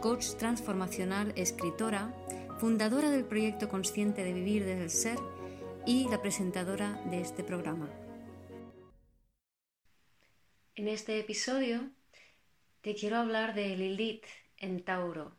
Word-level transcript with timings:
coach 0.00 0.34
transformacional, 0.38 1.32
escritora, 1.36 2.14
fundadora 2.58 3.10
del 3.10 3.26
proyecto 3.26 3.68
Consciente 3.68 4.24
de 4.24 4.32
Vivir 4.32 4.64
desde 4.64 4.82
el 4.82 4.90
Ser 4.90 5.18
y 5.86 6.08
la 6.08 6.22
presentadora 6.22 7.02
de 7.10 7.20
este 7.20 7.44
programa. 7.44 7.90
En 10.74 10.88
este 10.88 11.18
episodio 11.18 11.90
te 12.80 12.94
quiero 12.94 13.18
hablar 13.18 13.54
de 13.54 13.76
Lilith 13.76 14.24
en 14.56 14.82
Tauro. 14.82 15.36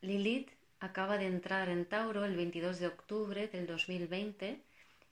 Lilith 0.00 0.50
acaba 0.80 1.16
de 1.16 1.26
entrar 1.26 1.68
en 1.68 1.84
Tauro 1.84 2.24
el 2.24 2.34
22 2.34 2.80
de 2.80 2.88
octubre 2.88 3.46
del 3.46 3.68
2020 3.68 4.60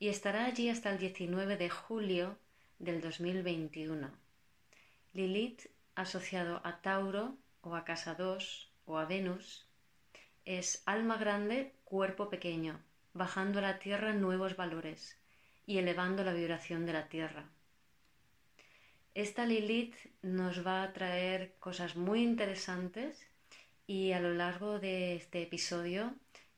y 0.00 0.08
estará 0.08 0.46
allí 0.46 0.70
hasta 0.70 0.90
el 0.90 0.98
19 0.98 1.56
de 1.56 1.70
julio 1.70 2.36
del 2.80 3.00
2021. 3.00 4.10
Lilith, 5.12 5.66
asociado 5.94 6.60
a 6.64 6.80
Tauro 6.80 7.36
o 7.60 7.76
a 7.76 7.84
Casa 7.84 8.14
2, 8.14 8.67
o 8.88 8.98
a 8.98 9.04
Venus, 9.04 9.66
es 10.44 10.82
alma 10.86 11.18
grande, 11.18 11.74
cuerpo 11.84 12.30
pequeño, 12.30 12.80
bajando 13.12 13.58
a 13.58 13.62
la 13.62 13.78
tierra 13.78 14.14
nuevos 14.14 14.56
valores 14.56 15.18
y 15.66 15.78
elevando 15.78 16.24
la 16.24 16.32
vibración 16.32 16.86
de 16.86 16.94
la 16.94 17.08
tierra. 17.08 17.50
Esta 19.14 19.44
Lilith 19.44 19.94
nos 20.22 20.66
va 20.66 20.82
a 20.82 20.92
traer 20.92 21.54
cosas 21.58 21.96
muy 21.96 22.22
interesantes 22.22 23.26
y 23.86 24.12
a 24.12 24.20
lo 24.20 24.32
largo 24.32 24.78
de 24.78 25.16
este 25.16 25.42
episodio 25.42 26.14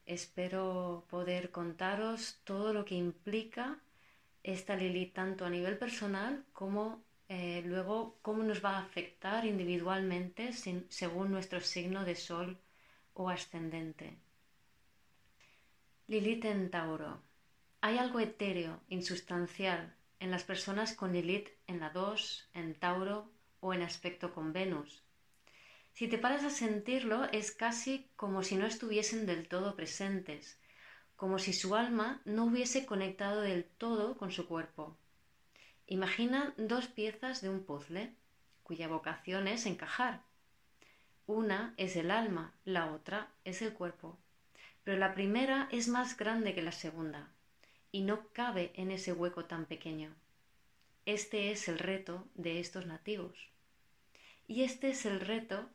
espero 0.07 1.07
poder 1.11 1.51
contaros 1.51 2.41
todo 2.45 2.73
lo 2.73 2.85
que 2.85 2.95
implica 2.95 3.79
esta 4.43 4.77
Lilith 4.77 5.15
tanto 5.15 5.45
a 5.45 5.51
nivel 5.51 5.79
personal 5.79 6.45
como 6.53 7.03
eh, 7.33 7.63
luego, 7.65 8.19
cómo 8.23 8.43
nos 8.43 8.65
va 8.65 8.77
a 8.77 8.83
afectar 8.83 9.47
individualmente 9.47 10.53
según 10.53 11.31
nuestro 11.31 11.61
signo 11.61 12.05
de 12.05 12.17
sol 12.17 12.59
o 13.15 13.31
ascendente. 13.31 14.19
Lilith 16.09 16.45
en 16.47 16.73
Tauro. 16.73 17.23
Hay 17.83 17.99
algo 17.99 18.19
etéreo, 18.19 18.81
insustancial, 18.89 19.95
en 20.19 20.33
las 20.33 20.43
personas 20.43 20.93
con 20.93 21.13
Lilith 21.13 21.51
en 21.69 21.79
la 21.79 21.91
2, 21.91 22.49
en 22.53 22.75
Tauro 22.75 23.31
o 23.61 23.75
en 23.75 23.83
aspecto 23.83 24.35
con 24.35 24.53
Venus. 24.53 25.05
Si 25.93 26.09
te 26.09 26.19
paras 26.19 26.43
a 26.43 26.51
sentirlo, 26.51 27.27
es 27.27 27.53
casi 27.53 28.11
como 28.17 28.43
si 28.43 28.57
no 28.57 28.67
estuviesen 28.67 29.25
del 29.27 29.47
todo 29.47 29.77
presentes, 29.77 30.59
como 31.15 31.39
si 31.39 31.53
su 31.53 31.77
alma 31.77 32.23
no 32.25 32.47
hubiese 32.47 32.87
conectado 32.87 33.41
del 33.43 33.67
todo 33.67 34.19
con 34.19 34.33
su 34.33 34.49
cuerpo. 34.49 34.97
Imagina 35.93 36.55
dos 36.57 36.87
piezas 36.87 37.41
de 37.41 37.49
un 37.49 37.65
puzzle, 37.65 38.15
cuya 38.63 38.87
vocación 38.87 39.49
es 39.49 39.67
encajar. 39.67 40.23
Una 41.27 41.75
es 41.79 41.97
el 41.97 42.13
alma, 42.13 42.55
la 42.65 42.93
otra 42.93 43.33
es 43.45 43.61
el 43.61 43.73
cuerpo. 43.73 44.17
Pero 44.85 44.99
la 44.99 45.15
primera 45.15 45.69
es 45.73 45.89
más 45.89 46.17
grande 46.17 46.55
que 46.55 46.63
la 46.63 46.71
segunda 46.71 47.33
y 47.91 48.03
no 48.03 48.29
cabe 48.29 48.71
en 48.77 48.93
ese 48.93 49.13
hueco 49.13 49.47
tan 49.47 49.67
pequeño. 49.67 50.15
Este 51.07 51.51
es 51.51 51.67
el 51.67 51.81
reto 51.81 52.25
de 52.37 52.61
estos 52.61 52.87
nativos. 52.87 53.49
Y 54.47 54.63
este 54.63 54.91
es 54.91 55.05
el 55.07 55.19
reto 55.19 55.69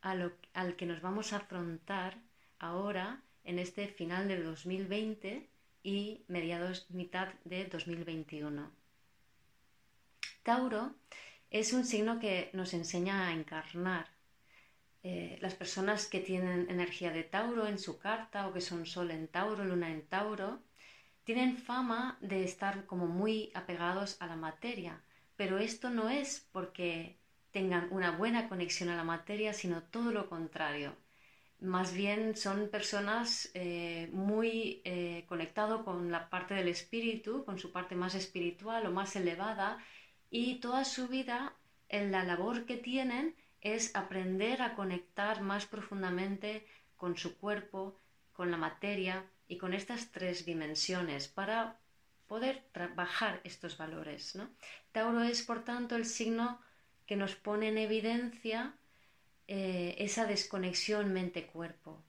al 0.00 0.74
que 0.76 0.86
nos 0.86 1.00
vamos 1.00 1.32
a 1.32 1.36
afrontar 1.36 2.18
ahora 2.58 3.22
en 3.44 3.60
este 3.60 3.86
final 3.86 4.26
del 4.26 4.42
2020 4.42 5.48
y 5.84 6.24
mediados 6.26 6.90
mitad 6.90 7.28
de 7.44 7.66
2021. 7.66 8.83
Tauro 10.44 10.94
es 11.50 11.72
un 11.72 11.84
signo 11.84 12.20
que 12.20 12.50
nos 12.52 12.74
enseña 12.74 13.26
a 13.26 13.32
encarnar. 13.32 14.06
Eh, 15.02 15.38
las 15.40 15.54
personas 15.54 16.06
que 16.06 16.20
tienen 16.20 16.70
energía 16.70 17.10
de 17.10 17.24
Tauro 17.24 17.66
en 17.66 17.78
su 17.78 17.98
carta 17.98 18.46
o 18.46 18.52
que 18.52 18.60
son 18.60 18.86
Sol 18.86 19.10
en 19.10 19.26
Tauro, 19.28 19.64
Luna 19.64 19.90
en 19.90 20.06
Tauro, 20.06 20.60
tienen 21.24 21.56
fama 21.56 22.18
de 22.20 22.44
estar 22.44 22.84
como 22.86 23.06
muy 23.06 23.50
apegados 23.54 24.16
a 24.20 24.26
la 24.26 24.36
materia, 24.36 25.00
pero 25.36 25.58
esto 25.58 25.88
no 25.90 26.10
es 26.10 26.46
porque 26.52 27.18
tengan 27.50 27.88
una 27.90 28.10
buena 28.10 28.48
conexión 28.48 28.90
a 28.90 28.96
la 28.96 29.04
materia, 29.04 29.52
sino 29.54 29.82
todo 29.82 30.12
lo 30.12 30.28
contrario. 30.28 30.94
Más 31.60 31.94
bien 31.94 32.36
son 32.36 32.68
personas 32.68 33.50
eh, 33.54 34.10
muy 34.12 34.82
eh, 34.84 35.24
conectadas 35.26 35.82
con 35.82 36.10
la 36.10 36.28
parte 36.28 36.52
del 36.54 36.68
espíritu, 36.68 37.44
con 37.46 37.58
su 37.58 37.72
parte 37.72 37.94
más 37.94 38.14
espiritual 38.14 38.86
o 38.86 38.90
más 38.90 39.16
elevada, 39.16 39.78
y 40.36 40.56
toda 40.56 40.84
su 40.84 41.06
vida 41.06 41.54
en 41.88 42.10
la 42.10 42.24
labor 42.24 42.66
que 42.66 42.76
tienen 42.76 43.36
es 43.60 43.94
aprender 43.94 44.62
a 44.62 44.74
conectar 44.74 45.42
más 45.42 45.64
profundamente 45.64 46.66
con 46.96 47.16
su 47.16 47.38
cuerpo, 47.38 48.00
con 48.32 48.50
la 48.50 48.56
materia 48.56 49.30
y 49.46 49.58
con 49.58 49.72
estas 49.74 50.10
tres 50.10 50.44
dimensiones 50.44 51.28
para 51.28 51.78
poder 52.26 52.64
trabajar 52.72 53.40
estos 53.44 53.78
valores. 53.78 54.36
Tauro 54.90 55.22
es, 55.22 55.44
por 55.44 55.62
tanto, 55.62 55.94
el 55.94 56.04
signo 56.04 56.60
que 57.06 57.14
nos 57.14 57.36
pone 57.36 57.68
en 57.68 57.78
evidencia 57.78 58.74
eh, 59.46 59.94
esa 59.98 60.26
desconexión 60.26 61.12
mente-cuerpo. 61.12 62.02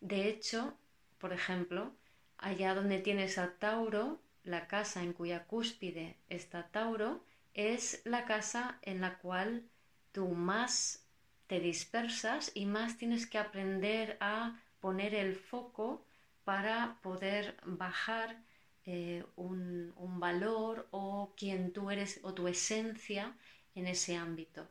De 0.00 0.28
hecho, 0.28 0.78
por 1.18 1.32
ejemplo, 1.32 1.92
allá 2.38 2.72
donde 2.76 3.00
tienes 3.00 3.36
a 3.36 3.56
Tauro, 3.58 4.22
la 4.44 4.68
casa 4.68 5.02
en 5.02 5.12
cuya 5.12 5.44
cúspide 5.46 6.18
está 6.28 6.68
Tauro, 6.68 7.24
es 7.54 8.02
la 8.04 8.24
casa 8.24 8.78
en 8.82 9.00
la 9.00 9.18
cual 9.18 9.68
tú 10.12 10.28
más 10.28 11.06
te 11.46 11.60
dispersas 11.60 12.50
y 12.54 12.66
más 12.66 12.96
tienes 12.96 13.26
que 13.26 13.38
aprender 13.38 14.16
a 14.20 14.60
poner 14.80 15.14
el 15.14 15.36
foco 15.36 16.06
para 16.44 16.98
poder 17.02 17.56
bajar 17.64 18.42
eh, 18.84 19.24
un, 19.36 19.92
valor 20.18 20.88
o 20.92 21.34
quien 21.36 21.72
tú 21.72 21.90
eres 21.90 22.20
o 22.22 22.32
tu 22.32 22.46
esencia 22.48 23.36
en 23.74 23.86
ese 23.86 24.16
ámbito. 24.16 24.68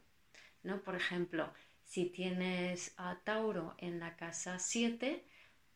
¿no? 0.63 0.81
Por 0.81 0.95
ejemplo, 0.95 1.53
si 1.83 2.05
tienes 2.05 2.93
a 2.97 3.19
Tauro 3.23 3.75
en 3.77 3.99
la 3.99 4.15
casa 4.15 4.59
7, 4.59 5.25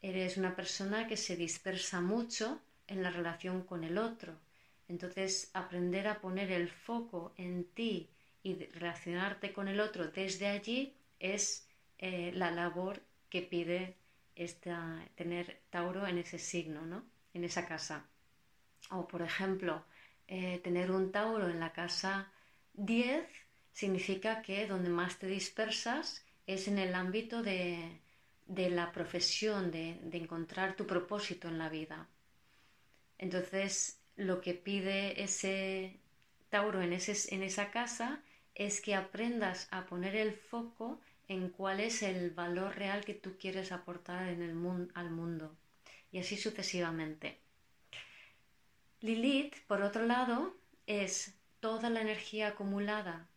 eres 0.01 0.37
una 0.37 0.55
persona 0.55 1.07
que 1.07 1.17
se 1.17 1.35
dispersa 1.35 1.99
mucho 1.99 2.61
en 2.87 3.03
la 3.03 3.09
relación 3.09 3.63
con 3.63 3.83
el 3.83 3.97
otro 3.97 4.39
entonces, 4.87 5.49
aprender 5.53 6.07
a 6.07 6.21
poner 6.21 6.51
el 6.51 6.69
foco 6.69 7.33
en 7.37 7.65
ti 7.73 8.09
y 8.43 8.53
relacionarte 8.65 9.51
con 9.51 9.67
el 9.67 9.79
otro 9.79 10.07
desde 10.07 10.47
allí 10.47 10.93
es 11.19 11.67
eh, 11.97 12.31
la 12.33 12.51
labor 12.51 13.01
que 13.29 13.41
pide 13.41 13.95
esta, 14.35 15.03
tener 15.15 15.61
Tauro 15.69 16.05
en 16.05 16.19
ese 16.19 16.37
signo, 16.37 16.85
¿no? 16.85 17.03
en 17.33 17.43
esa 17.43 17.65
casa. 17.65 18.05
O, 18.91 19.07
por 19.07 19.23
ejemplo, 19.23 19.83
eh, 20.27 20.59
tener 20.63 20.91
un 20.91 21.11
Tauro 21.11 21.49
en 21.49 21.59
la 21.59 21.73
casa 21.73 22.31
10 22.73 23.27
significa 23.73 24.41
que 24.41 24.67
donde 24.67 24.89
más 24.89 25.17
te 25.17 25.27
dispersas 25.27 26.23
es 26.45 26.67
en 26.67 26.77
el 26.77 26.93
ámbito 26.93 27.41
de, 27.41 28.01
la 28.47 28.91
profesión, 28.91 29.71
de, 29.71 29.99
de 30.03 30.17
encontrar 30.17 30.75
tu 30.75 30.85
propósito 30.85 31.47
en 31.47 31.57
la 31.57 31.69
vida. 31.69 32.07
Entonces, 33.17 33.99
lo 34.15 34.41
que 34.41 34.53
pide 34.53 35.23
ese 35.23 35.99
Tauro 36.49 36.81
en, 36.81 36.93
ese, 36.93 37.33
en 37.35 37.43
esa 37.43 37.71
casa 37.71 38.21
es 38.53 38.79
que 38.81 38.95
aprendas 38.95 39.67
a 39.71 39.85
poner 39.85 40.15
el 40.15 40.33
foco 40.33 40.99
en 41.27 41.49
cuál 41.49 41.79
es 41.79 42.03
el 42.03 42.31
valor 42.31 42.75
real 42.75 43.03
que 43.03 43.13
tú 43.13 43.37
quieres 43.37 43.71
aportar 43.71 44.29
en 44.29 44.41
el 44.41 44.89
al 44.93 45.11
mundo 45.11 45.55
y 46.11 46.19
así 46.19 46.37
sucesivamente. 46.37 47.39
Lilith, 49.01 49.55
por 49.67 49.81
otro 49.81 50.05
lado, 50.05 50.55
es 50.87 51.35
toda 51.59 51.89
la 51.89 52.01
energía 52.01 52.49
acumulada 52.49 53.27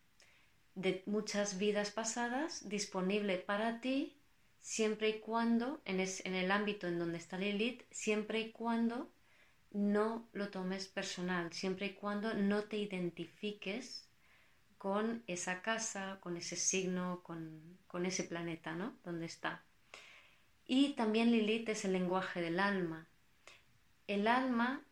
de 0.75 1.02
muchas 1.06 1.58
vidas 1.58 1.90
pasadas 1.90 2.69
disponible 2.69 3.36
para 3.38 3.80
ti 3.80 4.14
siempre 4.60 5.08
y 5.08 5.19
cuando, 5.20 5.80
en, 5.84 5.98
en 6.00 6.34
el 6.34 6.50
ámbito 6.50 6.86
en 6.86 6.98
donde 6.98 7.19
está 7.19 7.36
Lilith, 7.38 7.82
siempre 7.90 8.40
y 8.40 8.50
cuando 8.52 9.10
no 9.70 10.28
lo 10.32 10.48
tomes 10.48 10.88
personal, 10.88 11.52
siempre 11.52 11.86
y 11.86 11.94
cuando 11.94 12.34
no 12.34 12.64
te 12.64 12.78
identifiques 12.78 14.08
con 14.78 15.24
esa 15.26 15.60
casa, 15.60 16.18
con 16.20 16.36
ese 16.36 16.56
signo, 16.56 17.22
con, 17.22 18.06
ese 18.06 18.24
planeta, 18.24 18.74
¿no? 18.74 18.96
Donde 19.04 19.26
está. 19.26 19.62
Y 20.66 20.94
también 20.94 21.32
Lilith 21.32 21.68
es 21.68 21.84
el 21.84 21.92
lenguaje 21.92 22.40
del 22.40 22.60
alma. 22.60 23.08
El 24.06 24.28
alma 24.28 24.82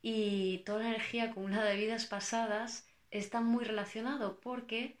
y 0.00 0.58
toda 0.58 0.80
la 0.80 0.88
energía 0.90 1.24
acumulada 1.24 1.66
de 1.66 1.76
vidas 1.76 2.06
pasadas 2.06 2.86
está 3.10 3.40
muy 3.40 3.64
relacionado 3.64 4.40
porque 4.40 4.96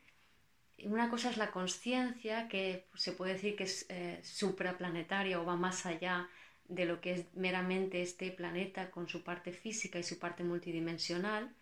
una 0.84 1.08
cosa 1.08 1.30
es 1.30 1.36
la 1.36 1.50
conciencia, 1.50 2.48
que 2.48 2.86
se 2.94 3.12
puede 3.12 3.32
decir 3.32 3.56
que 3.56 3.64
es 3.64 3.86
eh, 3.88 4.20
supraplanetaria 4.22 5.40
o 5.40 5.44
va 5.44 5.56
más 5.56 5.86
allá 5.86 6.28
de 6.68 6.84
lo 6.84 7.00
que 7.00 7.12
es 7.14 7.34
meramente 7.34 8.02
este 8.02 8.30
planeta 8.30 8.90
con 8.90 9.08
su 9.08 9.24
parte 9.24 9.52
física 9.52 9.98
y 9.98 10.02
su 10.02 10.18
parte 10.18 10.44
multidimensional. 10.44 11.54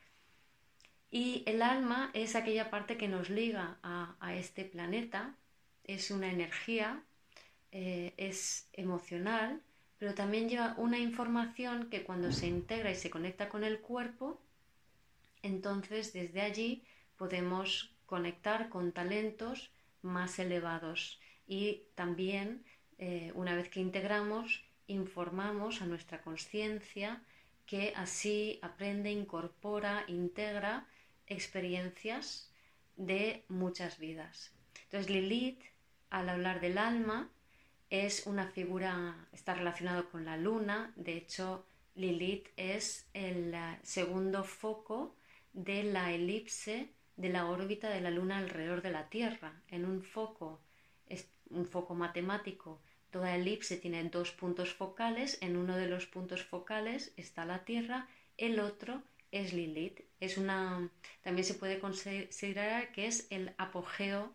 Y 1.10 1.44
el 1.46 1.62
alma 1.62 2.10
es 2.12 2.34
aquella 2.34 2.70
parte 2.70 2.96
que 2.96 3.08
nos 3.08 3.30
liga 3.30 3.78
a, 3.82 4.34
este 4.34 4.64
planeta, 4.64 5.36
es 5.84 6.10
una 6.10 6.30
energía, 6.30 7.02
eh, 7.70 8.12
es 8.16 8.68
emocional, 8.72 9.62
pero 9.98 10.14
también 10.14 10.48
lleva 10.48 10.74
una 10.76 10.98
información 10.98 11.88
que 11.88 12.02
cuando 12.02 12.32
se 12.32 12.48
integra 12.48 12.90
y 12.90 12.96
se 12.96 13.08
conecta 13.08 13.48
con 13.48 13.64
el 13.64 13.80
cuerpo, 13.80 14.42
entonces 15.42 16.12
desde 16.12 16.42
allí 16.42 16.84
podemos 17.16 17.94
conectar 18.04 18.68
con 18.68 18.92
talentos 18.92 19.70
más 20.02 20.38
elevados 20.38 21.20
y 21.46 21.84
también 21.94 22.64
eh, 22.98 23.32
una 23.34 23.54
vez 23.54 23.68
que 23.68 23.80
integramos 23.80 24.65
informamos 24.86 25.82
a 25.82 25.86
nuestra 25.86 26.22
conciencia 26.22 27.22
que 27.66 27.92
así 27.96 28.58
aprende, 28.62 29.10
incorpora, 29.10 30.04
integra 30.06 30.86
experiencias 31.26 32.50
de 32.96 33.44
muchas 33.48 33.98
vidas. 33.98 34.52
Entonces 34.84 35.10
Lilith, 35.10 35.62
al 36.10 36.28
hablar 36.28 36.60
del 36.60 36.78
alma, 36.78 37.30
es 37.90 38.26
una 38.26 38.46
figura, 38.46 39.28
está 39.32 39.54
relacionado 39.54 40.08
con 40.10 40.24
la 40.24 40.36
luna, 40.36 40.92
de 40.96 41.16
hecho 41.16 41.66
Lilith 41.94 42.48
es 42.56 43.08
el 43.14 43.54
eh, 43.54 43.78
segundo 43.82 44.44
foco 44.44 45.16
de 45.52 45.82
la 45.84 46.12
elipse 46.12 46.90
de 47.16 47.30
la 47.30 47.46
órbita 47.46 47.88
de 47.88 48.00
la 48.02 48.10
Luna 48.10 48.38
alrededor 48.38 48.82
de 48.82 48.90
la 48.90 49.08
Tierra. 49.08 49.62
En 49.68 49.86
un 49.86 50.02
foco, 50.02 50.60
es 51.08 51.28
un 51.50 51.66
foco 51.66 51.94
matemático, 51.94 52.82
toda 53.16 53.34
elipse 53.34 53.78
tiene 53.78 54.04
dos 54.10 54.30
puntos 54.30 54.74
focales. 54.74 55.38
En 55.40 55.56
uno 55.56 55.74
de 55.74 55.88
los 55.88 56.04
puntos 56.04 56.44
focales 56.44 57.14
está 57.16 57.46
la 57.46 57.64
Tierra, 57.64 58.08
el 58.36 58.60
otro 58.60 59.02
es 59.32 59.54
Lilith. 59.54 60.00
Es 60.20 60.36
una, 60.36 60.90
también 61.22 61.46
se 61.46 61.54
puede 61.54 61.78
considerar 61.78 62.92
que 62.92 63.06
es 63.06 63.26
el 63.30 63.54
apogeo 63.56 64.34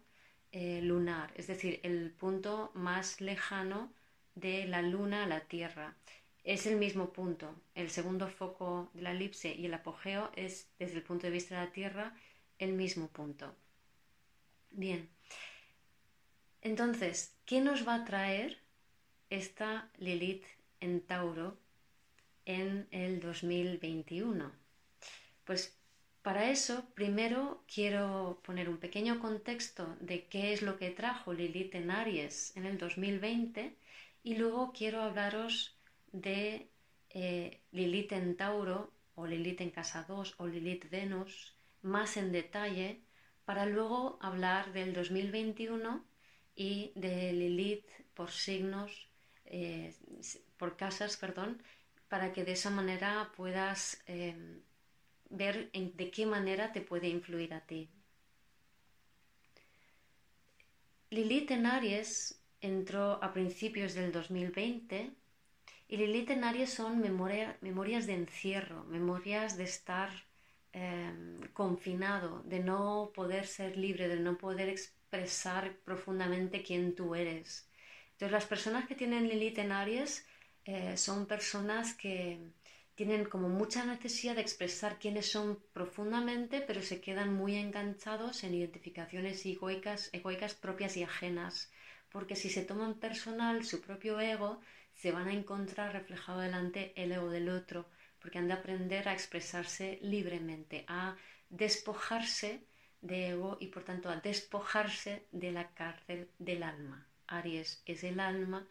eh, 0.51 0.81
lunar, 0.81 1.31
es 1.35 1.45
decir, 1.45 1.79
el 1.83 2.09
punto 2.09 2.71
más 2.73 3.21
lejano 3.21 3.93
de 4.33 4.65
la 4.65 4.81
Luna 4.81 5.25
a 5.25 5.27
la 5.27 5.41
Tierra. 5.41 5.95
Es 6.43 6.65
el 6.65 6.77
mismo 6.77 7.13
punto. 7.13 7.53
El 7.75 7.91
segundo 7.91 8.29
foco 8.29 8.89
de 8.95 9.03
la 9.03 9.11
elipse 9.11 9.53
y 9.53 9.67
el 9.67 9.75
apogeo 9.75 10.31
es, 10.35 10.71
desde 10.79 10.95
el 10.95 11.03
punto 11.03 11.27
de 11.27 11.33
vista 11.33 11.53
de 11.53 11.65
la 11.67 11.71
Tierra, 11.71 12.15
el 12.57 12.73
mismo 12.73 13.09
punto. 13.09 13.55
Bien, 14.71 15.07
entonces, 16.61 17.35
¿qué 17.45 17.59
nos 17.61 17.87
va 17.87 17.93
a 17.95 18.05
traer 18.05 18.60
esta 19.31 19.89
Lilith 19.97 20.45
en 20.79 21.01
Tauro 21.01 21.57
en 22.45 22.87
el 22.91 23.19
2021? 23.19 24.51
Pues 25.45 25.75
para 26.21 26.51
eso, 26.51 26.85
primero 26.93 27.63
quiero 27.73 28.39
poner 28.43 28.69
un 28.69 28.77
pequeño 28.77 29.19
contexto 29.19 29.95
de 29.99 30.25
qué 30.25 30.53
es 30.53 30.61
lo 30.61 30.77
que 30.77 30.91
trajo 30.91 31.33
Lilith 31.33 31.73
en 31.73 31.89
Aries 31.89 32.55
en 32.55 32.67
el 32.67 32.77
2020 32.77 33.75
y 34.23 34.35
luego 34.35 34.71
quiero 34.71 35.01
hablaros 35.01 35.75
de 36.11 36.67
eh, 37.09 37.59
Lilith 37.71 38.11
en 38.11 38.37
Tauro 38.37 38.91
o 39.15 39.25
Lilith 39.25 39.61
en 39.61 39.71
Casa 39.71 40.05
2 40.07 40.35
o 40.37 40.47
Lilith 40.47 40.89
Venus 40.91 41.55
más 41.81 42.17
en 42.17 42.31
detalle 42.31 43.01
para 43.45 43.65
luego 43.65 44.19
hablar 44.21 44.73
del 44.73 44.93
2021 44.93 46.05
y 46.55 46.91
de 46.95 47.33
Lilith 47.33 47.89
por 48.13 48.31
signos, 48.31 49.09
eh, 49.51 49.93
por 50.57 50.77
casas, 50.77 51.17
perdón, 51.17 51.61
para 52.09 52.33
que 52.33 52.43
de 52.43 52.53
esa 52.53 52.71
manera 52.71 53.31
puedas 53.37 54.01
eh, 54.07 54.35
ver 55.29 55.71
de 55.71 56.11
qué 56.11 56.25
manera 56.25 56.71
te 56.71 56.81
puede 56.81 57.07
influir 57.07 57.53
a 57.53 57.61
ti. 57.61 57.89
Lilith 61.11 61.51
en 61.51 61.65
Aries 61.65 62.41
entró 62.61 63.23
a 63.23 63.33
principios 63.33 63.93
del 63.93 64.11
2020 64.11 65.11
y 65.89 65.97
Lilith 65.97 66.31
en 66.31 66.43
Aries 66.45 66.73
son 66.73 66.99
memorias 66.99 68.07
de 68.07 68.13
encierro, 68.13 68.85
memorias 68.85 69.57
de 69.57 69.65
estar 69.65 70.09
Em, 70.73 71.41
confinado, 71.53 72.43
de 72.43 72.59
no 72.59 73.11
poder 73.13 73.45
ser 73.45 73.75
libre, 73.75 74.07
de 74.07 74.19
no 74.19 74.37
poder 74.37 74.69
expresar 74.69 75.75
profundamente 75.83 76.63
quién 76.63 76.95
tú 76.95 77.13
eres. 77.13 77.69
Entonces 78.21 78.33
las 78.33 78.45
personas 78.45 78.87
que 78.87 78.93
tienen 78.93 79.27
Lilith 79.27 79.57
en 79.57 79.71
Aries 79.71 80.27
eh, 80.65 80.95
son 80.95 81.25
personas 81.25 81.95
que 81.95 82.51
tienen 82.93 83.25
como 83.25 83.49
mucha 83.49 83.83
necesidad 83.83 84.35
de 84.35 84.41
expresar 84.41 84.99
quiénes 84.99 85.31
son 85.31 85.57
profundamente, 85.73 86.61
pero 86.61 86.83
se 86.83 87.01
quedan 87.01 87.33
muy 87.33 87.55
enganchados 87.55 88.43
en 88.43 88.53
identificaciones 88.53 89.43
egoicas, 89.43 90.11
egoicas 90.13 90.53
propias 90.53 90.97
y 90.97 91.03
ajenas, 91.03 91.71
porque 92.11 92.35
si 92.35 92.51
se 92.51 92.63
toman 92.63 92.99
personal 92.99 93.65
su 93.65 93.81
propio 93.81 94.19
ego, 94.19 94.61
se 94.93 95.11
van 95.11 95.27
a 95.27 95.33
encontrar 95.33 95.91
reflejado 95.93 96.41
delante 96.41 96.93
el 96.95 97.13
ego 97.13 97.31
del 97.31 97.49
otro 97.49 97.89
porque 98.19 98.37
han 98.37 98.47
de 98.47 98.53
aprender 98.53 99.09
a 99.09 99.13
expresarse 99.13 99.97
libremente, 100.03 100.85
a 100.87 101.15
despojarse 101.49 102.67
de 103.01 103.29
ego 103.29 103.57
y 103.59 103.69
por 103.69 103.83
tanto 103.83 104.09
a 104.09 104.17
despojarse 104.17 105.25
de 105.31 105.51
la 105.51 105.73
cárcel 105.73 106.29
del 106.37 106.61
alma. 106.61 107.07
Aries 107.31 107.81
es 107.85 108.03
el 108.03 108.19
alma, 108.19 108.67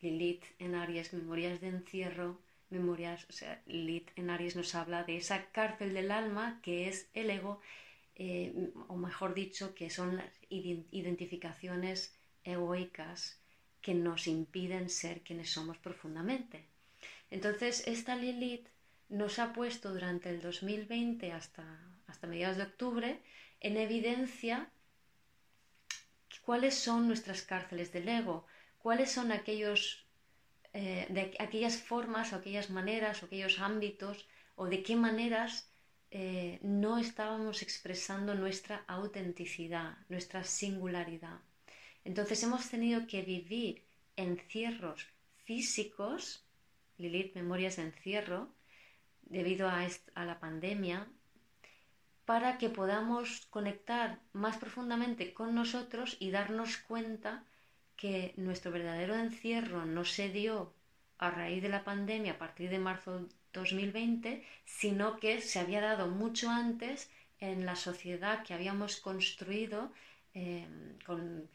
Lilith 0.00 0.44
en 0.58 0.74
Aries, 0.74 1.12
memorias 1.12 1.60
de 1.60 1.68
encierro, 1.68 2.40
memorias, 2.70 3.26
o 3.28 3.32
sea, 3.32 3.62
Lilith 3.66 4.10
en 4.16 4.30
Aries 4.30 4.56
nos 4.56 4.74
habla 4.74 5.04
de 5.04 5.16
esa 5.16 5.46
cárcel 5.50 5.94
del 5.94 6.10
alma 6.10 6.60
que 6.62 6.88
es 6.88 7.08
el 7.14 7.30
ego, 7.30 7.60
eh, 8.16 8.70
o 8.88 8.96
mejor 8.96 9.34
dicho, 9.34 9.74
que 9.74 9.90
son 9.90 10.16
las 10.16 10.30
identificaciones 10.50 12.14
egoicas 12.44 13.40
que 13.80 13.94
nos 13.94 14.26
impiden 14.26 14.88
ser 14.88 15.22
quienes 15.22 15.50
somos 15.50 15.78
profundamente. 15.78 16.64
Entonces, 17.30 17.86
esta 17.86 18.16
Lilith 18.16 18.68
nos 19.08 19.38
ha 19.38 19.52
puesto 19.52 19.92
durante 19.92 20.30
el 20.30 20.40
2020 20.40 21.32
hasta, 21.32 21.64
hasta 22.06 22.26
mediados 22.26 22.56
de 22.56 22.64
octubre 22.64 23.20
en 23.60 23.76
evidencia 23.76 24.70
cuáles 26.44 26.74
son 26.74 27.06
nuestras 27.06 27.42
cárceles 27.42 27.92
del 27.92 28.08
ego, 28.08 28.46
cuáles 28.78 29.10
son 29.10 29.32
aquellos, 29.32 30.06
eh, 30.72 31.34
aquellas 31.38 31.76
formas 31.76 32.32
o 32.32 32.36
aquellas 32.36 32.70
maneras 32.70 33.22
o 33.22 33.26
aquellos 33.26 33.58
ámbitos 33.58 34.28
o 34.56 34.66
de 34.66 34.82
qué 34.82 34.94
maneras 34.96 35.70
eh, 36.10 36.58
no 36.62 36.98
estábamos 36.98 37.62
expresando 37.62 38.34
nuestra 38.34 38.84
autenticidad, 38.86 39.98
nuestra 40.08 40.44
singularidad. 40.44 41.40
Entonces 42.04 42.42
hemos 42.42 42.68
tenido 42.68 43.06
que 43.06 43.22
vivir 43.22 43.82
encierros 44.16 45.08
físicos, 45.44 46.44
Lilith 46.98 47.34
Memorias 47.34 47.76
de 47.76 47.82
Encierro, 47.82 48.48
debido 49.22 49.68
a, 49.68 49.88
la 50.24 50.38
pandemia 50.38 51.08
para 52.24 52.58
que 52.58 52.70
podamos 52.70 53.46
conectar 53.50 54.18
más 54.32 54.56
profundamente 54.56 55.34
con 55.34 55.54
nosotros 55.54 56.16
y 56.18 56.30
darnos 56.30 56.78
cuenta 56.78 57.44
que 57.96 58.34
nuestro 58.36 58.72
verdadero 58.72 59.14
encierro 59.14 59.84
no 59.84 60.04
se 60.04 60.30
dio 60.30 60.72
a 61.18 61.30
raíz 61.30 61.62
de 61.62 61.68
la 61.68 61.84
pandemia 61.84 62.32
a 62.32 62.38
partir 62.38 62.70
de 62.70 62.78
marzo 62.78 63.20
de 63.20 63.26
2020, 63.52 64.44
sino 64.64 65.16
que 65.16 65.40
se 65.40 65.60
había 65.60 65.80
dado 65.80 66.08
mucho 66.08 66.50
antes 66.50 67.10
en 67.40 67.66
la 67.66 67.76
sociedad 67.76 68.42
que 68.42 68.54
habíamos 68.54 68.96
construido 68.96 69.92
eh, 70.34 70.66
con, 71.06 71.48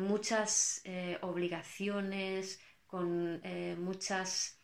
muchas 0.00 0.80
eh, 0.84 1.18
obligaciones, 1.20 2.60
con 2.86 3.40
eh, 3.44 3.76
muchas 3.78 4.58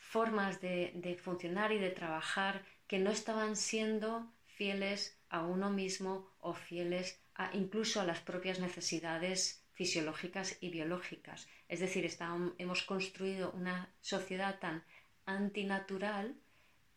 formas 0.00 0.60
de, 0.60 1.18
funcionar 1.22 1.72
y 1.72 1.78
de 1.78 1.90
trabajar 1.90 2.62
que 2.86 2.98
no 2.98 3.10
estaban 3.10 3.56
siendo 3.56 4.26
fieles 4.62 5.18
a 5.28 5.40
uno 5.42 5.70
mismo 5.70 6.12
o 6.38 6.54
fieles 6.54 7.20
incluso 7.52 8.00
a 8.00 8.04
las 8.04 8.20
propias 8.20 8.60
necesidades 8.60 9.64
fisiológicas 9.72 10.56
y 10.60 10.70
biológicas. 10.70 11.48
Es 11.68 11.80
decir, 11.80 12.08
hemos 12.58 12.82
construido 12.84 13.50
una 13.60 13.92
sociedad 14.00 14.60
tan 14.60 14.84
antinatural 15.26 16.36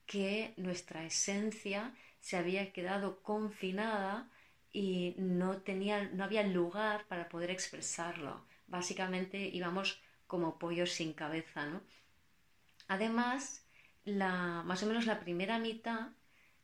que 0.06 0.54
nuestra 0.58 1.06
esencia 1.06 1.96
se 2.20 2.38
había 2.38 2.72
quedado 2.72 3.24
confinada 3.24 4.30
y 4.72 5.16
no, 5.18 5.58
tenía, 5.64 6.04
no 6.10 6.24
había 6.24 6.44
lugar 6.44 7.08
para 7.08 7.30
poder 7.30 7.50
expresarlo. 7.50 8.46
Básicamente 8.68 9.40
íbamos 9.40 10.00
como 10.28 10.60
pollos 10.60 10.92
sin 10.92 11.14
cabeza, 11.14 11.66
¿no? 11.66 11.82
Además, 12.88 13.66
la, 14.04 14.62
más 14.64 14.84
o 14.84 14.86
menos 14.86 15.08
la 15.08 15.20
primera 15.20 15.58
mitad 15.58 16.10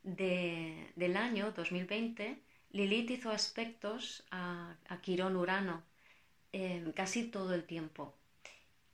del 0.04 1.18
año 1.18 1.52
2020, 1.52 2.42
Lilith 2.72 3.12
hizo 3.12 3.32
aspectos 3.32 4.26
a, 4.32 4.76
Quirón 5.02 5.36
Urano 5.36 5.84
eh, 6.54 6.92
casi 6.96 7.26
todo 7.26 7.54
el 7.54 7.66
tiempo. 7.66 8.16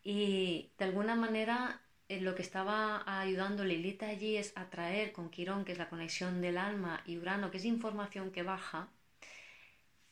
Y 0.04 0.72
de 0.78 0.86
alguna 0.86 1.16
manera 1.16 1.82
eh, 2.10 2.22
lo 2.22 2.36
que 2.36 2.42
estaba 2.42 3.04
ayudando 3.20 3.66
Lilith 3.66 4.04
allí 4.04 4.38
es 4.38 4.54
atraer 4.56 5.12
con 5.12 5.30
Quirón, 5.30 5.66
que 5.66 5.74
es 5.74 5.78
la 5.78 5.90
conexión 5.90 6.42
del 6.42 6.58
alma, 6.58 7.04
y 7.06 7.18
Urano, 7.18 7.52
que 7.52 7.58
es 7.58 7.66
información 7.66 8.32
que 8.32 8.44
baja, 8.44 8.90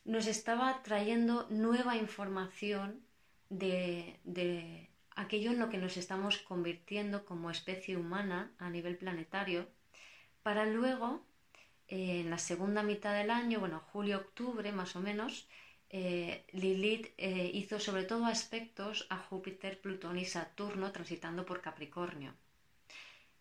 nos 0.04 0.28
estaba 0.28 0.84
trayendo 0.84 1.48
nueva 1.50 1.96
información 1.98 3.02
de, 3.50 4.20
de 4.24 4.90
aquello 5.16 5.52
en 5.52 5.60
lo 5.60 5.70
que 5.70 5.78
nos 5.78 5.98
estamos 5.98 6.38
convirtiendo 6.40 7.25
como 7.25 7.50
especie 7.50 7.98
humana 7.98 8.52
a 8.60 8.70
nivel 8.70 8.98
planetario, 8.98 9.68
para 10.46 10.68
luego, 10.68 11.25
eh, 11.88 12.20
en 12.20 12.30
la 12.30 12.38
segunda 12.38 12.84
mitad 12.84 13.16
del 13.16 13.32
año, 13.32 13.60
bueno, 13.60 13.80
julio-octubre 13.92 14.72
más 14.72 14.96
o 14.96 15.00
menos, 15.00 15.48
eh, 15.90 16.46
Lilith 16.52 17.08
eh, 17.18 17.50
hizo 17.52 17.80
sobre 17.80 18.04
todo 18.04 18.28
aspectos 18.28 19.08
a 19.10 19.18
Júpiter, 19.18 19.82
Plutón 19.82 20.20
y 20.20 20.25
Saturno 20.25 20.92
transitando 20.92 21.48
por 21.48 21.62
Capricornio. 21.62 22.36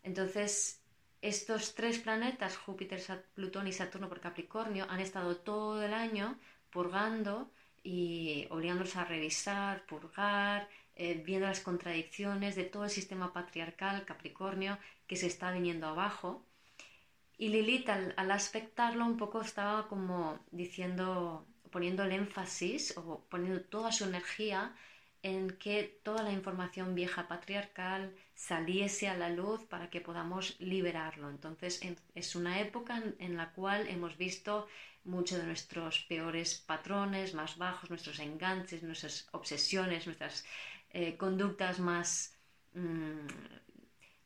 Entonces, 0.02 0.80
estos 1.20 1.74
tres 1.74 1.98
planetas, 1.98 2.56
Júpiter, 2.56 3.02
Plutón 3.34 3.68
y 3.68 3.72
Saturno 3.74 4.08
por 4.08 4.20
Capricornio, 4.20 4.86
han 4.88 5.00
estado 5.00 5.36
todo 5.36 5.82
el 5.82 5.92
año 5.92 6.38
purgando 6.70 7.50
y 7.82 8.46
obligándonos 8.48 8.96
a 8.96 9.04
revisar, 9.04 9.84
purgar, 9.84 10.70
viendo 10.96 11.46
las 11.48 11.60
contradicciones 11.60 12.56
de 12.56 12.64
todo 12.64 12.84
el 12.84 12.90
sistema 12.90 13.34
patriarcal 13.34 14.06
Capricornio 14.06 14.78
que 15.06 15.16
se 15.16 15.26
está 15.26 15.52
viniendo 15.52 15.86
abajo. 15.86 16.46
Y 17.44 17.50
Lilith 17.50 17.90
al, 17.90 18.30
aspectarlo 18.30 19.04
un 19.04 19.18
poco 19.18 19.42
estaba 19.42 19.86
como 19.86 20.38
diciendo, 20.50 21.46
poniendo 21.70 22.02
el 22.04 22.12
énfasis 22.12 22.96
o 22.96 23.26
poniendo 23.28 23.60
toda 23.60 23.92
su 23.92 24.04
energía 24.04 24.74
en 25.22 25.50
que 25.58 26.00
toda 26.02 26.22
la 26.22 26.32
información 26.32 26.94
vieja 26.94 27.28
patriarcal 27.28 28.14
saliese 28.34 29.08
a 29.08 29.18
la 29.18 29.28
luz 29.28 29.62
para 29.66 29.90
que 29.90 30.00
podamos 30.00 30.58
liberarlo. 30.58 31.28
Entonces 31.28 31.82
es 32.14 32.34
una 32.34 32.60
época 32.60 33.02
en 33.18 33.36
la 33.36 33.50
cual 33.50 33.88
hemos 33.88 34.16
visto 34.16 34.66
muchos 35.04 35.36
de 35.36 35.44
nuestros 35.44 36.00
peores 36.08 36.54
patrones 36.54 37.34
más 37.34 37.58
bajos, 37.58 37.90
nuestros 37.90 38.20
enganches, 38.20 38.82
nuestras 38.82 39.28
obsesiones, 39.32 40.06
nuestras 40.06 40.46
eh, 40.94 41.18
conductas 41.18 41.78
más, 41.78 42.38
mm, 42.72 43.26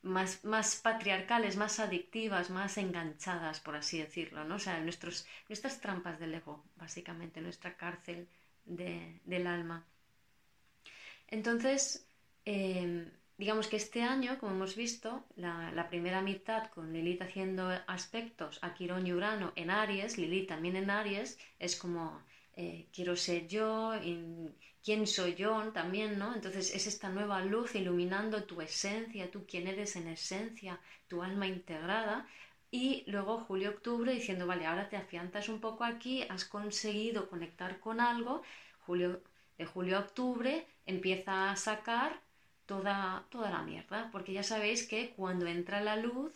más, 0.09 0.45
más, 0.45 0.77
patriarcales, 0.77 1.57
más 1.57 1.79
adictivas, 1.81 2.51
más 2.51 2.79
enganchadas, 2.79 3.61
por 3.61 3.77
así 3.77 3.99
decirlo, 3.99 4.45
¿no? 4.45 4.57
O 4.57 4.59
sea, 4.59 4.81
nuestros, 4.81 5.27
nuestras 5.49 5.81
trampas 5.81 6.19
del 6.19 6.35
ego, 6.35 6.65
básicamente, 6.77 7.41
nuestra 7.41 7.77
cárcel 7.77 8.29
del 8.65 9.47
alma. 9.47 9.85
Entonces, 11.29 12.07
em, 12.45 13.11
digamos 13.39 13.69
que 13.69 13.77
este 13.77 14.03
año, 14.03 14.39
como 14.39 14.53
hemos 14.53 14.77
visto, 14.77 15.25
la, 15.37 15.87
primera 15.89 16.23
mitad 16.23 16.71
con 16.71 16.93
Lilith 16.93 17.23
haciendo 17.23 17.71
aspectos 17.87 18.59
a 18.63 18.75
Quirón 18.75 19.07
y 19.07 19.13
Urano 19.13 19.53
en 19.57 19.71
Aries, 19.71 20.19
Lilith 20.19 20.49
también 20.49 20.77
en 20.77 20.91
Aries, 20.91 21.39
es 21.59 21.77
como 21.77 22.21
eh, 22.57 22.87
quiero 22.93 23.17
ser 23.17 23.47
yo, 23.47 23.95
quién 24.89 25.07
soy 25.07 25.35
yo 25.35 25.71
también, 25.75 26.19
¿no? 26.19 26.35
Entonces 26.35 26.75
es 26.75 26.87
esta 26.87 27.11
nueva 27.11 27.45
luz 27.45 27.75
iluminando 27.75 28.45
tu 28.45 28.63
esencia, 28.63 29.31
tú 29.31 29.45
quién 29.47 29.67
eres 29.67 29.97
en 29.97 30.09
esencia, 30.09 30.81
tu 31.09 31.23
alma 31.23 31.47
integrada. 31.47 32.27
Y 32.71 33.05
luego 33.07 33.41
julio-octubre 33.41 34.15
diciendo, 34.15 34.47
vale, 34.47 34.65
ahora 34.65 34.89
te 34.89 34.97
afianzas 34.97 35.51
un 35.51 35.61
poco 35.61 35.85
aquí, 35.85 36.25
has 36.31 36.47
conseguido 36.47 37.29
conectar 37.29 37.81
con 37.81 38.01
algo, 38.01 38.41
julio, 38.87 39.21
de 39.59 39.67
julio 39.67 39.99
a 39.99 40.01
octubre 40.01 40.67
empieza 40.87 41.51
a 41.51 41.57
sacar 41.57 42.23
toda, 42.65 43.27
toda 43.29 43.51
la 43.51 43.63
mierda, 43.63 44.09
porque 44.11 44.33
ya 44.33 44.43
sabéis 44.43 44.89
que 44.89 45.11
cuando 45.11 45.47
entra 45.47 45.83
la 45.83 45.97
luz, 45.97 46.33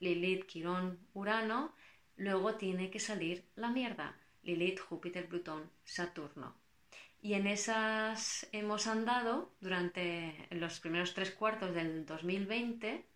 Lilith, 0.00 0.46
Quirón, 0.46 0.98
Urano, 1.12 1.74
luego 2.16 2.54
tiene 2.54 2.90
que 2.90 3.00
salir 3.00 3.44
la 3.54 3.68
mierda, 3.68 4.16
Lilith, 4.44 4.80
Júpiter, 4.80 5.28
Plutón, 5.28 5.70
Saturno. 5.84 6.61
Y 7.24 7.34
en 7.34 7.46
esas 7.46 8.48
hemos 8.50 8.88
andado 8.88 9.52
durante 9.60 10.48
los 10.50 10.80
primeros 10.80 11.14
tres 11.14 11.30
cuartos 11.30 11.72
del 11.72 12.04
2020 12.04 13.06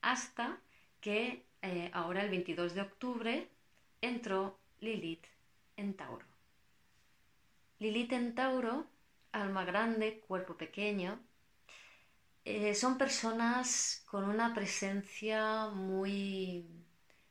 hasta 0.00 0.60
que 1.00 1.44
eh, 1.60 1.90
ahora 1.92 2.22
el 2.22 2.30
22 2.30 2.74
de 2.74 2.82
octubre 2.82 3.48
entró 4.00 4.60
Lilith 4.78 5.26
en 5.76 5.94
Tauro. 5.94 6.24
Lilith 7.80 8.12
en 8.12 8.36
Tauro, 8.36 8.86
alma 9.32 9.64
grande, 9.64 10.20
cuerpo 10.20 10.56
pequeño, 10.56 11.18
eh, 12.44 12.76
son 12.76 12.96
personas 12.96 14.04
con 14.06 14.22
una 14.22 14.54
presencia 14.54 15.66
muy, 15.70 16.64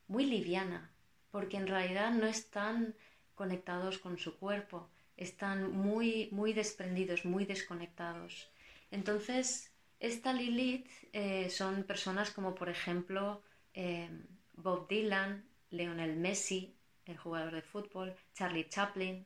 muy 0.08 0.26
liviana, 0.26 0.90
porque 1.30 1.56
en 1.56 1.66
realidad 1.66 2.10
no 2.10 2.26
están 2.26 2.94
conectados 3.34 3.96
con 3.96 4.18
su 4.18 4.38
cuerpo, 4.38 4.90
están 5.16 5.72
muy, 5.72 6.28
muy 6.32 6.52
desprendidos, 6.52 7.24
muy 7.24 7.44
desconectados. 7.44 8.50
Entonces, 8.90 9.72
esta 10.00 10.32
Lilith 10.32 10.88
eh, 11.12 11.48
son 11.50 11.84
personas 11.84 12.30
como 12.30 12.54
por 12.54 12.68
ejemplo 12.68 13.42
eh, 13.74 14.08
Bob 14.54 14.88
Dylan, 14.88 15.44
Lionel 15.70 16.16
Messi, 16.16 16.74
el 17.06 17.16
jugador 17.16 17.54
de 17.54 17.62
fútbol, 17.62 18.14
Charlie 18.34 18.68
Chaplin, 18.68 19.24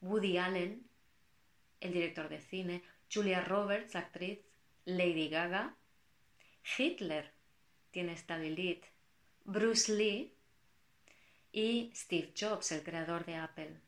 Woody 0.00 0.38
Allen, 0.38 0.86
el 1.80 1.92
director 1.92 2.28
de 2.28 2.40
cine, 2.40 2.82
Julia 3.12 3.40
Roberts, 3.40 3.96
actriz, 3.96 4.40
Lady 4.84 5.28
Gaga, 5.28 5.76
Hitler 6.76 7.32
tiene 7.90 8.12
esta 8.12 8.36
Lilith, 8.38 8.84
Bruce 9.44 9.92
Lee 9.92 10.34
y 11.52 11.90
Steve 11.94 12.32
Jobs, 12.38 12.72
el 12.72 12.82
creador 12.82 13.24
de 13.24 13.36
Apple. 13.36 13.85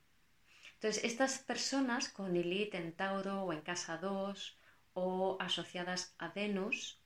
Entonces, 0.81 1.03
estas 1.03 1.41
personas 1.41 2.09
con 2.09 2.33
Lilith 2.33 2.75
en 2.75 2.93
Tauro 2.93 3.43
o 3.43 3.53
en 3.53 3.63
Casa 3.63 3.97
2 3.97 4.57
o 4.95 5.37
asociadas 5.41 6.15
a 6.19 6.29
Venus, 6.29 7.01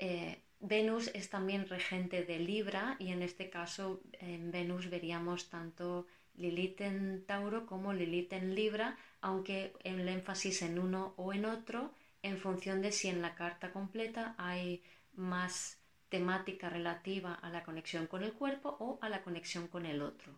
eh, 0.00 0.42
Venus 0.58 1.12
es 1.14 1.30
también 1.30 1.68
regente 1.68 2.24
de 2.24 2.40
Libra 2.40 2.96
y 2.98 3.12
en 3.12 3.22
este 3.22 3.50
caso 3.50 4.00
en 4.14 4.50
Venus 4.50 4.90
veríamos 4.90 5.48
tanto 5.48 6.06
Lilith 6.34 6.80
en 6.80 7.24
Tauro 7.24 7.66
como 7.66 7.92
Lilith 7.92 8.32
en 8.32 8.56
Libra, 8.56 8.98
aunque 9.20 9.74
el 9.84 10.08
énfasis 10.08 10.62
en 10.62 10.80
uno 10.80 11.14
o 11.16 11.32
en 11.32 11.44
otro 11.44 11.92
en 12.22 12.38
función 12.38 12.82
de 12.82 12.90
si 12.90 13.06
en 13.08 13.22
la 13.22 13.36
carta 13.36 13.70
completa 13.72 14.34
hay 14.38 14.82
más 15.12 15.78
temática 16.08 16.68
relativa 16.68 17.34
a 17.34 17.50
la 17.50 17.62
conexión 17.62 18.08
con 18.08 18.24
el 18.24 18.32
cuerpo 18.32 18.76
o 18.80 18.98
a 19.02 19.08
la 19.08 19.22
conexión 19.22 19.68
con 19.68 19.86
el 19.86 20.02
otro. 20.02 20.32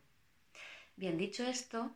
Bien, 0.97 1.16
dicho 1.16 1.45
esto, 1.45 1.95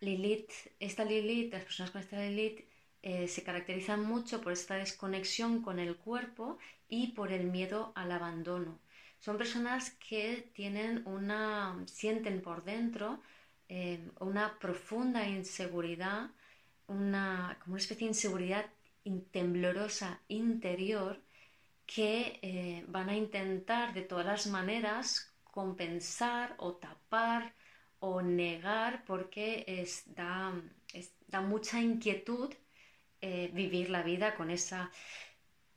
Lilith, 0.00 0.50
esta 0.80 1.04
Lilith, 1.04 1.52
las 1.52 1.64
personas 1.64 1.90
con 1.90 2.00
esta 2.00 2.20
Lilith 2.20 2.64
eh, 3.02 3.28
se 3.28 3.42
caracterizan 3.42 4.02
mucho 4.02 4.40
por 4.40 4.52
esta 4.52 4.76
desconexión 4.76 5.62
con 5.62 5.78
el 5.78 5.96
cuerpo 5.96 6.58
y 6.88 7.08
por 7.08 7.32
el 7.32 7.44
miedo 7.44 7.92
al 7.94 8.12
abandono. 8.12 8.78
Son 9.20 9.36
personas 9.36 9.90
que 10.08 10.50
tienen 10.54 11.06
una, 11.06 11.82
sienten 11.86 12.40
por 12.40 12.64
dentro 12.64 13.20
eh, 13.68 14.00
una 14.20 14.58
profunda 14.58 15.26
inseguridad 15.28 16.30
una, 16.88 17.56
como 17.60 17.74
una 17.74 17.82
especie 17.82 18.06
de 18.06 18.12
inseguridad 18.12 18.66
temblorosa 19.30 20.20
interior 20.28 21.20
que 21.86 22.38
eh, 22.42 22.84
van 22.88 23.08
a 23.08 23.16
intentar 23.16 23.94
de 23.94 24.02
todas 24.02 24.26
las 24.26 24.46
maneras 24.46 25.32
compensar 25.44 26.54
o 26.58 26.74
tapar 26.74 27.54
o 28.00 28.22
negar 28.22 29.04
porque 29.04 29.64
es, 29.66 30.04
da, 30.14 30.52
mucha 31.42 31.80
inquietud 31.80 32.52
eh, 33.20 33.50
vivir 33.52 33.90
la 33.90 34.02
vida 34.02 34.34
con 34.34 34.50
esa 34.50 34.90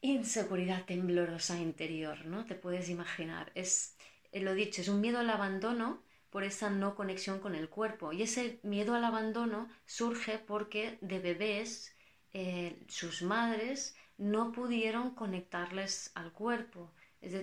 inseguridad 0.01 0.85
temblorosa 0.85 1.59
interior, 1.59 2.25
¿no? 2.25 2.45
Te 2.45 2.55
puedes 2.55 2.89
imaginar. 2.89 3.51
Es, 3.55 3.95
eh, 4.31 4.41
lo 4.41 4.53
dicho, 4.53 4.81
es 4.81 4.87
un 4.87 5.01
miedo 5.01 5.19
al 5.19 5.29
abandono 5.29 6.01
por 6.31 6.43
esa 6.43 6.69
no 6.69 6.95
conexión 6.95 7.39
con 7.39 7.55
el 7.55 7.69
cuerpo. 7.69 8.13
Y 8.13 8.23
ese 8.23 8.59
miedo 8.63 8.95
al 8.95 9.03
abandono 9.03 9.69
surge 9.85 10.39
porque 10.39 10.97
de 11.01 11.19
bebés 11.19 11.95
eh, 12.33 12.79
sus 12.87 13.21
madres 13.21 13.95
no 14.17 14.51
pudieron 14.51 15.13
conectarles 15.13 16.11
al 16.15 16.31
cuerpo. 16.31 16.91
Es, 17.21 17.33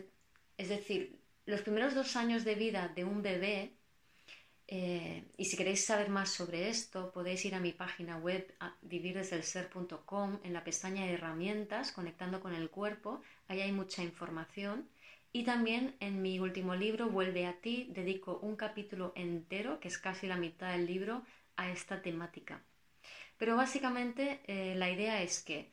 decir, 0.69 1.21
los 1.45 1.61
primeros 1.61 1.95
dos 1.95 2.17
años 2.17 2.45
de 2.45 2.55
vida 2.55 2.89
de 2.89 3.05
un 3.05 3.23
bebé 3.23 3.77
Eh, 4.71 5.25
y 5.39 5.47
si 5.47 5.57
queréis 5.57 5.87
saber 5.87 6.11
más 6.11 6.29
sobre 6.29 6.69
esto, 6.69 7.11
podéis 7.11 7.43
ir 7.47 7.55
a 7.55 7.61
mi 7.61 7.73
página 7.73 8.19
web 8.19 8.55
vivirdesdelser.com 8.83 10.41
en 10.45 10.53
la 10.53 10.63
pestaña 10.63 11.07
de 11.07 11.15
herramientas, 11.15 11.91
conectando 11.91 12.41
con 12.41 12.55
el 12.55 12.69
cuerpo. 12.69 13.23
Ahí 13.49 13.63
hay 13.63 13.73
mucha 13.73 14.03
información. 14.03 14.87
Y 15.33 15.45
también 15.45 15.95
en 16.01 16.21
mi 16.21 16.39
último 16.39 16.75
libro, 16.75 17.09
Vuelve 17.09 17.47
a 17.47 17.55
ti, 17.61 17.89
dedico 17.95 18.39
un 18.43 18.57
capítulo 18.57 19.13
entero, 19.17 19.81
que 19.81 19.89
es 19.89 19.99
casi 19.99 20.27
la 20.27 20.37
mitad 20.37 20.73
del 20.73 20.87
libro, 20.87 21.23
a 21.57 21.71
esta 21.71 22.03
temática. 22.03 22.61
Pero 23.39 23.57
básicamente 23.57 24.41
eh, 24.47 24.75
la 24.77 24.91
idea 24.91 25.23
es 25.23 25.43
que 25.43 25.71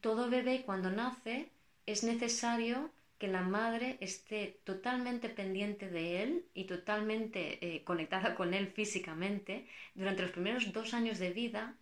todo 0.00 0.28
bebé 0.28 0.62
cuando 0.66 0.90
nace 0.90 1.48
es 1.86 2.04
necesario 2.04 2.90
que 3.20 3.28
la 3.28 3.42
madre 3.42 3.98
esté 4.00 4.60
totalmente 4.64 5.28
pendiente 5.28 5.90
de 5.90 6.22
él 6.22 6.46
y 6.54 6.64
totalmente 6.64 7.40
eh, 7.60 7.84
conectada 7.84 8.34
con 8.34 8.54
él 8.54 8.68
físicamente 8.68 9.66
durante 9.94 10.22
los 10.22 10.30
primeros 10.30 10.72
dos 10.72 10.94
años 10.94 11.18
de 11.18 11.30
vida 11.30 11.76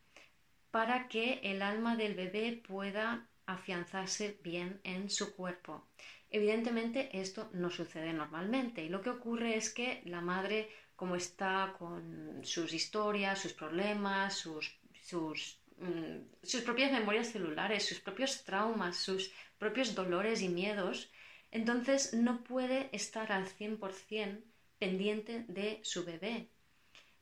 para 0.72 1.06
que 1.06 1.38
el 1.44 1.62
alma 1.62 1.96
del 1.96 2.14
bebé 2.14 2.60
pueda 2.66 3.28
afianzarse 3.46 4.36
bien 4.42 4.80
en 4.82 5.08
su 5.10 5.36
cuerpo. 5.36 5.86
Evidentemente 6.28 7.08
esto 7.12 7.48
no 7.52 7.70
sucede 7.70 8.12
normalmente 8.12 8.82
y 8.84 8.88
lo 8.88 9.00
que 9.00 9.10
ocurre 9.10 9.56
es 9.56 9.72
que 9.72 10.02
la 10.06 10.20
madre, 10.20 10.68
como 10.96 11.14
está 11.14 11.76
con 11.78 12.40
sus 12.42 12.74
historias, 12.74 13.40
sus 13.40 13.52
problemas, 13.52 14.34
sus, 14.34 14.76
sus, 15.04 15.60
mm, 15.78 16.18
sus 16.42 16.62
propias 16.62 16.90
memorias 16.90 17.28
celulares, 17.28 17.86
sus 17.86 18.00
propios 18.00 18.42
traumas, 18.42 18.96
sus 18.96 19.30
propios 19.56 19.94
dolores 19.94 20.42
y 20.42 20.48
miedos, 20.48 21.12
entonces 21.50 22.14
no 22.14 22.42
puede 22.44 22.88
estar 22.92 23.32
al 23.32 23.46
100% 23.46 24.42
pendiente 24.78 25.44
de 25.48 25.80
su 25.82 26.04
bebé. 26.04 26.48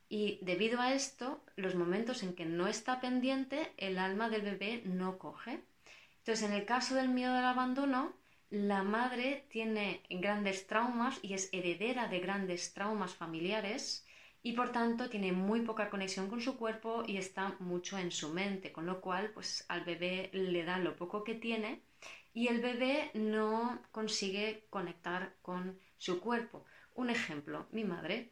Y 0.09 0.39
debido 0.41 0.79
a 0.79 0.93
esto, 0.93 1.43
los 1.55 1.75
momentos 1.75 2.23
en 2.23 2.33
que 2.33 2.45
no 2.45 2.67
está 2.67 3.01
pendiente, 3.01 3.73
el 3.77 3.97
alma 3.97 4.29
del 4.29 4.41
bebé 4.41 4.81
no 4.85 5.17
coge. 5.17 5.59
Entonces, 6.19 6.47
en 6.47 6.53
el 6.53 6.65
caso 6.65 6.95
del 6.95 7.09
miedo 7.09 7.33
al 7.33 7.45
abandono, 7.45 8.13
la 8.49 8.83
madre 8.83 9.45
tiene 9.49 10.03
grandes 10.09 10.67
traumas 10.67 11.19
y 11.21 11.33
es 11.33 11.49
heredera 11.51 12.07
de 12.07 12.19
grandes 12.19 12.73
traumas 12.73 13.13
familiares 13.13 14.05
y 14.41 14.53
por 14.53 14.71
tanto 14.71 15.09
tiene 15.09 15.33
muy 15.33 15.61
poca 15.61 15.89
conexión 15.89 16.29
con 16.29 16.39
su 16.39 16.57
cuerpo 16.57 17.03
y 17.05 17.17
está 17.17 17.55
mucho 17.59 17.97
en 17.97 18.11
su 18.11 18.29
mente, 18.29 18.71
con 18.71 18.85
lo 18.85 19.01
cual 19.01 19.31
pues 19.31 19.65
al 19.67 19.83
bebé 19.83 20.29
le 20.31 20.63
da 20.63 20.77
lo 20.79 20.95
poco 20.95 21.25
que 21.25 21.35
tiene 21.35 21.81
y 22.37 22.49
el 22.49 22.61
bebé 22.61 23.09
no 23.15 23.81
consigue 23.91 24.67
conectar 24.69 25.33
con 25.41 25.79
su 25.97 26.19
cuerpo. 26.19 26.65
Un 26.93 27.09
ejemplo, 27.09 27.65
mi 27.71 27.83
madre. 27.83 28.29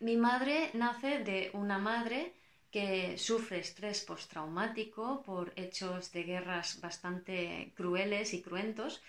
Mi 0.00 0.16
madre 0.16 0.70
nace 0.72 1.18
de 1.18 1.50
una 1.52 1.76
madre 1.76 2.32
que 2.70 3.18
sufre 3.18 3.58
estrés 3.58 4.00
postraumático 4.00 5.22
por 5.22 5.52
hechos 5.56 6.10
de 6.12 6.22
guerras 6.22 6.80
bastante 6.80 7.74
crueles 7.76 8.32
y 8.32 8.40
cruentos 8.40 9.02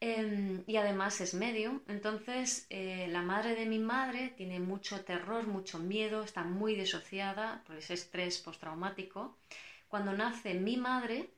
em, 0.00 0.64
y 0.66 0.74
además 0.74 1.20
es 1.20 1.32
medio. 1.34 1.80
Entonces 1.86 2.66
eh, 2.70 3.06
la 3.08 3.22
madre 3.22 3.54
de 3.54 3.66
mi 3.66 3.78
madre 3.78 4.34
tiene 4.36 4.58
mucho 4.58 5.04
terror, 5.04 5.46
mucho 5.46 5.78
miedo, 5.78 6.24
está 6.24 6.42
muy 6.42 6.74
disociada 6.74 7.62
por 7.68 7.76
ese 7.76 7.94
estrés 7.94 8.38
postraumático. 8.38 9.38
Cuando 9.86 10.12
nace 10.12 10.54
mi 10.54 10.76
madre, 10.76 11.30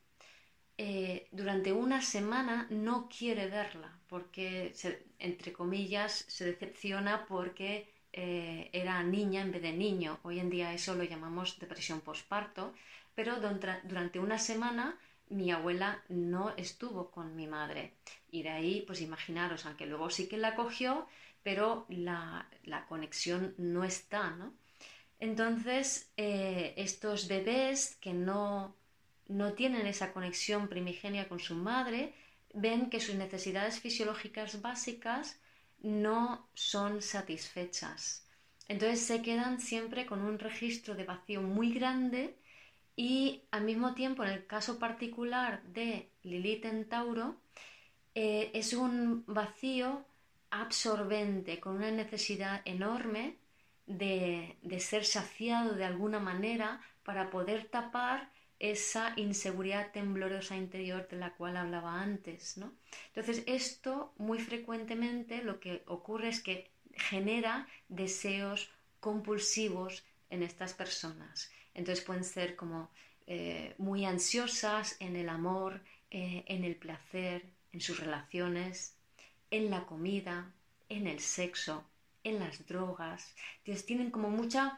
eh, 0.83 1.29
durante 1.31 1.75
una 1.75 2.01
semana 2.01 2.67
no 2.71 3.07
quiere 3.15 3.49
verla 3.49 3.91
porque, 4.09 4.73
entre 5.19 5.53
comillas, 5.53 6.25
se 6.27 6.47
decepciona 6.47 7.27
porque 7.27 7.93
eh, 8.15 8.71
era 8.73 9.03
niña 9.03 9.43
en 9.43 9.53
vez 9.53 9.61
de 9.61 9.75
niño. 9.75 10.21
Hoy 10.23 10.41
en 10.41 10.49
día 10.49 10.73
eso 10.73 10.95
lo 10.95 11.05
llamamos 11.05 11.59
depresión 11.59 12.01
postparto, 12.01 12.73
pero 13.15 13.33
durante 13.85 14.19
una 14.19 14.39
semana 14.39 14.99
mi 15.29 15.51
abuela 15.51 16.03
no 16.09 16.55
estuvo 16.57 17.11
con 17.11 17.37
mi 17.37 17.47
madre. 17.47 17.93
Y 18.31 18.43
de 18.43 18.49
ahí, 18.49 18.83
pues 18.87 19.03
imaginaros, 19.03 19.67
aunque 19.67 19.85
luego 19.85 20.09
sí 20.09 20.29
que 20.29 20.39
la 20.39 20.55
cogió, 20.55 21.07
pero 21.43 21.85
la, 21.91 22.49
conexión 22.89 23.55
no 23.59 23.85
está, 23.85 24.31
¿no? 24.31 24.55
Entonces, 25.19 26.11
eh, 26.17 26.73
estos 26.79 27.29
bebés 27.29 27.99
que 28.01 28.15
no 28.15 28.80
no 29.31 29.53
tienen 29.53 29.87
esa 29.87 30.13
conexión 30.13 30.69
primigenia 30.69 31.29
con 31.29 31.39
su 31.39 31.55
madre, 31.55 32.15
ven 32.53 32.91
que 32.91 33.01
sus 33.01 33.15
necesidades 33.15 33.79
fisiológicas 33.79 34.61
básicas 34.61 35.41
no 35.83 36.49
son 36.55 37.01
satisfechas. 37.01 38.27
Entonces 38.67 39.01
se 39.07 39.23
quedan 39.23 39.61
siempre 39.61 40.05
con 40.05 40.21
un 40.21 40.39
registro 40.39 40.95
de 40.97 41.05
vacío 41.05 41.43
muy 41.43 41.73
grande 41.73 42.37
y 42.97 43.43
al 43.53 43.65
mismo 43.65 43.95
tiempo, 43.95 44.25
en 44.25 44.31
el 44.31 44.47
caso 44.47 44.79
particular 44.79 45.63
de 45.63 46.11
Lilith 46.25 46.65
en 46.65 46.89
Tauro, 46.89 47.37
eh, 48.15 48.51
es 48.53 48.73
un 48.73 49.25
vacío 49.27 50.05
absorbente, 50.51 51.61
con 51.61 51.77
una 51.77 51.93
necesidad 51.93 52.63
enorme 52.65 53.37
de, 53.87 54.57
de 54.63 54.81
ser 54.81 55.05
saciado 55.05 55.75
de 55.77 55.85
alguna 55.85 56.19
manera 56.19 56.81
para 57.05 57.31
poder 57.31 57.69
tapar 57.69 58.29
esa 58.61 59.15
inseguridad 59.17 59.91
temblorosa 59.91 60.55
interior 60.57 61.09
de 61.09 61.17
la 61.17 61.33
cual 61.35 61.57
hablaba 61.57 62.01
antes. 62.01 62.57
¿no? 62.59 62.73
Entonces, 63.09 63.43
esto 63.47 64.13
muy 64.19 64.39
frecuentemente 64.39 65.43
lo 65.43 65.59
que 65.59 65.83
ocurre 65.87 66.29
es 66.29 66.41
que 66.41 66.71
genera 66.95 67.67
deseos 67.89 68.71
compulsivos 69.01 70.05
en 70.29 70.43
estas 70.43 70.75
personas. 70.75 71.51
Entonces 71.75 72.05
pueden 72.05 72.25
ser 72.25 72.57
como 72.57 72.91
eh, 73.27 73.75
muy 73.79 74.05
ansiosas 74.05 74.97
en 75.01 75.17
el 75.17 75.29
amor, 75.29 75.81
eh, 76.11 76.45
en 76.47 76.65
el 76.65 76.77
placer, 76.77 77.45
en 77.73 77.81
sus 77.81 77.99
relaciones, 78.01 78.97
en 79.51 79.71
la 79.71 79.87
comida, 79.87 80.53
en 80.89 81.07
el 81.07 81.21
sexo, 81.21 81.85
en 82.25 82.39
las 82.39 82.67
drogas. 82.67 83.35
Entonces 83.59 83.87
tienen 83.87 84.11
como 84.11 84.31
mucha 84.31 84.77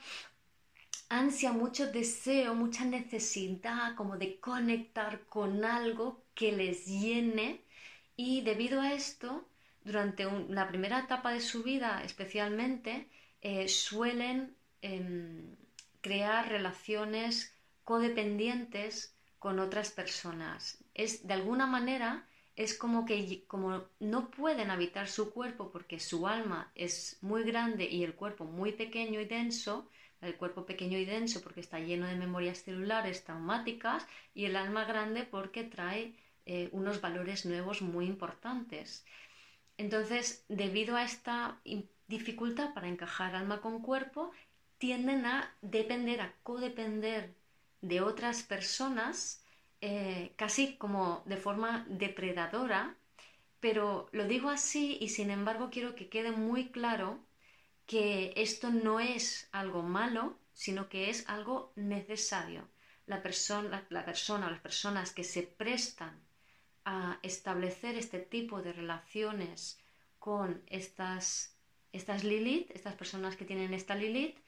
ansia, 1.12 1.53
mucho 1.53 1.92
deseo, 1.92 2.55
mucha 2.55 2.85
necesidad 2.85 3.94
como 3.94 4.16
de 4.16 4.40
conectar 4.40 5.20
con 5.27 5.64
algo 5.64 6.25
que 6.35 6.53
les 6.53 6.87
llene 6.87 7.61
y 8.16 8.40
debido 8.40 8.81
a 8.81 8.94
esto, 8.94 9.46
durante 9.85 10.25
la 10.48 10.68
primera 10.68 11.01
etapa 11.01 11.33
de 11.33 11.40
su 11.40 11.62
vida 11.62 12.03
especialmente, 12.05 13.09
eh, 13.42 13.68
suelen 13.68 14.57
em, 14.81 15.55
crear 16.01 16.48
relaciones 16.48 17.55
codependientes 17.85 19.14
con 19.38 19.59
otras 19.59 19.90
personas. 19.90 20.79
Es 20.94 21.27
de 21.27 21.35
alguna 21.35 21.66
manera 21.66 22.27
es 22.57 22.77
como 22.77 23.05
que 23.07 23.44
como 23.46 23.85
no 23.98 24.31
pueden 24.31 24.70
habitar 24.70 25.09
su 25.09 25.33
cuerpo 25.33 25.70
porque 25.70 25.98
su 25.98 26.27
alma 26.27 26.70
es 26.75 27.18
muy 27.22 27.42
grande 27.44 27.85
y 27.85 28.05
el 28.05 28.14
cuerpo 28.14 28.44
muy 28.44 28.72
pequeño 28.72 29.20
y 29.20 29.25
denso, 29.25 29.88
el 30.22 30.37
cuerpo 30.37 30.64
pequeño 30.64 30.98
y 30.98 31.04
denso 31.04 31.42
porque 31.42 31.61
está 31.61 31.78
lleno 31.80 32.06
de 32.06 32.16
memorias 32.16 32.62
celulares 32.62 33.24
traumáticas 33.24 34.06
y 34.35 34.46
el 34.46 34.56
alma 34.56 34.85
grande 34.85 35.24
porque 35.24 35.64
trae 35.64 36.14
eh, 36.46 36.68
unos 36.72 37.00
valores 37.00 37.44
nuevos 37.44 37.82
muy 37.82 38.06
importantes. 38.06 39.04
Entonces, 39.78 40.44
debido 40.48 40.96
a 40.96 41.04
esta 41.04 41.61
dificultad 42.06 42.72
para 42.74 42.88
encajar 42.88 43.35
alma 43.35 43.61
con 43.61 43.82
cuerpo, 43.82 44.30
tienden 44.78 45.26
a 45.26 45.54
depender, 45.61 46.20
a 46.20 46.35
codepender 46.42 47.35
de 47.80 48.00
otras 48.00 48.42
personas, 48.42 49.44
eh, 49.80 50.32
casi 50.37 50.76
como 50.76 51.22
de 51.26 51.37
forma 51.37 51.85
depredadora, 51.88 52.96
pero 53.61 54.08
lo 54.12 54.26
digo 54.26 54.50
así 54.50 54.98
y 55.00 55.08
sin 55.08 55.30
embargo 55.30 55.70
quiero 55.70 55.94
que 55.94 56.08
quede 56.08 56.32
muy 56.32 56.70
claro 56.70 57.20
que 57.86 58.32
esto 58.36 58.70
no 58.70 59.00
es 59.00 59.48
algo 59.52 59.82
malo, 59.82 60.38
sino 60.52 60.88
que 60.88 61.10
es 61.10 61.28
algo 61.28 61.72
necesario. 61.76 62.68
La 63.06 63.22
persona, 63.22 63.84
la 63.90 64.04
persona 64.04 64.46
o 64.46 64.50
las 64.50 64.60
personas 64.60 65.12
que 65.12 65.24
se 65.24 65.42
prestan 65.42 66.20
a 66.84 67.18
establecer 67.22 67.96
este 67.96 68.18
tipo 68.18 68.62
de 68.62 68.72
relaciones 68.72 69.78
con 70.18 70.62
estas, 70.66 71.56
estas 71.92 72.24
Lilith, 72.24 72.70
estas 72.70 72.94
personas 72.94 73.36
que 73.36 73.44
tienen 73.44 73.74
esta 73.74 73.94
Lilith, 73.94 74.38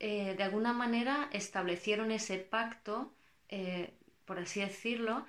eh, 0.00 0.34
de 0.36 0.42
alguna 0.42 0.72
manera 0.72 1.28
establecieron 1.32 2.12
ese 2.12 2.38
pacto, 2.38 3.12
eh, 3.48 3.94
por 4.24 4.38
así 4.38 4.60
decirlo, 4.60 5.26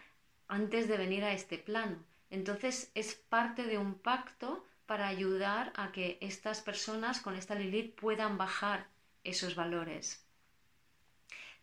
antes 0.48 0.88
de 0.88 0.98
venir 0.98 1.24
a 1.24 1.34
este 1.34 1.58
plano. 1.58 2.04
Entonces 2.30 2.92
es 2.94 3.16
parte 3.16 3.64
de 3.64 3.78
un 3.78 3.96
pacto 3.96 4.66
para 4.90 5.08
ayudar 5.08 5.72
a 5.76 5.92
que 5.92 6.18
estas 6.20 6.62
personas 6.62 7.22
con 7.22 7.36
esta 7.36 7.54
Lilith 7.54 7.94
puedan 7.94 8.40
bajar 8.40 8.88
esos 9.24 9.54
valores. 9.54 10.26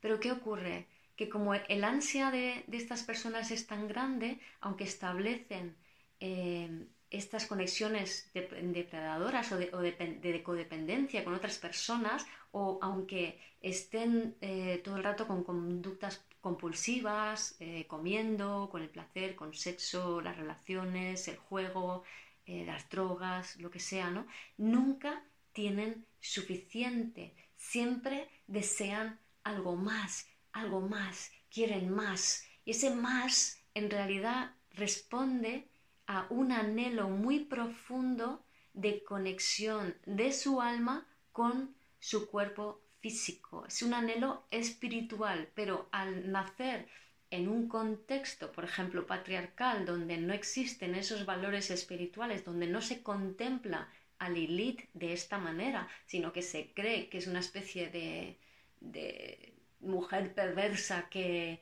Pero 0.00 0.20
¿qué 0.20 0.30
ocurre? 0.30 0.86
Que 1.16 1.28
como 1.28 1.52
el 1.52 1.82
ansia 1.82 2.30
de, 2.30 2.64
estas 2.70 3.02
personas 3.02 3.50
es 3.50 3.66
tan 3.66 3.88
grande, 3.88 4.38
aunque 4.60 4.84
establecen 4.84 5.74
eh, 6.20 6.86
estas 7.10 7.46
conexiones 7.46 8.30
depredadoras 8.32 9.50
o, 9.50 9.56
de, 9.58 10.42
codependencia 10.44 11.24
con 11.24 11.34
otras 11.34 11.58
personas 11.58 12.24
o 12.52 12.78
aunque 12.80 13.40
estén 13.60 14.36
eh, 14.40 14.80
todo 14.84 14.98
el 14.98 15.02
rato 15.02 15.26
con 15.26 15.42
conductas 15.42 16.24
compulsivas, 16.40 17.56
eh, 17.58 17.86
comiendo, 17.88 18.68
con 18.70 18.82
el 18.82 18.88
placer, 18.88 19.34
con 19.34 19.52
sexo, 19.52 20.20
las 20.20 20.36
relaciones, 20.36 21.26
el 21.26 21.38
juego, 21.38 22.04
eh, 22.46 22.64
las 22.64 22.88
drogas, 22.88 23.56
lo 23.56 23.70
que 23.70 23.80
sea, 23.80 24.10
¿no? 24.10 24.26
Nunca 24.56 25.24
tienen 25.52 26.06
suficiente, 26.20 27.34
siempre 27.56 28.28
desean 28.46 29.18
algo 29.42 29.76
más, 29.76 30.28
algo 30.52 30.80
más, 30.80 31.30
quieren 31.50 31.90
más. 31.90 32.44
Y 32.64 32.70
ese 32.70 32.94
más 32.94 33.62
en 33.74 33.90
realidad 33.90 34.54
responde 34.70 35.68
a 36.06 36.26
un 36.30 36.52
anhelo 36.52 37.08
muy 37.08 37.40
profundo 37.44 38.44
de 38.72 39.02
conexión 39.02 39.96
de 40.04 40.32
su 40.32 40.60
alma 40.60 41.06
con 41.32 41.74
su 41.98 42.28
cuerpo 42.30 42.82
físico, 43.00 43.66
es 43.66 43.82
un 43.82 43.94
anhelo 43.94 44.46
espiritual, 44.50 45.50
pero 45.54 45.88
al 45.92 46.30
nacer 46.30 46.88
en 47.30 47.48
un 47.48 47.68
contexto, 47.68 48.52
por 48.52 48.64
ejemplo, 48.64 49.06
patriarcal, 49.06 49.84
donde 49.84 50.16
no 50.18 50.32
existen 50.34 50.94
esos 50.94 51.26
valores 51.26 51.70
espirituales, 51.70 52.44
donde 52.44 52.66
no 52.66 52.80
se 52.80 53.02
contempla 53.02 53.88
a 54.18 54.30
Lilith 54.30 54.88
de 54.94 55.12
esta 55.12 55.38
manera, 55.38 55.88
sino 56.06 56.32
que 56.32 56.42
se 56.42 56.72
cree 56.72 57.08
que 57.08 57.18
es 57.18 57.26
una 57.26 57.40
especie 57.40 57.88
de, 57.90 58.38
de 58.80 59.54
mujer 59.80 60.34
perversa 60.34 61.08
que, 61.10 61.60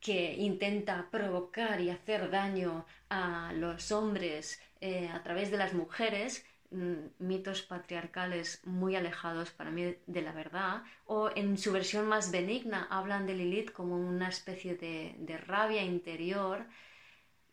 que 0.00 0.34
intenta 0.34 1.08
provocar 1.10 1.80
y 1.80 1.90
hacer 1.90 2.30
daño 2.30 2.86
a 3.08 3.52
los 3.54 3.92
hombres 3.92 4.60
eh, 4.80 5.08
a 5.08 5.22
través 5.22 5.50
de 5.50 5.58
las 5.58 5.74
mujeres, 5.74 6.44
mitos 6.70 7.62
patriarcales 7.62 8.60
muy 8.64 8.96
alejados 8.96 9.50
para 9.50 9.70
mí 9.70 9.96
de 10.06 10.22
la 10.22 10.32
verdad, 10.32 10.82
o 11.06 11.30
en 11.34 11.58
su 11.58 11.72
versión 11.72 12.06
más 12.08 12.30
benigna 12.30 12.86
hablan 12.90 13.26
de 13.26 13.34
Lilith 13.34 13.72
como 13.72 13.96
una 13.96 14.28
especie 14.28 14.76
de, 14.76 15.14
de 15.18 15.38
rabia 15.38 15.82
interior, 15.82 16.66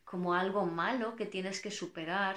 como 0.04 0.34
algo 0.34 0.66
malo 0.66 1.16
que 1.16 1.26
tienes 1.26 1.60
que 1.60 1.70
superar. 1.70 2.36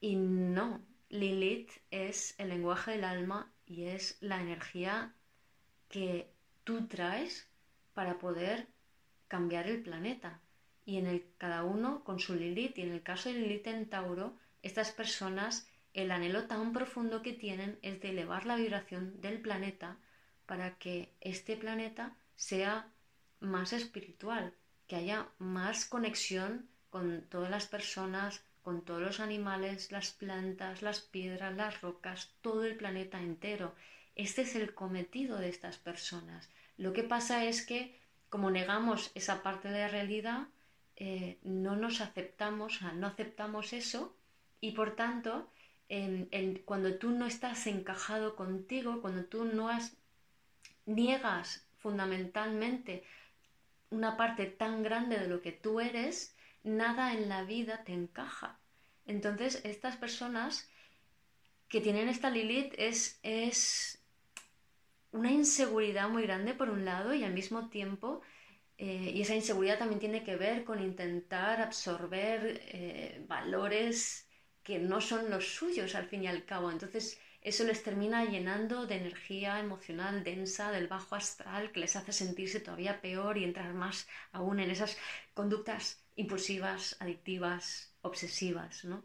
Y 0.00 0.16
no, 0.16 0.80
Lilith 1.08 1.70
es 1.90 2.34
el 2.38 2.50
lenguaje 2.50 2.92
del 2.92 3.04
alma 3.04 3.52
y 3.66 3.84
es 3.84 4.16
la 4.20 4.40
energía 4.40 5.14
que 5.88 6.32
tú 6.64 6.86
traes 6.86 7.48
para 7.94 8.18
poder 8.18 8.68
cambiar 9.28 9.66
el 9.66 9.82
planeta. 9.82 10.40
Y 10.84 10.98
en 10.98 11.06
el 11.06 11.26
cada 11.38 11.64
uno 11.64 12.02
con 12.04 12.18
su 12.18 12.34
Lilith, 12.34 12.78
y 12.78 12.82
en 12.82 12.92
el 12.92 13.02
caso 13.02 13.28
de 13.28 13.36
Lilith 13.36 13.66
en 13.66 13.88
Tauro, 13.88 14.36
estas 14.62 14.92
personas, 14.92 15.66
el 15.94 16.10
anhelo 16.10 16.46
tan 16.46 16.72
profundo 16.72 17.22
que 17.22 17.32
tienen 17.32 17.78
es 17.82 18.00
de 18.00 18.10
elevar 18.10 18.46
la 18.46 18.56
vibración 18.56 19.20
del 19.20 19.40
planeta 19.40 19.96
para 20.46 20.76
que 20.78 21.12
este 21.20 21.56
planeta 21.56 22.16
sea 22.36 22.88
más 23.40 23.72
espiritual, 23.72 24.54
que 24.86 24.96
haya 24.96 25.28
más 25.38 25.84
conexión 25.84 26.68
con 26.90 27.22
todas 27.28 27.50
las 27.50 27.66
personas, 27.66 28.42
con 28.62 28.82
todos 28.82 29.00
los 29.00 29.20
animales, 29.20 29.90
las 29.90 30.10
plantas, 30.10 30.82
las 30.82 31.00
piedras, 31.00 31.56
las 31.56 31.80
rocas, 31.80 32.34
todo 32.40 32.64
el 32.64 32.76
planeta 32.76 33.20
entero. 33.20 33.74
Este 34.14 34.42
es 34.42 34.54
el 34.54 34.74
cometido 34.74 35.38
de 35.38 35.48
estas 35.48 35.78
personas. 35.78 36.48
Lo 36.76 36.92
que 36.92 37.04
pasa 37.04 37.44
es 37.44 37.64
que, 37.64 37.98
como 38.28 38.50
negamos 38.50 39.12
esa 39.14 39.42
parte 39.42 39.68
de 39.68 39.80
la 39.80 39.88
realidad, 39.88 40.48
eh, 40.96 41.38
no 41.42 41.76
nos 41.76 42.00
aceptamos, 42.00 42.82
no 42.82 43.06
aceptamos 43.06 43.72
eso 43.72 44.14
y 44.60 44.72
por 44.72 44.96
tanto, 44.96 45.48
cuando 46.64 46.96
tú 46.96 47.10
no 47.10 47.26
estás 47.26 47.66
encajado 47.66 48.36
contigo, 48.36 49.00
cuando 49.00 49.24
tú 49.24 49.44
no 49.44 49.70
niegas 50.86 51.66
fundamentalmente 51.78 53.04
una 53.90 54.16
parte 54.16 54.46
tan 54.46 54.82
grande 54.82 55.18
de 55.18 55.26
lo 55.26 55.42
que 55.42 55.52
tú 55.52 55.80
eres, 55.80 56.36
nada 56.62 57.12
en 57.12 57.28
la 57.28 57.42
vida 57.42 57.82
te 57.84 57.92
encaja. 57.92 58.58
Entonces, 59.06 59.60
estas 59.64 59.96
personas 59.96 60.68
que 61.68 61.80
tienen 61.80 62.08
esta 62.08 62.30
Lilith 62.30 62.74
es, 62.78 63.18
es 63.22 64.00
una 65.12 65.32
inseguridad 65.32 66.08
muy 66.08 66.22
grande 66.22 66.54
por 66.54 66.70
un 66.70 66.84
lado 66.84 67.14
y 67.14 67.24
al 67.24 67.32
mismo 67.32 67.68
tiempo, 67.68 68.20
eh, 68.78 69.12
y 69.14 69.22
esa 69.22 69.34
inseguridad 69.34 69.78
también 69.78 70.00
tiene 70.00 70.22
que 70.22 70.36
ver 70.36 70.64
con 70.64 70.80
intentar 70.80 71.60
absorber 71.60 72.60
eh, 72.66 73.24
valores 73.26 74.29
que 74.62 74.78
no 74.78 75.00
son 75.00 75.30
los 75.30 75.54
suyos 75.54 75.94
al 75.94 76.06
fin 76.06 76.24
y 76.24 76.28
al 76.28 76.44
cabo. 76.44 76.70
Entonces 76.70 77.18
eso 77.42 77.64
les 77.64 77.82
termina 77.82 78.24
llenando 78.26 78.86
de 78.86 78.96
energía 78.96 79.60
emocional 79.60 80.24
densa 80.24 80.70
del 80.70 80.88
bajo 80.88 81.14
astral 81.14 81.72
que 81.72 81.80
les 81.80 81.96
hace 81.96 82.12
sentirse 82.12 82.60
todavía 82.60 83.00
peor 83.00 83.38
y 83.38 83.44
entrar 83.44 83.72
más 83.72 84.06
aún 84.32 84.60
en 84.60 84.70
esas 84.70 84.98
conductas 85.32 86.04
impulsivas, 86.16 86.96
adictivas, 87.00 87.94
obsesivas, 88.02 88.84
¿no? 88.84 89.02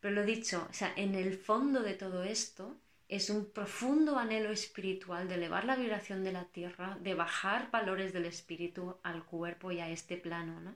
Pero 0.00 0.14
lo 0.14 0.24
dicho, 0.24 0.66
o 0.68 0.72
sea, 0.72 0.92
en 0.96 1.14
el 1.14 1.36
fondo 1.36 1.82
de 1.82 1.94
todo 1.94 2.24
esto 2.24 2.76
es 3.08 3.30
un 3.30 3.50
profundo 3.52 4.18
anhelo 4.18 4.50
espiritual 4.50 5.28
de 5.28 5.34
elevar 5.34 5.64
la 5.64 5.76
vibración 5.76 6.24
de 6.24 6.32
la 6.32 6.44
tierra, 6.46 6.96
de 7.00 7.14
bajar 7.14 7.70
valores 7.70 8.12
del 8.12 8.24
espíritu 8.24 8.98
al 9.02 9.24
cuerpo 9.24 9.70
y 9.72 9.80
a 9.80 9.88
este 9.90 10.16
plano, 10.16 10.60
¿no? 10.60 10.74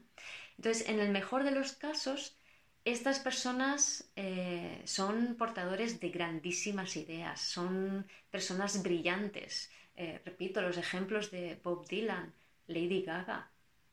Entonces, 0.56 0.88
en 0.88 1.00
el 1.00 1.10
mejor 1.10 1.44
de 1.44 1.52
los 1.52 1.72
casos, 1.72 2.36
estas 2.84 3.18
personas 3.18 4.10
eh, 4.14 4.82
son 4.84 5.36
portadores 5.36 6.00
de 6.00 6.10
grandísimas 6.10 6.96
ideas, 6.96 7.40
son 7.40 8.06
personas 8.30 8.82
brillantes. 8.82 9.70
Eh, 9.96 10.20
repito, 10.24 10.60
los 10.60 10.76
ejemplos 10.76 11.30
de 11.30 11.58
Bob 11.62 11.86
Dylan, 11.88 12.34
Lady 12.66 13.02
Gaga, 13.02 13.50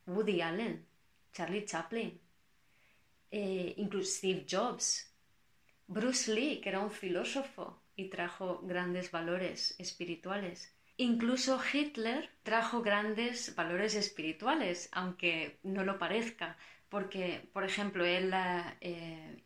Woody 0.08 0.42
Allen, 0.42 0.86
Charlie 1.32 1.66
Chaplin, 1.66 2.20
eh, 3.32 3.74
incluso 3.78 4.12
Steve 4.12 4.46
Jobs, 4.50 5.10
Bruce 5.88 6.34
Lee, 6.34 6.60
que 6.60 6.70
era 6.70 6.82
un 6.82 6.92
filósofo 6.92 7.82
y 7.96 8.10
trajo 8.10 8.62
grandes 8.64 9.12
valores 9.12 9.76
espirituales. 9.78 10.74
Incluso 10.98 11.60
Hitler 11.74 12.30
trajo 12.44 12.82
grandes 12.82 13.56
valores 13.56 13.96
espirituales, 13.96 14.90
aunque 14.92 15.60
no 15.64 15.84
lo 15.86 15.98
parezca 15.98 16.58
porque, 16.92 17.50
por 17.54 17.64
ejemplo, 17.64 18.06
él 18.06 18.34
eh, 18.82 19.44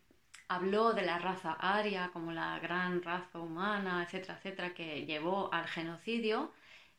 habló 0.48 0.92
de 0.94 1.02
la 1.02 1.18
raza 1.18 1.52
aria 1.52 2.10
como 2.12 2.32
la 2.32 2.58
gran 2.58 3.02
raza 3.02 3.38
humana, 3.40 4.02
etcétera, 4.04 4.36
etcétera, 4.38 4.74
que 4.74 5.06
llevó 5.06 5.52
al 5.54 5.66
genocidio. 5.68 6.52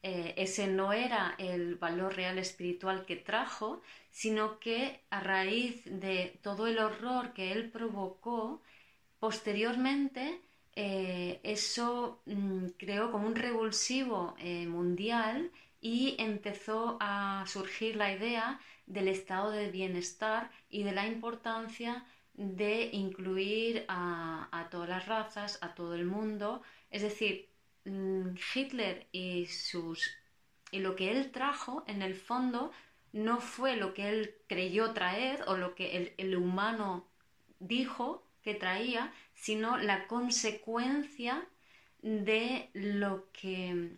Eh, 0.03 0.35
ese 0.37 0.67
no 0.67 0.93
era 0.93 1.35
el 1.37 1.75
valor 1.75 2.15
real 2.15 2.37
espiritual 2.39 3.05
que 3.05 3.17
trajo, 3.17 3.81
sino 4.11 4.59
que 4.59 5.01
a 5.09 5.19
raíz 5.21 5.83
de 5.85 6.39
todo 6.41 6.67
el 6.67 6.79
horror 6.79 7.33
que 7.33 7.51
él 7.51 7.69
provocó, 7.71 8.61
posteriormente 9.19 10.39
eh, 10.75 11.39
eso 11.43 12.21
mm, 12.25 12.67
creó 12.77 13.11
como 13.11 13.27
un 13.27 13.35
revulsivo 13.35 14.35
mundial 14.67 15.51
y 15.81 16.15
empezó 16.19 16.97
a 16.99 17.43
surgir 17.47 17.95
la 17.95 18.11
idea 18.11 18.59
del 18.85 19.07
estado 19.07 19.51
de 19.51 19.69
bienestar 19.69 20.49
y 20.69 20.83
de 20.83 20.91
la 20.91 21.05
importancia 21.07 22.05
de 22.33 22.89
incluir 22.93 23.85
a, 23.87 24.67
todas 24.71 24.89
las 24.89 25.07
razas, 25.07 25.59
a 25.61 25.73
todo 25.73 25.95
el 25.95 26.05
mundo. 26.05 26.61
Es 26.91 27.01
decir, 27.01 27.49
mm, 27.85 28.35
Hitler 28.53 29.07
y, 29.11 29.47
sus, 29.47 30.09
y 30.71 30.79
lo 30.79 30.95
que 30.95 31.11
él 31.11 31.31
trajo, 31.31 31.83
en 31.87 32.01
el 32.01 32.15
fondo, 32.15 32.71
no 33.11 33.39
fue 33.39 33.75
lo 33.75 33.93
que 33.93 34.09
él 34.09 34.35
creyó 34.47 34.93
traer 34.93 35.43
o 35.47 35.57
lo 35.57 35.75
que 35.75 35.97
el, 35.97 36.13
el 36.17 36.35
humano 36.35 37.07
dijo 37.59 38.23
que 38.43 38.53
traía, 38.55 39.11
sino 39.33 39.77
la 39.77 40.07
consecuencia 40.07 41.47
de 42.01 42.69
lo 42.73 43.31
que 43.31 43.95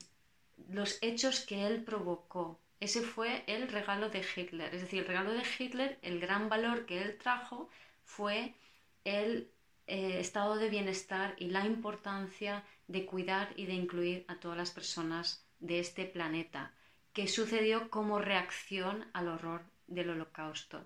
los 0.69 0.97
hechos 1.01 1.41
que 1.41 1.65
él 1.65 1.83
provocó. 1.83 2.59
Ese 2.79 3.01
fue 3.01 3.43
el 3.47 3.67
regalo 3.67 4.09
de 4.09 4.23
Hitler. 4.35 4.73
Es 4.73 4.81
decir, 4.81 4.99
el 4.99 5.07
regalo 5.07 5.33
de 5.33 5.43
Hitler, 5.57 5.99
el 6.01 6.19
gran 6.19 6.49
valor 6.49 6.85
que 6.85 7.01
él 7.01 7.17
trajo 7.17 7.69
fue 8.03 8.55
el 9.03 9.51
eh, 9.87 10.19
estado 10.19 10.55
de 10.55 10.69
bienestar 10.69 11.35
y 11.37 11.49
la 11.49 11.65
importancia 11.65 12.63
de 12.87 13.05
cuidar 13.05 13.53
y 13.55 13.65
de 13.65 13.73
incluir 13.73 14.25
a 14.27 14.39
todas 14.39 14.57
las 14.57 14.71
personas 14.71 15.45
de 15.59 15.79
este 15.79 16.05
planeta, 16.05 16.73
que 17.11 17.27
sucedió 17.27 17.89
como 17.89 18.19
reacción 18.19 19.09
al 19.13 19.27
horror 19.27 19.63
del 19.87 20.11
holocausto. 20.11 20.85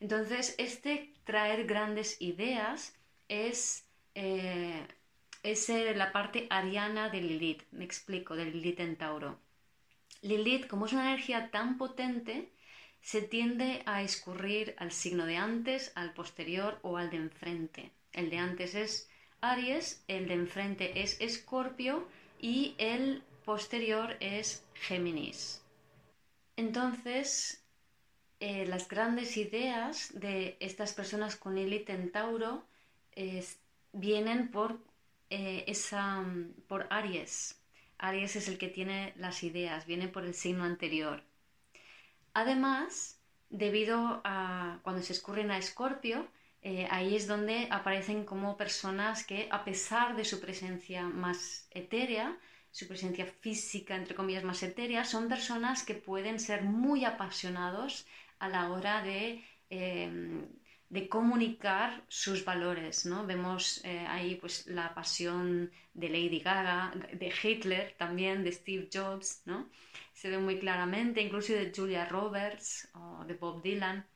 Entonces, 0.00 0.54
este 0.58 1.14
traer 1.24 1.64
grandes 1.66 2.20
ideas 2.20 2.94
es, 3.28 3.86
eh, 4.14 4.86
es 5.44 5.68
la 5.68 6.10
parte 6.10 6.46
ariana 6.48 7.10
de 7.10 7.20
Lilith, 7.20 7.62
me 7.70 7.84
explico, 7.84 8.34
de 8.34 8.46
Lilith 8.46 8.80
en 8.80 8.96
Tauro. 8.96 9.38
Lilith, 10.22 10.66
como 10.66 10.86
es 10.86 10.94
una 10.94 11.10
energía 11.10 11.50
tan 11.50 11.76
potente, 11.76 12.50
se 13.02 13.20
tiende 13.20 13.82
a 13.84 14.02
escurrir 14.02 14.74
al 14.78 14.90
signo 14.90 15.26
de 15.26 15.36
antes, 15.36 15.92
al 15.94 16.14
posterior 16.14 16.78
o 16.80 16.96
al 16.96 17.10
de 17.10 17.18
enfrente. 17.18 17.90
El 18.12 18.30
de 18.30 18.38
antes 18.38 18.74
es 18.74 19.10
Aries, 19.42 20.02
el 20.08 20.26
de 20.28 20.34
enfrente 20.34 21.02
es 21.02 21.20
Escorpio 21.20 22.08
y 22.40 22.74
el 22.78 23.22
posterior 23.44 24.16
es 24.20 24.64
Géminis. 24.72 25.62
Entonces, 26.56 27.62
eh, 28.40 28.64
las 28.64 28.88
grandes 28.88 29.36
ideas 29.36 30.18
de 30.18 30.56
estas 30.60 30.94
personas 30.94 31.36
con 31.36 31.54
Lilith 31.54 31.90
en 31.90 32.10
Tauro 32.10 32.64
vienen 33.92 34.50
por, 34.50 34.78
eh, 35.30 35.64
esa, 35.66 36.24
por 36.68 36.86
Aries. 36.90 37.60
Aries 37.98 38.36
es 38.36 38.48
el 38.48 38.58
que 38.58 38.68
tiene 38.68 39.14
las 39.16 39.42
ideas, 39.42 39.86
viene 39.86 40.08
por 40.08 40.24
el 40.24 40.34
signo 40.34 40.64
anterior. 40.64 41.22
Además, 42.34 43.20
debido 43.50 44.20
a 44.24 44.80
cuando 44.82 45.02
se 45.02 45.12
escurren 45.12 45.50
a 45.50 45.58
Escorpio, 45.58 46.28
eh, 46.62 46.86
ahí 46.90 47.14
es 47.14 47.26
donde 47.26 47.68
aparecen 47.70 48.24
como 48.24 48.56
personas 48.56 49.24
que, 49.24 49.48
a 49.50 49.64
pesar 49.64 50.16
de 50.16 50.24
su 50.24 50.40
presencia 50.40 51.04
más 51.04 51.68
etérea, 51.70 52.38
su 52.70 52.88
presencia 52.88 53.26
física, 53.26 53.94
entre 53.94 54.14
comillas, 54.16 54.44
más 54.44 54.62
etérea, 54.62 55.04
son 55.04 55.28
personas 55.28 55.84
que 55.84 55.94
pueden 55.94 56.40
ser 56.40 56.62
muy 56.64 57.04
apasionados 57.04 58.06
a 58.38 58.48
la 58.48 58.70
hora 58.70 59.02
de, 59.02 59.44
em, 59.70 60.48
de 60.88 61.08
comunicar 61.08 62.02
sus 62.08 62.44
valores. 62.44 63.06
¿no? 63.06 63.26
Vemos 63.26 63.80
eh, 63.84 64.06
ahí 64.08 64.36
pues, 64.36 64.66
la 64.66 64.94
pasión 64.94 65.70
de 65.92 66.08
Lady 66.08 66.40
Gaga, 66.40 66.92
de 67.12 67.32
Hitler 67.42 67.94
también, 67.96 68.44
de 68.44 68.52
Steve 68.52 68.88
Jobs, 68.92 69.42
¿no? 69.44 69.68
se 70.12 70.30
ve 70.30 70.38
muy 70.38 70.58
claramente, 70.58 71.20
incluso 71.20 71.52
de 71.52 71.72
Julia 71.74 72.04
Roberts 72.06 72.88
o 72.94 73.24
de 73.24 73.34
Bob 73.34 73.62
Dylan. 73.62 74.06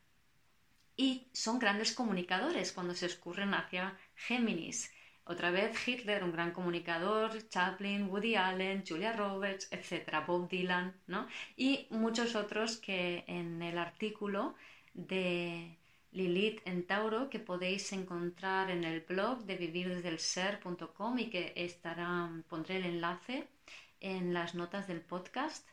Y 0.96 1.28
son 1.32 1.58
grandes 1.58 1.92
comunicadores 1.92 2.72
cuando 2.72 2.94
se 2.94 3.06
escurren 3.06 3.54
hacia 3.54 3.96
Géminis 4.16 4.90
otra 5.28 5.50
vez 5.50 5.86
Hitler, 5.86 6.24
un 6.24 6.32
gran 6.32 6.52
comunicador, 6.52 7.46
Chaplin, 7.50 8.08
Woody 8.08 8.34
Allen, 8.34 8.82
Julia 8.86 9.12
Roberts, 9.12 9.68
etc., 9.70 10.24
Bob 10.26 10.48
Dylan, 10.48 10.94
¿no? 11.06 11.28
Y 11.54 11.86
muchos 11.90 12.34
otros 12.34 12.78
que 12.78 13.24
en 13.26 13.60
el 13.60 13.76
artículo 13.76 14.54
de 14.94 15.76
Lilith 16.12 16.60
en 16.64 16.86
Tauro 16.86 17.28
que 17.28 17.38
podéis 17.38 17.92
encontrar 17.92 18.70
en 18.70 18.84
el 18.84 19.00
blog 19.00 19.44
de 19.44 19.56
vivirdesdelser.com 19.56 21.18
y 21.18 21.30
que 21.30 21.52
estará, 21.56 22.30
pondré 22.48 22.76
el 22.78 22.86
enlace 22.86 23.46
en 24.00 24.32
las 24.32 24.54
notas 24.54 24.88
del 24.88 25.00
podcast. 25.00 25.66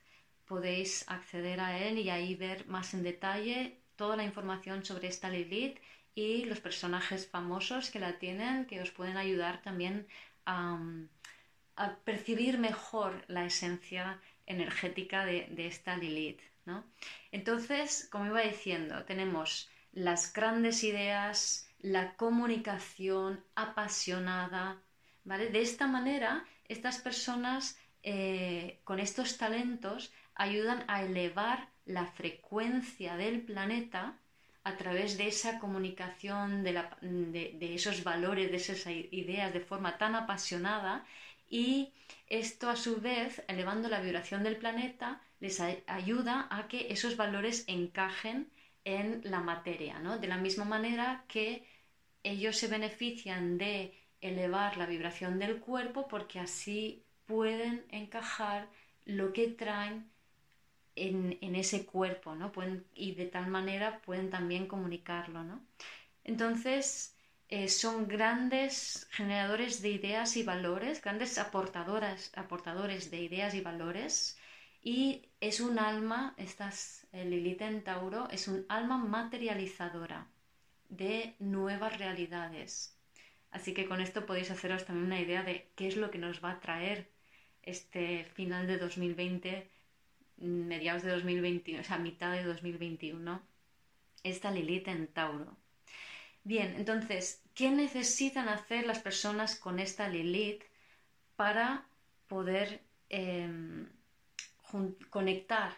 Podéis 0.46 1.10
acceder 1.10 1.60
a 1.60 1.78
él 1.80 1.98
y 1.98 2.10
ahí 2.10 2.36
ver 2.36 2.68
más 2.68 2.94
en 2.94 3.04
detalle 3.04 3.80
toda 3.96 4.18
la 4.18 4.24
información 4.24 4.84
sobre 4.84 5.08
esta 5.08 5.30
Lilith 5.30 5.80
y 6.16 6.46
los 6.46 6.60
personajes 6.60 7.28
famosos 7.28 7.90
que 7.90 8.00
la 8.00 8.20
tienen 8.20 8.66
que 8.66 8.82
os 8.82 8.92
pueden 8.92 9.18
ayudar 9.18 9.62
también 9.62 10.08
a, 10.46 10.80
percibir 12.06 12.58
mejor 12.58 13.26
la 13.28 13.46
esencia 13.46 14.22
energética 14.46 15.26
de, 15.26 15.68
esta 15.68 15.98
Lilith. 15.98 16.42
¿no? 16.66 16.86
Entonces, 17.32 18.08
como 18.12 18.28
iba 18.28 18.42
diciendo, 18.42 19.04
tenemos 19.04 19.70
las 19.96 20.32
grandes 20.34 20.84
ideas, 20.84 21.68
la 21.80 22.16
comunicación 22.16 23.44
apasionada, 23.56 24.82
¿vale? 25.24 25.48
De 25.50 25.62
esta 25.62 25.88
manera, 25.88 26.46
estas 26.68 27.00
personas 27.00 27.78
eh, 28.04 28.80
con 28.84 29.00
estos 29.00 29.38
talentos 29.38 30.12
ayudan 30.36 30.84
a 30.88 31.02
elevar 31.02 31.70
la 31.86 32.06
frecuencia 32.06 33.16
del 33.16 33.42
planeta 33.42 34.20
a 34.64 34.78
través 34.78 35.18
de 35.18 35.28
esa 35.28 35.60
comunicación, 35.60 36.64
de, 36.64 37.58
esos 37.74 38.04
valores, 38.04 38.52
de 38.52 38.58
esas 38.58 38.86
ideas 38.88 39.54
de 39.54 39.60
forma 39.60 39.98
tan 39.98 40.16
apasionada 40.16 41.06
y 41.48 41.94
esto 42.28 42.70
a 42.70 42.76
su 42.76 43.00
vez, 43.00 43.44
elevando 43.48 43.88
la 43.88 44.02
vibración 44.02 44.44
del 44.44 44.58
planeta, 44.58 45.22
les 45.40 45.62
ayuda 45.62 46.48
a 46.50 46.68
que 46.68 46.92
esos 46.92 47.16
valores 47.16 47.64
encajen 47.68 48.50
en 48.86 49.22
la 49.26 49.42
materia, 49.42 50.00
¿no? 50.00 50.18
De 50.18 50.28
la 50.28 50.38
misma 50.38 50.64
manera 50.64 51.26
que 51.28 51.68
ellos 52.24 52.58
se 52.58 52.68
benefician 52.68 53.58
de 53.58 53.94
elevar 54.22 54.78
la 54.78 54.86
vibración 54.86 55.40
del 55.40 55.60
cuerpo 55.60 56.08
porque 56.08 56.40
así 56.40 57.04
pueden 57.26 57.86
encajar 57.90 58.70
lo 59.06 59.34
que 59.34 59.48
traen 59.50 60.10
en, 60.96 61.56
ese 61.56 61.86
cuerpo, 61.86 62.36
¿no? 62.36 62.52
Pueden, 62.52 62.86
y 62.94 63.16
de 63.16 63.26
tal 63.26 63.48
manera 63.48 64.00
pueden 64.02 64.30
también 64.30 64.68
comunicarlo, 64.68 65.44
¿no? 65.44 65.62
Entonces, 66.24 67.16
eh, 67.50 67.68
son 67.68 68.08
grandes 68.08 69.08
generadores 69.12 69.82
de 69.82 69.90
ideas 69.90 70.38
y 70.38 70.44
valores, 70.44 71.02
grandes 71.02 71.38
aportadoras, 71.38 72.32
aportadores 72.36 73.12
de 73.12 73.22
ideas 73.22 73.54
y 73.54 73.62
valores, 73.62 74.35
y 74.86 75.24
es 75.42 75.62
un 75.62 75.80
alma, 75.80 76.36
estas, 76.38 77.08
el 77.12 77.32
Lilith 77.32 77.64
en 77.64 77.84
Tauro, 77.84 78.30
es 78.30 78.48
un 78.48 78.68
alma 78.70 79.00
materializadora 79.00 80.28
de 80.90 81.34
nuevas 81.40 81.98
realidades. 81.98 82.96
Así 83.50 83.74
que 83.74 83.88
con 83.88 84.00
esto 84.00 84.28
podéis 84.28 84.52
haceros 84.52 84.86
también 84.86 85.08
una 85.08 85.20
idea 85.20 85.42
de 85.42 85.68
qué 85.76 85.88
es 85.88 85.98
lo 85.98 86.12
que 86.12 86.20
nos 86.20 86.44
va 86.44 86.52
a 86.52 86.60
traer 86.60 87.10
este 87.64 88.26
final 88.36 88.68
de 88.68 88.78
2020 88.78 89.68
mediados 90.38 91.02
de 91.02 91.10
2021, 91.10 91.82
o 91.82 91.84
sea, 91.84 91.98
mitad 91.98 92.32
de 92.34 92.44
2021, 92.44 93.42
esta 94.22 94.52
Lilith 94.52 94.88
en 94.88 95.08
Tauro. 95.08 95.58
Bien, 96.44 96.76
entonces, 96.78 97.42
¿qué 97.56 97.72
necesitan 97.72 98.50
hacer 98.50 98.86
las 98.86 99.00
personas 99.00 99.56
con 99.56 99.80
esta 99.80 100.08
Lilith 100.10 100.64
para 101.36 101.88
poder 102.28 102.82
em, 103.10 103.90
conectar 105.10 105.74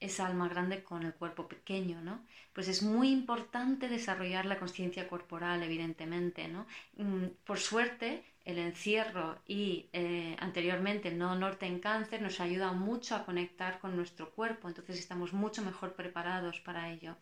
esa 0.00 0.26
alma 0.26 0.48
grande 0.48 0.82
con 0.82 1.04
el 1.04 1.14
cuerpo 1.14 1.46
pequeño, 1.48 2.00
¿no? 2.02 2.24
Pues 2.52 2.68
es 2.68 2.82
muy 2.82 3.10
importante 3.10 3.88
desarrollar 3.88 4.46
la 4.46 4.58
conciencia 4.58 5.08
corporal, 5.08 5.62
evidentemente, 5.62 6.48
¿no? 6.48 6.66
Mm, 6.96 7.26
por 7.44 7.58
suerte, 7.58 8.24
el 8.44 8.58
encierro 8.58 9.38
y 9.46 9.88
eh, 9.92 10.36
anteriormente 10.40 11.08
el 11.08 11.18
no 11.18 11.36
norte 11.36 11.66
en 11.66 11.78
cáncer 11.78 12.20
nos 12.20 12.40
ayuda 12.40 12.72
mucho 12.72 13.14
a 13.14 13.24
conectar 13.24 13.78
con 13.78 13.94
nuestro 13.96 14.30
cuerpo, 14.32 14.68
entonces 14.68 14.98
estamos 14.98 15.32
mucho 15.32 15.62
mejor 15.62 15.94
preparados 15.94 16.60
para 16.60 16.90
ello. 16.90 17.16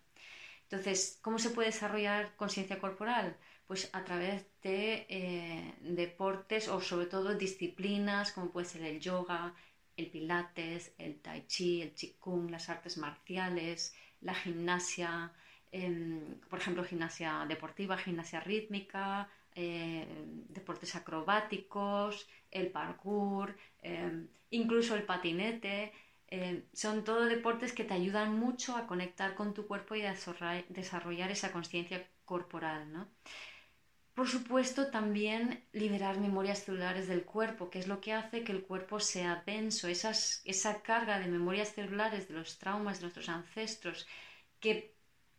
Entonces, 0.62 1.18
¿cómo 1.22 1.38
se 1.38 1.50
puede 1.50 1.68
desarrollar 1.68 2.34
conciencia 2.36 2.78
corporal? 2.78 3.36
Pues 3.66 3.90
a 3.92 4.04
través 4.04 4.46
de 4.62 5.06
eh, 5.08 5.74
deportes 5.80 6.68
o 6.68 6.80
sobre 6.80 7.06
todo 7.06 7.34
disciplinas 7.34 8.32
como 8.32 8.50
puede 8.50 8.66
ser 8.66 8.82
el 8.82 9.00
yoga, 9.00 9.54
el 10.00 10.06
pilates, 10.14 10.82
el 10.98 11.14
tai 11.24 11.40
chi, 11.52 11.70
el 11.82 11.92
qigong, 11.98 12.50
las 12.50 12.68
artes 12.74 12.96
marciales, 13.04 13.92
la 14.28 14.34
gimnasia, 14.42 15.12
em, 15.72 16.38
por 16.50 16.58
ejemplo, 16.60 16.84
gimnasia 16.90 17.32
deportiva, 17.48 17.96
gimnasia 18.04 18.40
rítmica, 18.40 19.28
eh, 19.54 20.06
deportes 20.56 20.94
acrobáticos, 21.00 22.28
el 22.50 22.66
parkour, 22.76 23.56
eh, 23.82 24.26
incluso 24.50 24.94
el 24.96 25.04
patinete. 25.04 25.92
Eh, 26.28 26.68
son 26.72 27.02
todo 27.04 27.24
deportes 27.26 27.72
que 27.72 27.84
te 27.84 27.94
ayudan 27.94 28.38
mucho 28.38 28.76
a 28.76 28.86
conectar 28.86 29.34
con 29.34 29.52
tu 29.54 29.66
cuerpo 29.66 29.94
y 29.96 30.02
a 30.02 30.14
desarrollar 30.68 31.30
esa 31.30 31.50
conciencia 31.52 31.98
corporal. 32.24 33.08
Por 34.14 34.28
supuesto, 34.28 34.90
también 34.90 35.64
liberar 35.72 36.20
memorias 36.20 36.64
celulares 36.64 37.08
del 37.08 37.24
cuerpo, 37.24 37.70
que 37.70 37.78
es 37.78 37.88
lo 37.88 38.00
que 38.00 38.12
hace 38.12 38.44
que 38.44 38.52
el 38.52 38.62
cuerpo 38.62 39.00
sea 39.00 39.42
denso. 39.46 39.88
esa 39.88 40.82
carga 40.82 41.18
de 41.18 41.28
memorias 41.28 41.72
celulares 41.74 42.28
de 42.28 42.34
los 42.34 42.58
traumas 42.58 42.98
de 42.98 43.04
nuestros 43.04 43.28
ancestros 43.28 44.06
que 44.60 44.94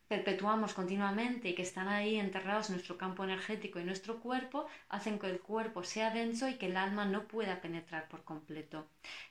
perpetuamos 0.08 0.74
continuamente 0.74 1.50
y 1.50 1.56
que 1.56 1.62
están 1.62 1.88
ahí 1.88 2.18
enterrados 2.20 2.70
en 2.70 2.76
nuestro 2.76 2.98
campo 2.98 3.24
energético 3.24 3.80
y 3.80 3.84
nuestro 3.86 4.20
cuerpo, 4.20 4.68
hacen 4.90 5.20
que 5.20 5.28
el 5.28 5.40
cuerpo 5.40 5.84
sea 5.84 6.10
denso 6.12 6.50
y 6.50 6.56
que 6.56 6.66
el 6.68 6.76
alma 6.78 7.06
no 7.06 7.28
pueda 7.28 7.62
penetrar 7.62 8.08
por 8.10 8.24
completo. 8.24 8.88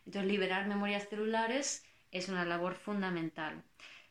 Entonces, 0.07 0.31
liberar 0.31 0.67
memorias 0.69 1.09
celulares 1.09 1.85
es 2.13 2.29
una 2.29 2.45
labor 2.45 2.75
fundamental. 2.77 3.63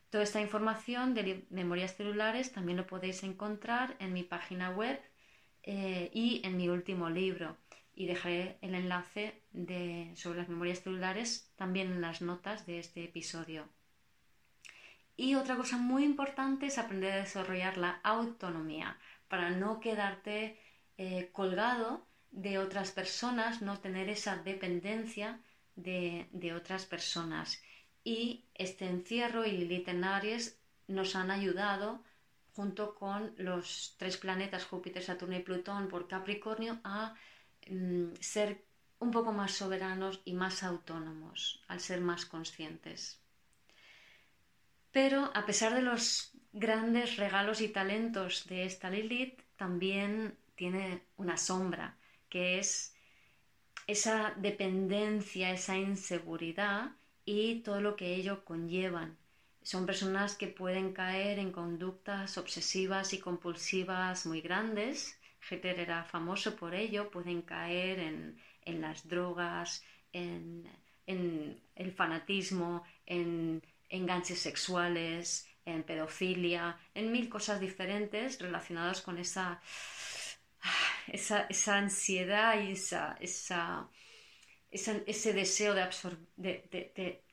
Toda 0.09 0.23
esta 0.23 0.41
información 0.41 1.13
de 1.13 1.45
memorias 1.49 1.95
celulares 1.95 2.51
también 2.51 2.77
lo 2.77 2.87
podéis 2.87 3.23
encontrar 3.23 3.95
en 3.99 4.13
mi 4.13 4.23
página 4.23 4.69
web 4.71 4.99
eh, 5.71 6.09
y 6.15 6.41
en 6.43 6.57
mi 6.57 6.67
último 6.67 7.11
libro. 7.11 7.55
Y 7.93 8.07
dejaré 8.07 8.57
el 8.61 8.73
enlace 8.73 9.43
de, 9.51 10.11
sobre 10.15 10.39
las 10.39 10.49
memorias 10.49 10.81
celulares 10.81 11.51
también 11.57 11.91
en 11.91 12.01
las 12.01 12.23
notas 12.23 12.65
de 12.65 12.79
este 12.79 13.03
episodio. 13.03 13.69
Y 15.15 15.35
otra 15.35 15.57
cosa 15.57 15.77
muy 15.77 16.05
importante 16.05 16.65
es 16.65 16.79
aprender 16.79 17.11
a 17.11 17.17
desarrollar 17.17 17.77
la 17.77 17.99
autonomía 18.03 18.97
para 19.27 19.51
no 19.51 19.79
quedarte 19.79 20.59
eh, 20.97 21.29
colgado 21.33 22.07
de 22.31 22.57
otras 22.57 22.89
personas, 22.89 23.61
no 23.61 23.77
tener 23.79 24.09
esa 24.09 24.37
dependencia 24.37 25.39
de, 25.75 26.27
otras 26.55 26.87
personas. 26.87 27.61
Y 28.03 28.45
este 28.55 28.87
encierro 28.87 29.45
y 29.45 29.51
Lilith 29.51 29.89
Aries 29.89 30.59
nos 30.87 31.15
han 31.15 31.29
ayudado 31.29 32.03
junto 32.59 32.93
con 32.93 33.33
los 33.37 33.95
tres 33.97 34.17
planetas 34.17 34.65
Júpiter, 34.65 35.01
Saturno 35.01 35.37
y 35.37 35.39
Plutón 35.39 35.87
por 35.87 36.09
Capricornio 36.09 36.81
a 36.83 37.15
mm, 37.69 38.15
ser 38.19 38.65
un 38.99 39.11
poco 39.11 39.31
más 39.31 39.53
soberanos 39.53 40.19
y 40.25 40.33
más 40.33 40.61
autónomos, 40.63 41.63
al 41.69 41.79
ser 41.79 42.01
más 42.01 42.25
conscientes. 42.25 43.21
Pero 44.91 45.31
a 45.33 45.45
pesar 45.45 45.73
de 45.73 45.83
los 45.83 46.33
grandes 46.51 47.15
regalos 47.15 47.61
y 47.61 47.69
talentos 47.69 48.45
de 48.47 48.65
esta 48.65 48.89
Lilith, 48.89 49.39
también 49.55 50.37
tiene 50.55 51.03
una 51.15 51.37
sombra, 51.37 51.95
que 52.27 52.59
es 52.59 52.93
esa 53.87 54.33
dependencia, 54.35 55.51
esa 55.51 55.77
inseguridad 55.77 56.91
y 57.23 57.61
todo 57.61 57.79
lo 57.79 57.95
que 57.95 58.15
ello 58.15 58.43
conllevan. 58.43 59.17
Son 59.61 59.85
personas 59.85 60.35
que 60.35 60.47
pueden 60.47 60.93
caer 60.93 61.37
en 61.39 61.51
conductas 61.51 62.37
obsesivas 62.37 63.13
y 63.13 63.19
compulsivas 63.19 64.25
muy 64.25 64.41
grandes. 64.41 65.19
Jeter 65.41 65.79
era 65.79 66.03
famoso 66.03 66.55
por 66.55 66.73
ello, 66.73 67.11
pueden 67.11 67.41
caer 67.41 67.99
en, 67.99 68.81
las 68.81 69.07
drogas, 69.07 69.83
en, 70.13 70.69
el 71.05 71.91
fanatismo, 71.91 72.83
en 73.05 73.61
enganches 73.89 74.39
sexuales, 74.39 75.47
en 75.65 75.83
pedofilia, 75.83 76.77
en 76.93 77.11
mil 77.11 77.29
cosas 77.29 77.59
diferentes 77.59 78.39
relacionadas 78.39 79.01
con 79.01 79.17
esa, 79.17 79.61
esa, 81.07 81.47
ansiedad 81.75 82.61
y 82.61 82.71
esa, 82.71 83.17
ese 84.71 85.33
deseo 85.33 85.73
de, 85.73 85.89
de, 86.37 86.67
de, 86.71 86.93
de, 86.95 87.23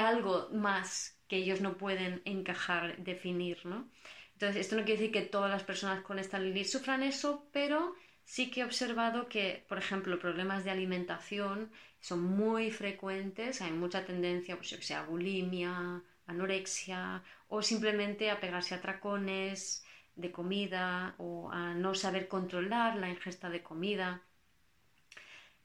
algo 0.00 0.48
más 0.52 1.18
que 1.28 1.36
ellos 1.36 1.60
no 1.60 1.76
pueden 1.76 2.22
encajar, 2.24 2.96
definir, 2.98 3.64
¿no? 3.64 3.88
Entonces, 4.34 4.60
esto 4.60 4.76
no 4.76 4.84
quiere 4.84 5.00
decir 5.00 5.12
que 5.12 5.22
todas 5.22 5.50
las 5.50 5.64
personas 5.64 6.02
con 6.02 6.18
esta 6.18 6.38
Lilith 6.38 6.66
sufran 6.66 7.02
eso, 7.02 7.48
pero 7.52 7.94
sí 8.24 8.50
que 8.50 8.60
he 8.60 8.64
observado 8.64 9.28
que, 9.28 9.64
por 9.68 9.78
ejemplo, 9.78 10.18
problemas 10.18 10.64
de 10.64 10.70
alimentación 10.70 11.72
son 12.00 12.22
muy 12.22 12.70
frecuentes, 12.70 13.60
hay 13.60 13.72
mucha 13.72 14.04
tendencia, 14.04 14.56
pues, 14.56 14.70
que 14.70 14.82
sea 14.82 15.02
bulimia, 15.02 16.02
anorexia, 16.26 17.22
o 17.48 17.62
simplemente 17.62 18.30
a 18.30 18.40
pegarse 18.40 18.74
a 18.74 18.80
tracones 18.80 19.84
de 20.14 20.30
comida 20.30 21.14
o 21.18 21.50
a 21.50 21.74
no 21.74 21.94
saber 21.94 22.28
controlar 22.28 22.96
la 22.96 23.08
ingesta 23.08 23.50
de 23.50 23.62
comida. 23.62 24.22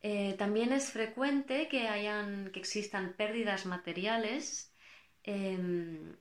Eh, 0.05 0.35
también 0.37 0.73
es 0.73 0.91
frecuente 0.91 1.69
que, 1.69 1.87
hayan, 1.87 2.51
que 2.51 2.59
existan 2.59 3.13
pérdidas 3.13 3.65
materiales 3.65 4.69
em, 5.23 6.17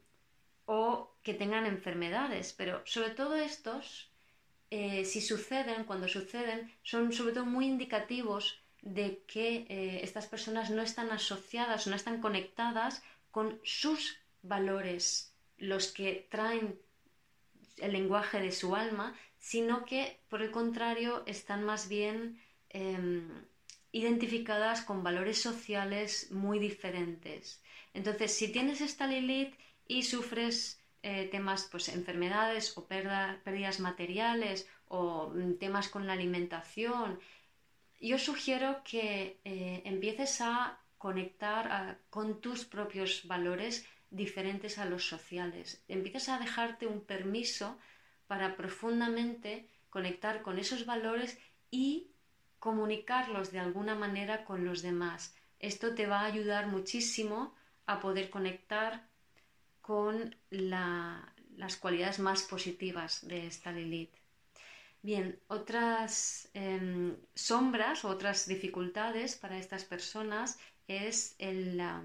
o 0.66 1.10
que 1.24 1.34
tengan 1.34 1.66
enfermedades, 1.66 2.52
pero 2.52 2.82
sobre 2.86 3.10
todo 3.10 3.34
estos, 3.34 4.08
eh, 4.70 5.04
si 5.04 5.20
suceden, 5.20 5.82
cuando 5.82 6.06
suceden, 6.06 6.72
son 6.84 7.12
sobre 7.12 7.34
todo 7.34 7.44
muy 7.44 7.66
indicativos 7.66 8.62
de 8.82 9.24
que 9.26 9.66
eh, 9.68 10.00
estas 10.04 10.26
personas 10.26 10.70
no 10.70 10.82
están 10.82 11.10
asociadas, 11.10 11.88
no 11.88 11.96
están 11.96 12.20
conectadas 12.20 13.02
con 13.32 13.60
sus 13.64 14.16
valores, 14.42 15.34
los 15.58 15.90
que 15.90 16.28
traen 16.30 16.78
el 17.78 17.92
lenguaje 17.92 18.38
de 18.40 18.52
su 18.52 18.76
alma, 18.76 19.16
sino 19.40 19.84
que 19.84 20.20
por 20.28 20.40
el 20.40 20.52
contrario 20.52 21.24
están 21.26 21.64
más 21.64 21.88
bien 21.88 22.40
em, 22.70 23.28
identificadas 23.92 24.82
con 24.82 25.02
valores 25.02 25.40
sociales 25.40 26.30
muy 26.32 26.58
diferentes. 26.58 27.62
Entonces, 27.94 28.34
si 28.34 28.50
tienes 28.50 28.80
esta 28.80 29.06
Lilith 29.06 29.54
y 29.86 30.02
sufres 30.02 30.80
eh, 31.02 31.28
temas, 31.30 31.68
pues 31.70 31.88
enfermedades 31.88 32.76
o 32.76 32.86
pérdidas 32.86 33.80
materiales 33.80 34.66
o 34.88 35.28
mm, 35.28 35.58
temas 35.58 35.88
con 35.88 36.06
la 36.06 36.14
alimentación, 36.14 37.20
yo 38.00 38.18
sugiero 38.18 38.82
que 38.84 39.38
eh, 39.44 39.82
empieces 39.84 40.40
a 40.40 40.80
conectar 40.98 41.98
con 42.10 42.40
tus 42.40 42.64
propios 42.64 43.26
valores 43.26 43.86
diferentes 44.10 44.78
a 44.78 44.84
los 44.84 45.06
sociales. 45.06 45.82
Empieces 45.88 46.28
a 46.28 46.38
dejarte 46.38 46.86
un 46.86 47.00
permiso 47.04 47.78
para 48.26 48.56
profundamente 48.56 49.68
conectar 49.90 50.42
con 50.42 50.58
esos 50.58 50.86
valores 50.86 51.38
y 51.70 52.11
comunicarlos 52.62 53.50
de 53.50 53.58
alguna 53.58 53.96
manera 53.96 54.44
con 54.44 54.64
los 54.64 54.82
demás. 54.82 55.34
Esto 55.58 55.96
te 55.96 56.06
va 56.06 56.20
a 56.20 56.26
ayudar 56.26 56.68
muchísimo 56.68 57.56
a 57.86 57.98
poder 57.98 58.30
conectar 58.30 59.08
con 59.80 60.36
las 60.50 61.76
cualidades 61.80 62.20
más 62.20 62.42
positivas 62.42 63.26
de 63.26 63.48
esta 63.48 63.72
Lilith. 63.72 64.14
Bien, 65.02 65.40
otras 65.48 66.50
em, 66.54 67.16
sombras, 67.34 68.04
otras 68.04 68.46
dificultades 68.46 69.34
para 69.34 69.58
estas 69.58 69.84
personas 69.84 70.60
es 70.86 71.34
la, 71.40 72.04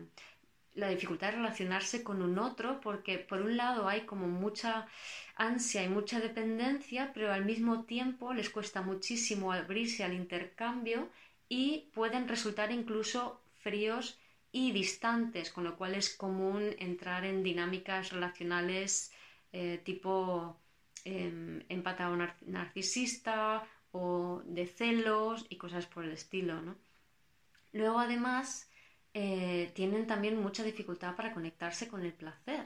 la 0.77 0.89
dificultad 0.89 1.31
de 1.31 1.37
relacionarse 1.37 2.03
con 2.03 2.21
un 2.21 2.37
otro, 2.37 2.79
porque 2.81 3.17
por 3.17 3.41
un 3.41 3.57
lado 3.57 3.89
hay 3.89 4.01
como 4.01 4.27
mucha 4.27 4.87
ansia 5.35 5.83
y 5.83 5.89
mucha 5.89 6.19
dependencia, 6.19 7.11
pero 7.13 7.33
al 7.33 7.45
mismo 7.45 7.83
tiempo 7.83 8.33
les 8.33 8.49
cuesta 8.49 8.81
muchísimo 8.81 9.51
abrirse 9.51 10.03
al 10.03 10.13
intercambio 10.13 11.09
y 11.49 11.89
pueden 11.93 12.27
resultar 12.27 12.71
incluso 12.71 13.41
fríos 13.63 14.19
y 14.51 14.71
distantes, 14.71 15.51
con 15.51 15.63
lo 15.63 15.75
cual 15.77 15.95
es 15.95 16.15
común 16.15 16.75
entrar 16.77 17.25
en 17.25 17.43
dinámicas 17.43 18.11
relacionales 18.11 19.11
eh, 19.53 19.81
tipo 19.83 20.57
eh, 21.05 21.65
empatado 21.69 22.15
narcisista 22.45 23.67
o 23.91 24.43
de 24.45 24.67
celos 24.67 25.45
y 25.49 25.55
cosas 25.57 25.87
por 25.87 26.03
el 26.05 26.11
estilo. 26.11 26.61
¿no? 26.61 26.75
Luego 27.73 27.99
además 27.99 28.66
eh, 29.19 29.71
tienen 29.73 30.05
también 30.05 30.39
mucha 30.39 30.63
dificultad 30.63 31.15
para 31.15 31.33
conectarse 31.33 31.87
con 31.87 32.03
el 32.05 32.13
placer. 32.13 32.63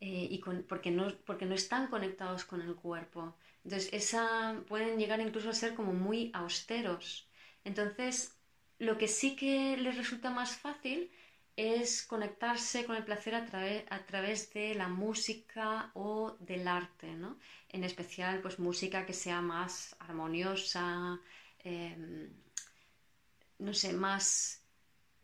Eh, 0.00 0.28
y 0.30 0.38
porque, 0.68 0.90
no, 0.92 1.04
porque 1.26 1.46
no 1.46 1.54
están 1.54 1.88
conectados 1.88 2.44
con 2.44 2.60
el 2.62 2.74
cuerpo. 2.76 3.36
Entonces, 3.64 3.88
esa, 3.92 4.62
pueden 4.68 4.98
llegar 4.98 5.20
incluso 5.20 5.50
a 5.50 5.54
ser 5.62 5.74
como 5.74 5.92
muy 5.92 6.30
austeros. 6.34 7.28
Entonces, 7.64 8.36
lo 8.78 8.96
que 8.98 9.08
sí 9.08 9.34
que 9.36 9.76
les 9.76 9.96
resulta 9.96 10.30
más 10.30 10.56
fácil 10.56 11.10
es 11.56 12.02
conectarse 12.06 12.84
con 12.84 12.94
el 12.96 13.04
placer 13.04 13.34
a, 13.34 13.42
a 13.96 14.06
través 14.06 14.52
de 14.52 14.74
la 14.76 14.88
música 14.88 15.90
o 15.94 16.36
del 16.38 16.68
arte, 16.68 17.08
¿no? 17.14 17.38
En 17.68 17.82
especial, 17.82 18.40
pues 18.40 18.58
música 18.60 19.04
que 19.06 19.14
sea 19.14 19.40
más 19.40 19.96
armoniosa, 19.98 21.18
em, 21.58 22.30
no 23.58 23.72
sé, 23.74 23.92
más, 23.92 24.65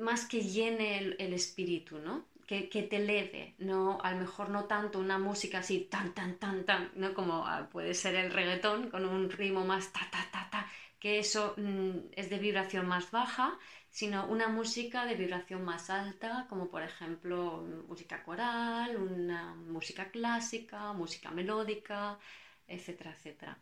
más 0.03 0.27
que 0.27 0.43
llene 0.43 0.99
el, 1.19 1.33
espíritu, 1.33 1.99
¿no? 1.99 2.27
que, 2.47 2.83
te 2.83 2.97
eleve, 2.97 3.55
no, 3.59 3.99
a 4.03 4.13
lo 4.13 4.19
mejor 4.19 4.51
no 4.51 4.65
tanto 4.65 4.99
una 4.99 5.19
música 5.19 5.59
así 5.61 5.89
tan, 5.91 6.13
tan, 6.13 6.37
tan, 6.37 6.65
tan, 6.65 6.91
¿no? 6.97 7.15
como 7.15 7.47
ah, 7.47 7.69
puede 7.71 7.95
ser 7.95 8.15
el 8.15 8.31
reggaetón 8.31 8.91
con 8.91 9.07
un 9.07 9.31
ritmo 9.31 9.65
más 9.65 9.93
ta, 9.93 10.01
ta, 10.11 10.29
ta, 10.31 10.49
ta, 10.51 10.67
que 10.99 11.19
eso 11.19 11.55
mm, 11.57 12.11
es 12.13 12.29
de 12.29 12.39
vibración 12.39 12.87
más 12.87 13.11
baja, 13.11 13.59
sino 13.89 14.27
una 14.27 14.49
música 14.49 15.07
de 15.07 15.15
vibración 15.15 15.65
más 15.65 15.89
alta, 15.89 16.47
como 16.49 16.69
por 16.69 16.83
ejemplo 16.83 17.65
música 17.89 18.23
coral, 18.23 18.97
una 18.97 19.55
música 19.55 20.11
clásica, 20.11 20.93
música 20.93 21.31
melódica, 21.31 22.19
etcétera, 22.67 23.13
etcétera. 23.13 23.59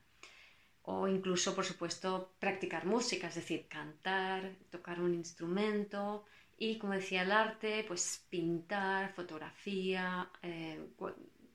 O 0.83 1.07
incluso, 1.07 1.55
por 1.55 1.65
supuesto, 1.65 2.33
practicar 2.39 2.87
música, 2.87 3.29
es 3.29 3.35
decir, 3.35 3.67
cantar, 3.69 4.57
tocar 4.71 5.01
un 5.01 5.15
instrumento, 5.15 6.25
y 6.63 6.77
como 6.77 6.93
decía 6.93 7.23
el 7.23 7.33
arte, 7.33 7.85
pues 7.89 8.27
pintar, 8.29 9.15
fotografía, 9.15 10.31
eh, 10.43 10.79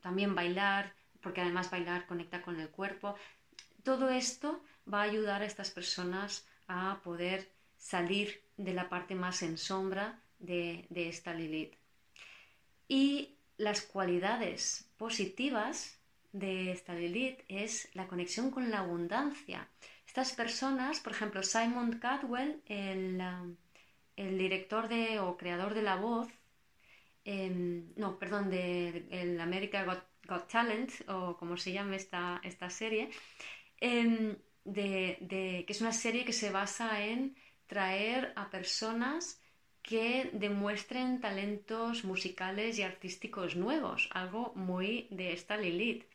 también 0.02 0.34
bailar, 0.34 0.94
porque 1.22 1.42
además 1.42 1.70
bailar 1.70 2.08
conecta 2.08 2.42
con 2.42 2.60
el 2.60 2.70
cuerpo. 2.70 3.16
Todo 3.84 4.10
esto 4.10 4.64
va 4.92 5.02
a 5.02 5.04
ayudar 5.04 5.44
a 5.44 5.46
estas 5.46 5.70
personas 5.70 6.48
a 6.68 7.02
poder 7.04 7.52
salir 7.78 8.42
de 8.58 8.74
la 8.74 8.90
parte 8.90 9.14
más 9.14 9.44
en 9.44 9.60
sombra 9.60 10.20
de, 10.40 10.88
de 10.90 11.08
esta 11.08 11.36
Lilith. 11.36 11.76
Y 12.88 13.36
las 13.58 13.82
cualidades 13.82 14.90
positivas 14.98 16.00
de 16.40 16.72
esta 16.72 16.94
Lilith 16.94 17.40
es 17.48 17.90
la 17.94 18.08
conexión 18.08 18.52
con 18.52 18.70
la 18.72 18.80
abundancia. 18.80 19.68
Estas 20.06 20.34
personas, 20.34 21.00
por 21.00 21.14
ejemplo, 21.14 21.44
Simon 21.44 22.00
Cadwell, 22.00 22.62
el 22.68 23.22
el 24.16 24.38
director 24.38 24.88
de, 24.88 25.20
o 25.20 25.38
creador 25.38 25.74
de 25.74 25.82
La 25.82 25.96
Voz, 25.96 26.30
em, 27.24 27.94
no, 27.96 28.18
perdón, 28.18 28.50
de, 28.50 29.08
el 29.12 29.40
America 29.40 29.84
Got, 29.84 30.48
Talent, 30.48 30.92
o 31.08 31.38
como 31.38 31.58
se 31.58 31.72
llama 31.72 31.96
esta, 31.96 32.42
esta 32.44 32.70
serie, 32.70 33.10
em, 33.80 34.36
de, 34.64 35.18
que 35.66 35.72
es 35.72 35.82
una 35.82 35.94
serie 35.94 36.26
que 36.26 36.34
se 36.34 36.50
basa 36.50 37.04
en 37.06 37.36
traer 37.68 38.34
a 38.36 38.50
personas 38.50 39.40
que 39.82 40.32
demuestren 40.34 41.22
talentos 41.22 42.04
musicales 42.06 42.80
y 42.80 42.84
artísticos 42.84 43.56
nuevos, 43.56 44.10
algo 44.12 44.54
muy 44.56 45.08
de 45.12 45.34
esta 45.34 45.58
Lilith. 45.58 46.06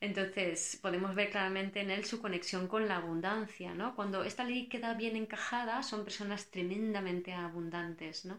Entonces, 0.00 0.78
podemos 0.80 1.14
ver 1.14 1.30
claramente 1.30 1.80
en 1.80 1.90
él 1.90 2.04
su 2.06 2.20
conexión 2.22 2.66
con 2.68 2.88
la 2.88 2.96
abundancia, 2.96 3.74
¿no? 3.74 3.94
Cuando 3.94 4.24
esta 4.24 4.44
ley 4.44 4.68
queda 4.68 4.94
bien 4.94 5.16
encajada, 5.16 5.82
son 5.82 6.04
personas 6.04 6.50
tremendamente 6.50 7.32
abundantes, 7.34 8.24
¿no? 8.24 8.38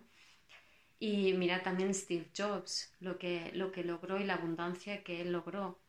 Y 0.99 1.33
mira 1.33 1.63
también 1.63 1.93
Steve 1.95 2.29
Jobs, 2.37 2.93
lo 2.99 3.17
que, 3.17 3.51
lo 3.53 3.71
que 3.71 3.83
logró 3.83 4.19
y 4.19 4.25
la 4.25 4.35
abundancia 4.35 5.03
que 5.03 5.21
él 5.21 5.31
logró. 5.31 5.79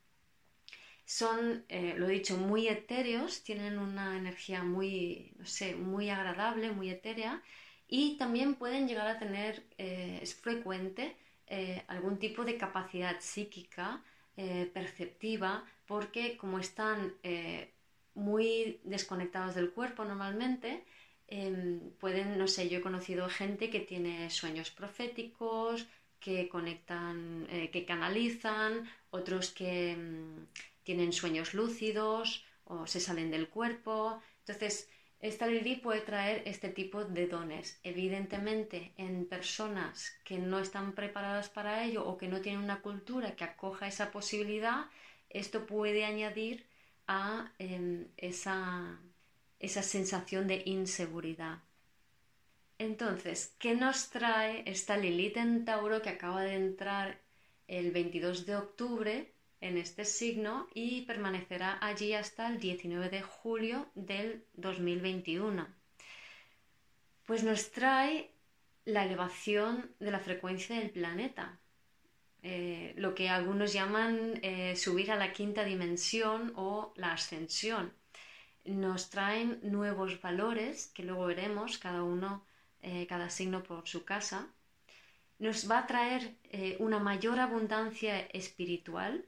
Son, 1.05 1.65
eh, 1.69 1.95
lo 1.97 2.07
he 2.09 2.13
dicho, 2.13 2.37
muy 2.37 2.69
etéreos, 2.69 3.43
tienen 3.43 3.79
una 3.79 4.17
energía 4.19 4.63
muy, 4.63 5.33
no 5.39 5.47
sé, 5.47 5.75
muy 5.75 6.11
agradable, 6.11 6.71
muy 6.71 6.91
etérea, 6.91 7.43
y 7.89 8.17
también 8.19 8.55
pueden 8.57 8.87
llegar 8.87 9.07
a 9.09 9.19
tener, 9.19 9.65
eh, 9.79 10.19
es 10.23 10.35
frecuente, 10.35 11.17
eh, 11.47 11.83
algún 11.89 12.19
tipo 12.19 12.45
de 12.45 12.59
capacidad 12.59 13.17
psíquica, 13.21 14.03
perceptiva, 14.73 15.65
porque 15.87 16.37
como 16.37 16.59
están 16.59 17.15
muy 18.15 18.81
desconectados 18.85 19.55
del 19.57 19.73
cuerpo 19.73 20.05
normalmente, 20.05 20.85
Em, 21.31 21.91
pueden, 22.01 22.39
no 22.39 22.49
sé, 22.49 22.69
yo 22.71 22.79
he 22.79 22.81
conocido 22.89 23.29
gente 23.29 23.69
que 23.69 23.81
tiene 23.81 24.31
sueños 24.31 24.71
proféticos, 24.71 25.87
que 26.21 26.49
conectan, 26.49 27.47
eh, 27.51 27.71
que 27.71 27.85
canalizan, 27.85 28.89
otros 29.11 29.51
que 29.51 29.95
mm, 29.97 30.47
tienen 30.85 31.13
sueños 31.13 31.53
lúcidos 31.53 32.45
o 32.65 32.87
se 32.87 33.01
salen 33.01 33.31
del 33.31 33.49
cuerpo. 33.49 34.23
Entonces, 34.41 34.89
esta 35.21 35.47
Lili 35.47 35.77
puede 35.77 36.01
traer 36.01 36.43
este 36.47 36.69
tipo 36.69 37.05
de 37.05 37.27
dones. 37.27 37.81
Evidentemente, 37.83 38.93
en 38.97 39.27
personas 39.27 40.17
que 40.25 40.39
no 40.39 40.61
están 40.61 40.93
preparadas 40.93 41.49
para 41.49 41.85
ello 41.85 42.07
o 42.07 42.17
que 42.17 42.29
no 42.29 42.41
tienen 42.41 42.63
una 42.63 42.81
cultura 42.83 43.35
que 43.35 43.45
acoja 43.45 43.89
esa 43.89 44.11
posibilidad, 44.13 44.87
esto 45.29 45.67
puede 45.67 46.05
añadir 46.05 46.67
a 47.07 47.53
em, 47.59 48.07
esa 48.17 49.01
esa 49.61 49.83
sensación 49.83 50.47
de 50.47 50.63
inseguridad. 50.67 51.59
Entonces, 52.79 53.55
¿qué 53.59 53.75
nos 53.75 54.11
trae 54.11 54.63
esta 54.67 54.97
Lilith 54.97 55.37
en 55.37 55.65
Tauro 55.65 56.01
que 56.01 56.11
acaba 56.11 56.43
de 56.43 56.55
entrar 56.55 57.19
el 57.67 57.91
22 57.91 58.47
de 58.47 58.57
octubre 58.57 59.33
en 59.61 59.77
este 59.77 60.05
signo 60.05 60.69
y 60.75 61.03
permanecerá 61.03 61.79
allí 61.81 62.15
hasta 62.15 62.49
el 62.49 62.61
19 62.61 63.09
de 63.09 63.23
julio 63.23 63.89
del 63.95 64.45
2021? 64.55 65.67
Pues 67.27 67.43
nos 67.43 67.71
trae 67.71 68.31
la 68.85 69.05
elevación 69.05 69.91
de 69.99 70.11
la 70.11 70.21
frecuencia 70.21 70.79
del 70.79 70.91
planeta, 70.91 71.59
eh, 72.43 72.95
lo 72.97 73.15
que 73.15 73.29
algunos 73.29 73.73
llaman 73.73 74.39
eh, 74.43 74.77
subir 74.77 75.11
a 75.11 75.17
la 75.17 75.33
quinta 75.33 75.65
dimensión 75.65 76.53
o 76.57 76.93
la 76.97 77.13
ascensión 77.13 77.93
nos 78.65 79.09
traen 79.09 79.61
nuevos 79.63 80.21
valores, 80.21 80.89
que 80.89 81.03
luego 81.03 81.25
veremos, 81.27 81.79
cada 81.79 82.03
uno, 82.03 82.45
eh, 82.83 83.07
cada 83.07 83.31
signo 83.31 83.63
por 83.63 83.89
su 83.89 84.05
casa. 84.05 84.47
Nos 85.39 85.71
va 85.71 85.79
a 85.79 85.87
traer 85.87 86.37
una 86.81 86.99
mayor 86.99 87.39
abundancia 87.41 88.19
espiritual, 88.21 89.25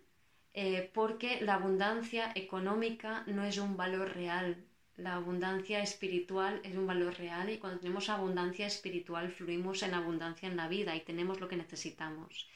eh, 0.55 0.91
porque 0.93 1.41
la 1.41 1.55
abundancia 1.55 2.33
económica 2.35 3.25
no 3.27 3.45
es 3.45 3.59
un 3.59 3.77
valor 3.77 4.15
real. 4.15 4.65
La 4.97 5.15
abundancia 5.15 5.83
espiritual 5.83 6.61
es 6.65 6.77
un 6.77 6.87
valor 6.87 7.15
real 7.15 7.49
y 7.51 7.59
cuando 7.59 7.81
tenemos 7.81 8.09
abundancia 8.09 8.67
espiritual 8.67 9.31
fluimos 9.31 9.83
en 9.83 9.95
abundancia 9.95 10.49
en 10.49 10.57
la 10.57 10.69
vida 10.69 10.95
y 10.95 11.01
tenemos 11.01 11.41
lo 11.41 11.49
que 11.49 11.57
necesitamos. 11.57 12.49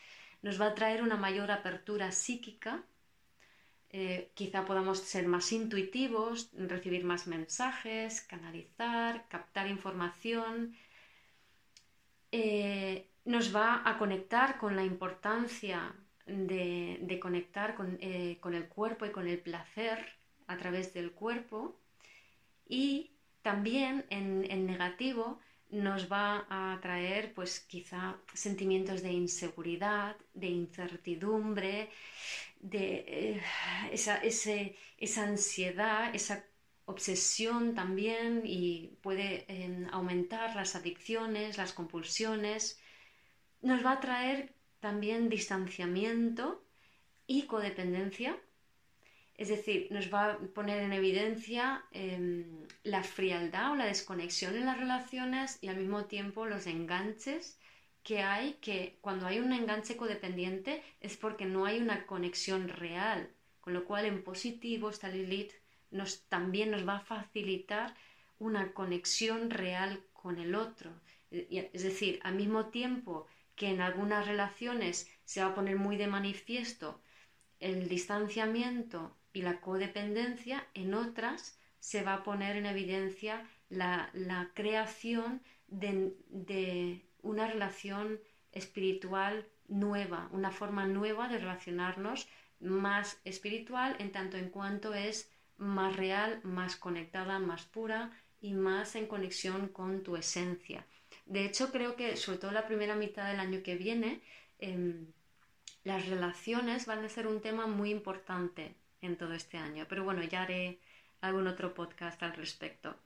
Nos 0.43 0.61
va 0.61 0.67
a 0.69 0.75
traer 0.75 1.03
una 1.03 1.17
mayor 1.17 1.51
apertura 1.51 2.13
psíquica 2.13 2.85
eh, 3.97 4.33
quizá 4.35 4.65
podamos 4.65 4.99
ser 4.99 5.29
más 5.29 5.53
intuitivos, 5.53 6.51
recibir 6.53 7.05
más 7.05 7.29
mensajes, 7.29 8.23
canalizar, 8.23 9.29
captar 9.29 9.69
información. 9.69 10.75
Eh, 12.33 13.09
nos 13.25 13.55
va 13.55 13.89
a 13.89 13.97
conectar 13.97 14.59
con 14.59 14.75
la 14.75 14.83
importancia 14.83 15.95
de, 16.27 17.19
conectar 17.21 17.77
eh, 18.01 18.39
con, 18.41 18.55
el 18.55 18.69
cuerpo 18.69 19.07
y 19.07 19.11
con 19.11 19.29
el 19.29 19.39
placer 19.39 19.99
a 20.47 20.57
través 20.57 20.95
del 20.95 21.13
cuerpo. 21.13 21.77
Y 22.69 23.13
también 23.43 24.07
en, 24.11 24.51
en 24.51 24.67
negativo 24.67 25.39
nos 25.71 26.11
va 26.11 26.47
a 26.49 26.79
traer 26.81 27.35
pues 27.35 27.61
quizá 27.61 28.17
sentimientos 28.33 29.03
de 29.03 29.13
inseguridad, 29.13 30.17
de 30.33 30.49
incertidumbre, 30.49 31.91
de 32.61 33.05
eh, 33.07 33.43
esa, 33.93 34.17
esa, 34.19 35.23
ansiedad, 35.23 36.15
esa 36.15 36.45
obsesión 36.87 37.75
también 37.75 38.43
y 38.45 38.99
puede 39.03 39.45
em, 39.49 39.87
aumentar 39.93 40.55
las 40.57 40.77
adicciones, 40.77 41.59
las 41.59 41.73
compulsiones. 41.73 42.81
Nos 43.63 43.85
va 43.85 43.93
a 43.93 44.01
traer 44.01 44.54
también 44.85 45.31
distanciamiento 45.31 46.63
y 47.27 47.45
codependencia. 47.45 48.37
Es 49.35 49.49
decir, 49.49 49.89
nos 49.91 50.13
va 50.13 50.33
a 50.33 50.39
poner 50.59 50.83
en 50.83 50.93
evidencia 50.93 51.83
em, 51.91 52.67
la 52.83 53.03
frialdad 53.03 53.73
o 53.73 53.77
la 53.77 53.87
desconexión 53.87 54.55
en 54.57 54.67
las 54.67 54.79
relaciones 54.79 55.59
y 55.63 55.69
al 55.69 55.79
mismo 55.79 56.05
tiempo 56.05 56.45
los 56.45 56.67
enganches 56.67 57.59
que 58.03 58.21
hay 58.21 58.59
que 58.61 58.99
cuando 59.01 59.27
hay 59.27 59.39
un 59.39 59.55
enganche 59.55 59.97
codependiente 59.97 60.83
es 61.01 61.17
porque 61.17 61.47
no 61.47 61.65
hay 61.65 61.79
una 61.79 62.05
conexión 62.05 62.69
real, 62.69 63.31
con 63.63 63.73
lo 63.73 63.87
cual 63.87 64.05
en 64.05 64.23
positivo 64.23 64.91
esta 64.91 65.09
Lilith 65.09 65.55
nos, 65.93 66.25
también 66.29 66.71
nos 66.71 66.87
va 66.87 66.97
a 66.97 67.07
facilitar 67.15 67.95
una 68.39 68.75
conexión 68.75 69.49
real 69.49 70.05
con 70.13 70.37
el 70.39 70.55
otro. 70.55 70.91
Es 71.31 71.83
decir, 71.83 72.21
al 72.23 72.35
mismo 72.35 72.67
tiempo 72.67 73.27
que 73.57 73.69
en 73.69 73.81
algunas 73.81 74.27
relaciones 74.27 75.09
se 75.25 75.43
va 75.43 75.51
a 75.51 75.55
poner 75.55 75.77
muy 75.77 75.97
de 75.97 76.07
manifiesto 76.07 77.01
el 77.61 77.89
distanciamiento 77.89 79.17
y 79.33 79.43
la 79.43 79.61
codependencia, 79.61 80.67
en 80.75 80.95
otras 80.95 81.59
se 81.81 82.03
va 82.03 82.15
a 82.15 82.23
poner 82.23 82.57
en 82.57 82.67
evidencia 82.67 83.47
la, 83.69 84.11
creación 84.55 85.43
de 85.69 87.03
una 87.23 87.47
relación 87.47 88.21
espiritual 88.53 89.47
nueva, 89.69 90.29
una 90.33 90.51
forma 90.51 90.87
nueva 90.87 91.29
de 91.29 91.39
relacionarnos 91.39 92.29
más 92.61 93.21
espiritual 93.25 93.97
en 93.99 94.13
tanto 94.13 94.37
en 94.37 94.49
cuanto 94.51 94.95
es 94.95 95.31
más 95.57 95.97
real, 95.97 96.41
más 96.43 96.77
conectada, 96.77 97.39
más 97.39 97.65
pura 97.65 98.13
y 98.41 98.53
más 98.55 98.95
en 98.97 99.07
conexión 99.07 99.69
con 99.69 100.03
tu 100.03 100.17
esencia. 100.17 100.87
De 101.27 101.45
hecho, 101.45 101.71
creo 101.73 101.97
que 101.97 102.17
sobre 102.17 102.39
todo 102.39 102.53
la 102.53 102.67
primera 102.67 102.95
mitad 102.97 103.29
del 103.29 103.41
año 103.41 103.63
que 103.63 103.77
viene, 103.77 104.21
em, 104.59 105.07
las 105.85 106.09
relaciones 106.09 106.87
van 106.87 107.05
a 107.05 107.09
ser 107.09 107.27
un 107.27 107.41
tema 107.41 107.67
muy 107.67 107.91
importante 107.91 108.75
en 109.01 109.17
todo 109.17 109.35
este 109.35 109.59
año. 109.59 109.87
Pero 109.89 110.05
bueno, 110.05 110.23
ya 110.23 110.43
haré 110.43 110.81
algún 111.21 111.47
otro 111.47 111.75
podcast 111.75 112.23
al 112.23 112.35
respecto. 112.35 112.97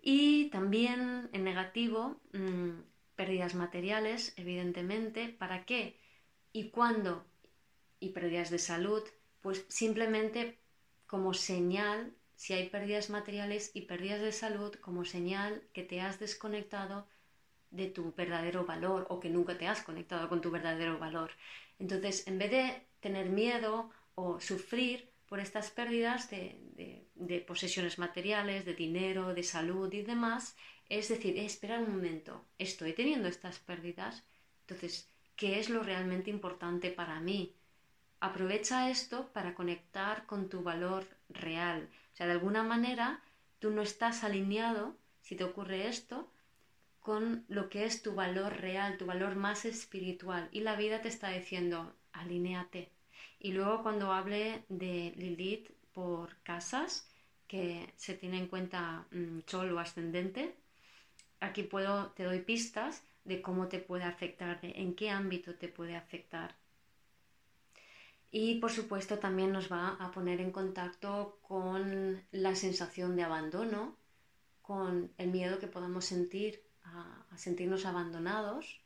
Y 0.00 0.50
también 0.50 1.30
en 1.32 1.44
negativo, 1.44 2.20
mm, 2.32 2.80
pérdidas 3.16 3.54
materiales, 3.54 4.34
evidentemente, 4.36 5.28
¿para 5.28 5.64
qué? 5.64 5.98
¿Y 6.52 6.70
cuándo? 6.70 7.24
Y 8.00 8.10
pérdidas 8.10 8.50
de 8.50 8.58
salud, 8.58 9.02
pues 9.40 9.64
simplemente 9.68 10.58
como 11.06 11.32
señal, 11.32 12.12
si 12.36 12.52
hay 12.54 12.68
pérdidas 12.68 13.10
materiales 13.10 13.70
y 13.74 13.82
pérdidas 13.82 14.20
de 14.20 14.32
salud, 14.32 14.74
como 14.76 15.04
señal 15.04 15.62
que 15.72 15.82
te 15.82 16.00
has 16.00 16.18
desconectado 16.18 17.06
de 17.70 17.86
tu 17.88 18.12
verdadero 18.14 18.64
valor 18.64 19.06
o 19.10 19.20
que 19.20 19.30
nunca 19.30 19.58
te 19.58 19.66
has 19.66 19.82
conectado 19.82 20.28
con 20.28 20.40
tu 20.40 20.50
verdadero 20.50 20.98
valor. 20.98 21.30
Entonces, 21.78 22.26
en 22.26 22.38
vez 22.38 22.50
de 22.50 22.86
tener 23.00 23.28
miedo 23.28 23.90
o 24.14 24.40
sufrir 24.40 25.10
por 25.26 25.40
estas 25.40 25.70
pérdidas 25.70 26.30
de, 26.30 26.60
de 27.14 27.40
posesiones 27.40 27.98
materiales, 27.98 28.64
de 28.64 28.74
dinero, 28.74 29.34
de 29.34 29.42
salud 29.42 29.92
y 29.92 30.02
demás, 30.02 30.56
es 30.88 31.08
decir, 31.08 31.38
espera 31.38 31.78
un 31.80 31.90
momento, 31.90 32.44
estoy 32.58 32.92
teniendo 32.92 33.28
estas 33.28 33.58
pérdidas, 33.58 34.24
entonces, 34.60 35.08
¿qué 35.36 35.58
es 35.58 35.68
lo 35.70 35.82
realmente 35.82 36.30
importante 36.30 36.90
para 36.90 37.20
mí? 37.20 37.54
Aprovecha 38.20 38.90
esto 38.90 39.30
para 39.32 39.54
conectar 39.54 40.26
con 40.26 40.48
tu 40.48 40.62
valor 40.62 41.06
real. 41.28 41.88
O 42.14 42.16
sea, 42.16 42.26
de 42.26 42.32
alguna 42.32 42.62
manera, 42.62 43.20
tú 43.58 43.70
no 43.70 43.82
estás 43.82 44.22
alineado, 44.22 44.96
si 45.20 45.34
te 45.34 45.42
ocurre 45.42 45.88
esto, 45.88 46.30
con 47.00 47.44
lo 47.48 47.68
que 47.68 47.84
es 47.86 48.02
tu 48.02 48.14
valor 48.14 48.60
real, 48.60 48.96
tu 48.98 49.04
valor 49.04 49.34
más 49.34 49.64
espiritual. 49.64 50.48
Y 50.52 50.60
la 50.60 50.76
vida 50.76 51.02
te 51.02 51.08
está 51.08 51.30
diciendo, 51.30 51.92
alineate. 52.12 52.92
Y 53.40 53.50
luego 53.50 53.82
cuando 53.82 54.12
hable 54.12 54.64
de 54.68 55.12
Lilith 55.16 55.70
por 55.92 56.36
casas, 56.44 57.10
que 57.48 57.92
se 57.96 58.14
tiene 58.14 58.38
en 58.38 58.46
cuenta 58.46 59.06
mm, 59.10 59.40
Chol 59.40 59.72
o 59.72 59.80
ascendente, 59.80 60.54
aquí 61.40 61.64
puedo, 61.64 62.12
te 62.12 62.22
doy 62.22 62.40
pistas 62.40 63.02
de 63.24 63.42
cómo 63.42 63.66
te 63.66 63.80
puede 63.80 64.04
afectar, 64.04 64.60
en 64.62 64.94
qué 64.94 65.10
ámbito 65.10 65.56
te 65.56 65.68
puede 65.68 65.96
afectar. 65.96 66.54
Y 68.36 68.56
por 68.56 68.72
supuesto 68.72 69.20
también 69.20 69.52
nos 69.52 69.70
va 69.70 69.90
a 70.00 70.10
poner 70.10 70.40
en 70.40 70.50
contacto 70.50 71.38
con 71.40 72.20
la 72.32 72.56
sensación 72.56 73.14
de 73.14 73.22
abandono, 73.22 73.96
con 74.60 75.12
el 75.18 75.28
miedo 75.30 75.60
que 75.60 75.68
podamos 75.68 76.06
sentir 76.06 76.60
a, 76.82 77.24
sentirnos 77.36 77.86
abandonados 77.86 78.80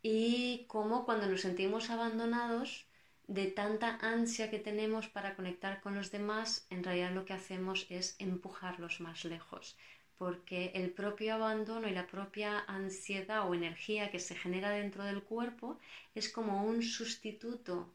y 0.00 0.64
cómo 0.68 1.04
cuando 1.04 1.26
nos 1.26 1.42
sentimos 1.42 1.90
abandonados 1.90 2.86
de 3.26 3.48
tanta 3.48 3.98
ansia 4.00 4.48
que 4.48 4.58
tenemos 4.58 5.06
para 5.06 5.36
conectar 5.36 5.82
con 5.82 5.94
los 5.94 6.10
demás, 6.10 6.66
en 6.70 6.82
realidad 6.82 7.12
lo 7.12 7.26
que 7.26 7.34
hacemos 7.34 7.86
es 7.90 8.16
empujarlos 8.18 9.02
más 9.02 9.26
lejos, 9.26 9.76
porque 10.16 10.72
el 10.74 10.92
propio 10.92 11.34
abandono 11.34 11.88
y 11.88 11.92
la 11.92 12.06
propia 12.06 12.60
ansiedad 12.60 13.46
o 13.46 13.54
energía 13.54 14.10
que 14.10 14.18
se 14.18 14.34
genera 14.34 14.70
dentro 14.70 15.04
del 15.04 15.22
cuerpo 15.22 15.78
es 16.14 16.30
como 16.30 16.64
un 16.64 16.82
sustituto 16.82 17.92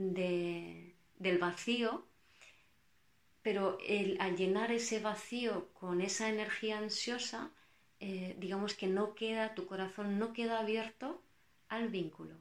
del 0.00 1.38
vacío, 1.38 2.06
pero 3.42 3.78
al 4.18 4.36
llenar 4.36 4.72
ese 4.72 4.98
vacío 4.98 5.68
con 5.74 6.00
esa 6.00 6.28
energía 6.28 6.78
ansiosa, 6.78 7.50
eh, 8.00 8.34
digamos 8.38 8.74
que 8.74 8.86
no 8.86 9.14
queda, 9.14 9.54
tu 9.54 9.66
corazón 9.66 10.18
no 10.18 10.32
queda 10.32 10.58
abierto 10.58 11.22
al 11.68 11.88
vínculo. 11.88 12.34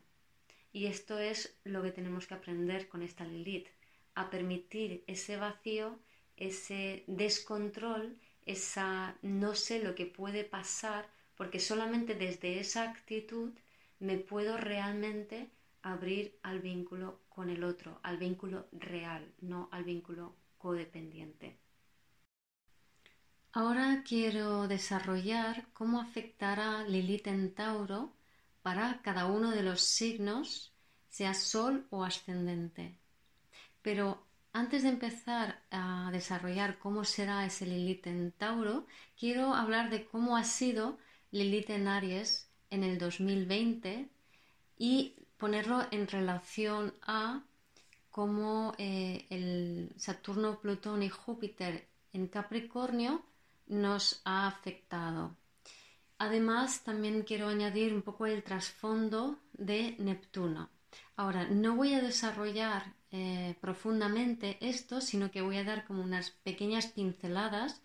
Y 0.72 0.86
esto 0.86 1.20
es 1.20 1.58
lo 1.66 1.84
que 1.84 1.92
tenemos 1.92 2.28
que 2.28 2.36
aprender 2.36 2.88
con 2.88 3.02
esta 3.02 3.26
Lilith, 3.26 3.68
a 4.16 4.30
permitir 4.30 5.04
ese 5.08 5.36
vacío, 5.36 6.00
ese 6.38 7.04
descontrol, 7.08 8.18
esa 8.46 9.18
no 9.22 9.54
sé 9.56 9.84
lo 9.84 9.96
que 9.96 10.06
puede 10.06 10.46
pasar, 10.46 11.10
porque 11.36 11.60
solamente 11.60 12.16
desde 12.16 12.60
esa 12.60 12.90
actitud 12.90 13.52
me 14.00 14.18
puedo 14.18 14.56
realmente 14.58 15.50
abrir 15.92 16.38
al 16.44 16.60
vínculo 16.60 17.22
con 17.30 17.50
el 17.50 17.64
otro, 17.64 18.00
al 18.04 18.18
vínculo 18.18 18.68
real, 18.72 19.34
no 19.42 19.70
al 19.72 19.84
vínculo 19.84 20.36
codependiente. 20.58 21.58
Ahora 23.52 24.04
quiero 24.08 24.68
desarrollar 24.68 25.68
cómo 25.74 26.00
afectará 26.00 26.84
Lilith 26.84 27.28
en 27.28 27.54
Tauro 27.54 28.14
para 28.62 29.02
cada 29.02 29.26
uno 29.26 29.52
de 29.52 29.64
los 29.64 29.82
signos, 29.82 30.72
sea 31.10 31.34
sol 31.34 31.88
o 31.90 32.04
ascendente. 32.04 32.96
Pero 33.82 34.24
antes 34.54 34.84
de 34.84 34.90
empezar 34.90 35.62
a 35.72 36.10
desarrollar 36.12 36.78
cómo 36.78 37.04
será 37.06 37.46
ese 37.46 37.66
Lilith 37.66 38.06
en 38.08 38.32
Tauro, 38.32 38.86
quiero 39.18 39.54
hablar 39.54 39.90
de 39.90 40.06
cómo 40.06 40.38
ha 40.38 40.44
sido 40.44 41.00
Lilith 41.32 41.70
en 41.70 41.88
Aries 41.88 42.50
en 42.70 42.84
el 42.84 42.98
2020 42.98 44.10
y 44.78 45.16
ponerlo 45.40 45.86
en 45.92 46.08
relación 46.08 46.94
a 47.02 47.42
cómo 48.12 48.74
eh, 48.78 49.26
el 49.30 49.92
Saturno, 49.98 50.60
Plutón 50.60 51.04
y 51.04 51.10
Júpiter 51.10 51.88
en 52.14 52.28
Capricornio 52.28 53.24
nos 53.68 54.22
ha 54.26 54.48
afectado. 54.48 55.36
Además, 56.18 56.84
también 56.84 57.24
quiero 57.24 57.48
añadir 57.48 57.94
un 57.94 58.02
poco 58.02 58.26
el 58.26 58.44
trasfondo 58.44 59.40
de 59.54 59.96
Neptuno. 60.00 60.70
Ahora, 61.16 61.46
no 61.46 61.76
voy 61.76 61.94
a 61.94 62.02
desarrollar 62.02 62.94
eh, 63.12 63.56
profundamente 63.62 64.58
esto, 64.60 65.02
sino 65.02 65.32
que 65.32 65.42
voy 65.42 65.58
a 65.58 65.64
dar 65.64 65.86
como 65.86 66.04
unas 66.04 66.32
pequeñas 66.32 66.88
pinceladas 66.88 67.82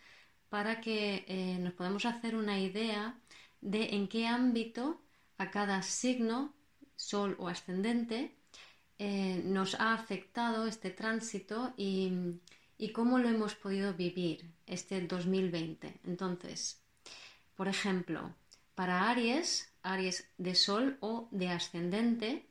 para 0.49 0.81
que 0.81 1.25
eh, 1.29 1.59
nos 1.61 1.75
podamos 1.75 2.07
hacer 2.07 2.35
una 2.35 2.59
idea 2.59 3.15
de 3.61 3.95
en 3.95 4.09
qué 4.09 4.27
ámbito 4.27 5.01
a 5.39 5.51
cada 5.51 5.83
signo, 5.83 6.54
sol 6.97 7.37
o 7.39 7.49
ascendente, 7.49 8.35
eh, 8.99 9.43
nos 9.45 9.75
ha 9.81 9.93
afectado 9.93 10.67
este 10.67 10.91
tránsito 10.91 11.75
y, 11.77 12.41
cómo 12.93 13.19
lo 13.19 13.29
hemos 13.29 13.55
podido 13.55 13.95
vivir 13.95 14.53
este 14.67 15.01
2020. 15.01 16.01
Entonces, 16.05 16.83
por 17.57 17.67
ejemplo, 17.67 18.35
para 18.75 19.11
Aries, 19.11 19.73
Aries 19.83 20.29
de 20.39 20.55
Sol 20.55 20.99
o 21.01 21.29
de 21.31 21.49
Ascendente, 21.49 22.47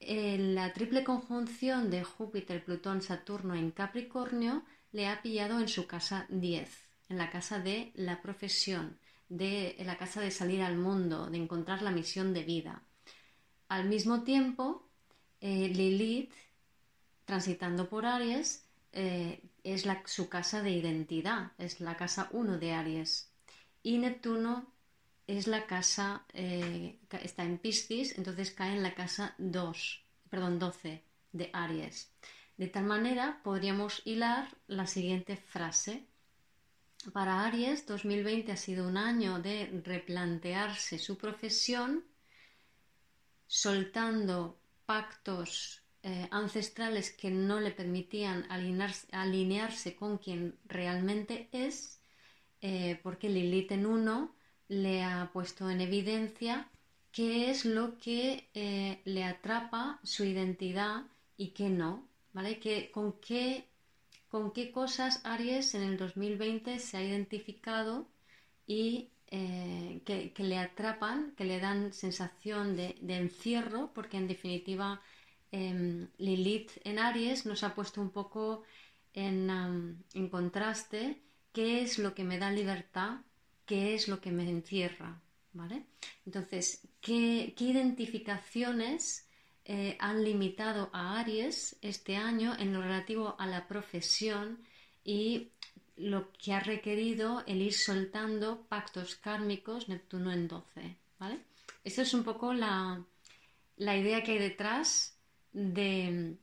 la 0.00 0.72
triple 0.72 1.04
conjunción 1.04 1.90
de 1.90 2.04
Júpiter, 2.04 2.64
Plutón, 2.64 3.00
Saturno 3.02 3.54
en 3.54 3.70
Capricornio 3.70 4.64
le 4.92 5.08
ha 5.08 5.22
pillado 5.22 5.60
en 5.60 5.68
su 5.68 5.86
casa 5.86 6.26
10, 6.28 6.68
en 7.08 7.18
la 7.18 7.30
casa 7.30 7.58
de 7.58 7.92
la 7.94 8.20
profesión, 8.20 8.98
de 9.28 9.76
la 9.84 9.96
casa 9.96 10.20
de 10.20 10.30
salir 10.30 10.62
al 10.62 10.76
mundo, 10.76 11.28
de 11.30 11.38
encontrar 11.38 11.82
la 11.82 11.90
misión 11.90 12.32
de 12.34 12.44
vida. 12.44 12.82
Al 13.68 13.88
mismo 13.88 14.22
tiempo, 14.22 14.88
eh, 15.40 15.68
Lilith, 15.68 16.32
transitando 17.24 17.88
por 17.88 18.06
Aries, 18.06 18.64
eh, 18.92 19.42
es 19.64 19.84
su 20.06 20.28
casa 20.28 20.62
de 20.62 20.70
identidad, 20.70 21.52
es 21.58 21.80
la 21.80 21.96
casa 21.96 22.28
1 22.32 22.58
de 22.58 22.72
Aries 22.72 23.30
y 23.82 23.98
Neptuno 23.98 24.72
es 25.26 25.48
la 25.48 25.66
casa, 25.66 26.24
eh, 26.32 26.98
está 27.22 27.42
en 27.42 27.58
Piscis, 27.58 28.16
entonces 28.16 28.52
cae 28.52 28.76
en 28.76 28.82
la 28.82 28.94
casa 28.94 29.34
2, 29.38 30.04
perdón, 30.30 30.58
12 30.58 31.02
de 31.32 31.50
Aries. 31.52 32.12
De 32.56 32.68
tal 32.68 32.84
manera 32.84 33.40
podríamos 33.42 34.02
hilar 34.04 34.48
la 34.66 34.86
siguiente 34.86 35.36
frase. 35.36 36.06
Para 37.12 37.44
Aries, 37.44 37.86
2020 37.86 38.52
ha 38.52 38.56
sido 38.56 38.88
un 38.88 38.96
año 38.96 39.40
de 39.40 39.82
replantearse 39.84 40.98
su 40.98 41.18
profesión, 41.18 42.04
soltando 43.46 44.58
pactos 44.86 45.82
eh, 46.02 46.28
ancestrales 46.30 47.10
que 47.10 47.30
no 47.30 47.60
le 47.60 47.70
permitían 47.72 48.46
alinearse 48.50 49.96
con 49.96 50.18
quien 50.18 50.58
realmente 50.66 51.48
es 51.52 52.00
eh, 52.60 52.98
porque 53.02 53.28
Lilith 53.28 53.72
en 53.72 53.86
uno 53.86 54.34
le 54.68 55.02
ha 55.02 55.30
puesto 55.32 55.70
en 55.70 55.80
evidencia 55.80 56.68
qué 57.12 57.50
es 57.50 57.64
lo 57.64 57.98
que 57.98 58.48
eh, 58.54 59.00
le 59.04 59.24
atrapa 59.24 60.00
su 60.02 60.24
identidad 60.24 61.04
y 61.36 61.48
qué 61.50 61.68
no, 61.68 62.08
¿vale? 62.32 62.60
Con, 62.92 63.20
qué, 63.20 63.68
con 64.28 64.52
qué 64.52 64.72
cosas 64.72 65.20
Aries 65.24 65.74
en 65.74 65.82
el 65.82 65.96
2020 65.96 66.78
se 66.78 66.96
ha 66.96 67.02
identificado 67.02 68.08
y 68.66 69.10
eh, 69.28 70.00
que, 70.04 70.44
le 70.44 70.58
atrapan, 70.58 71.32
que 71.36 71.44
le 71.44 71.60
dan 71.60 71.92
sensación 71.92 72.76
de, 72.76 72.96
encierro, 73.08 73.90
porque 73.94 74.16
en 74.16 74.28
definitiva 74.28 75.00
em, 75.50 76.08
Lilith 76.18 76.72
en 76.84 76.98
Aries 76.98 77.46
nos 77.46 77.62
ha 77.62 77.74
puesto 77.74 78.00
un 78.00 78.10
poco 78.10 78.62
en, 79.14 79.50
en 80.14 80.28
contraste 80.28 81.22
qué 81.52 81.82
es 81.82 81.98
lo 81.98 82.14
que 82.14 82.24
me 82.24 82.38
da 82.38 82.50
libertad, 82.50 83.20
qué 83.64 83.94
es 83.94 84.08
lo 84.08 84.20
que 84.20 84.30
me 84.30 84.48
encierra. 84.48 85.20
Entonces, 86.24 86.86
¿qué, 87.00 87.54
identificaciones 87.58 89.28
eh, 89.64 89.96
han 89.98 90.24
limitado 90.24 90.90
a 90.92 91.18
Aries 91.18 91.76
este 91.82 92.16
año 92.16 92.54
en 92.58 92.72
lo 92.72 92.82
relativo 92.82 93.36
a 93.38 93.46
la 93.46 93.66
profesión 93.66 94.58
y 95.04 95.52
lo 95.96 96.32
que 96.32 96.52
ha 96.52 96.60
requerido 96.60 97.42
el 97.46 97.62
ir 97.62 97.72
soltando 97.72 98.62
pactos 98.68 99.16
kármicos 99.16 99.88
Neptuno 99.88 100.32
en 100.32 100.48
12, 100.48 100.96
¿vale? 101.18 101.40
Esa 101.84 102.02
es 102.02 102.12
un 102.14 102.24
poco 102.24 102.52
la, 102.52 103.02
la 103.76 103.96
idea 103.96 104.22
que 104.22 104.32
hay 104.32 104.38
detrás 104.38 105.16
de, 105.52 106.36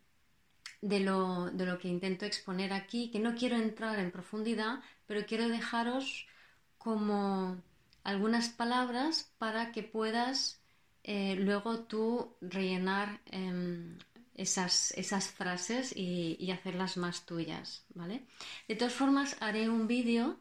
de 0.81 0.99
lo, 0.99 1.51
de 1.51 1.65
lo, 1.65 1.77
que 1.77 1.87
intento 1.87 2.25
exponer 2.25 2.73
aquí, 2.73 3.11
que 3.11 3.19
no 3.19 3.35
quiero 3.35 3.57
entrar 3.57 3.99
en 3.99 4.11
profundidad, 4.11 4.79
pero 5.05 5.25
quiero 5.25 5.47
dejaros 5.47 6.27
como 6.77 7.61
algunas 8.03 8.49
palabras 8.49 9.31
para 9.37 9.71
que 9.71 9.83
puedas 9.83 10.59
eh, 11.03 11.35
luego 11.37 11.81
tú 11.81 12.35
rellenar 12.41 13.21
em, 13.25 13.97
esas, 14.36 14.91
esas, 14.91 15.29
frases 15.29 15.93
y, 15.95 16.51
hacerlas 16.51 16.97
más 16.97 17.25
tuyas, 17.25 17.86
¿vale? 17.93 18.21
De 18.67 18.75
todas 18.75 18.93
formas, 18.93 19.38
haré 19.39 19.69
un 19.69 19.88
vídeo 19.88 20.39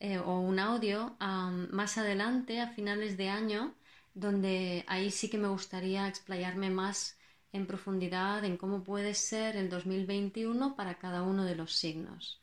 eh, 0.00 0.18
o 0.18 0.40
un 0.40 0.58
audio 0.58 1.16
más 1.18 1.98
adelante, 1.98 2.60
a 2.60 2.68
finales 2.68 3.16
de 3.16 3.28
año, 3.28 3.74
donde 4.14 4.84
ahí 4.86 5.10
sí 5.10 5.28
que 5.28 5.38
me 5.38 5.48
gustaría 5.48 6.08
explayarme 6.08 6.70
más 6.70 7.16
en 7.52 7.66
profundidad 7.66 8.44
en 8.44 8.56
cómo 8.56 8.82
puede 8.82 9.14
ser 9.14 9.56
el 9.56 9.68
2021 9.68 10.76
para 10.76 10.98
cada 10.98 11.22
uno 11.22 11.44
de 11.44 11.56
los 11.56 11.74
signos. 11.74 12.40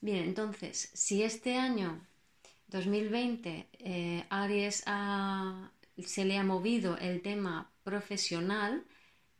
Bien, 0.00 0.24
entonces, 0.24 0.90
si 0.92 1.22
este 1.22 1.56
año 1.56 2.00
2020 2.68 3.68
eh, 3.78 4.24
Aries 4.30 4.84
se 6.04 6.24
le 6.24 6.38
ha 6.38 6.44
movido 6.44 6.96
el 6.98 7.22
tema 7.22 7.70
profesional, 7.84 8.84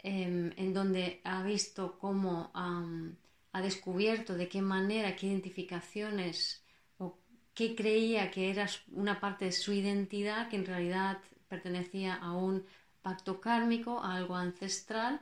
em, 0.03 0.53
en 0.57 0.75
donde 0.75 1.21
ha 1.25 1.43
visto 1.43 1.99
cómo 1.99 2.51
ha 2.55 3.61
descubierto 3.61 4.35
de 4.35 4.49
qué 4.49 4.63
manera, 4.63 5.17
qué 5.17 5.27
identificaciones 5.27 6.65
o 6.99 7.19
que 7.55 7.75
creía 7.75 8.31
que 8.31 8.51
era 8.51 8.67
una 8.93 9.21
parte 9.21 9.45
de 9.47 9.53
su 9.53 9.73
identidad, 9.73 10.49
que 10.49 10.57
en 10.57 10.67
realidad 10.67 11.19
pertenecía 11.49 12.15
a 12.15 12.33
un 12.33 12.65
pacto 13.03 13.41
kármico, 13.41 14.01
a 14.01 14.17
algo 14.17 14.37
ancestral, 14.37 15.21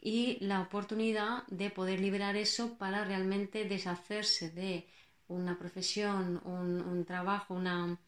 y 0.00 0.38
la 0.44 0.60
oportunidad 0.60 1.46
de 1.46 1.70
poder 1.70 1.98
liberar 1.98 2.36
eso 2.36 2.76
para 2.76 3.04
realmente 3.04 3.64
deshacerse 3.64 4.50
de 4.50 4.86
una 5.28 5.58
profesión, 5.58 6.40
un, 6.44 7.04
trabajo, 7.06 7.54
una, 7.54 7.98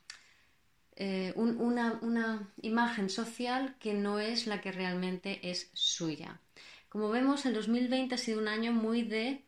eh, 0.96 1.32
una, 1.36 2.48
imagen 2.62 3.10
social 3.10 3.76
que 3.78 3.94
no 3.94 4.18
es 4.18 4.46
la 4.46 4.60
que 4.60 4.72
realmente 4.72 5.50
es 5.50 5.70
suya. 5.74 6.40
Como 6.88 7.10
vemos, 7.10 7.46
el 7.46 7.54
2020 7.54 8.14
ha 8.14 8.18
sido 8.18 8.40
un 8.40 8.48
año 8.48 8.72
muy 8.72 9.02
de 9.02 9.44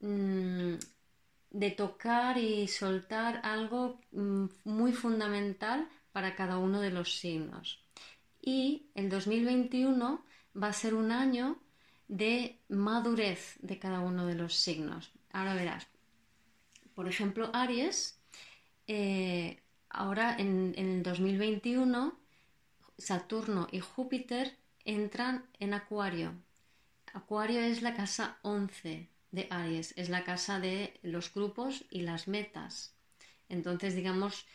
mm, 0.00 0.74
de 1.52 1.70
tocar 1.70 2.38
y 2.38 2.66
soltar 2.66 3.40
algo 3.44 4.00
mm, 4.12 4.46
muy 4.64 4.92
fundamental 4.92 5.88
para 6.12 6.34
cada 6.34 6.58
uno 6.58 6.80
de 6.80 6.90
los 6.90 7.18
signos. 7.18 7.84
Y 8.40 8.86
el 8.94 9.08
2021 9.08 10.24
va 10.60 10.68
a 10.68 10.72
ser 10.72 10.94
un 10.94 11.12
año 11.12 11.58
de 12.08 12.58
madurez 12.68 13.56
de 13.60 13.78
cada 13.78 14.00
uno 14.00 14.26
de 14.26 14.34
los 14.34 14.54
signos. 14.54 15.12
Ahora 15.30 15.54
verás. 15.54 15.86
Por 16.94 17.08
ejemplo, 17.08 17.50
Aries, 17.54 18.20
eh, 18.86 19.62
ahora 19.92 20.34
en, 20.38 20.74
el 20.76 21.02
2021, 21.02 22.18
Saturno 22.98 23.68
y 23.70 23.80
Júpiter 23.80 24.56
entran 24.84 25.44
en 25.60 25.74
Acuario. 25.74 26.34
Acuario 27.12 27.60
es 27.60 27.82
la 27.82 27.94
casa 27.94 28.38
11 28.42 29.08
de 29.30 29.46
Aries, 29.50 29.94
es 29.96 30.08
la 30.08 30.24
casa 30.24 30.58
de 30.60 30.98
los 31.02 31.32
grupos 31.32 31.84
y 31.90 32.02
las 32.02 32.26
metas. 32.26 32.94
Entonces, 33.48 33.94
digamos 33.94 34.46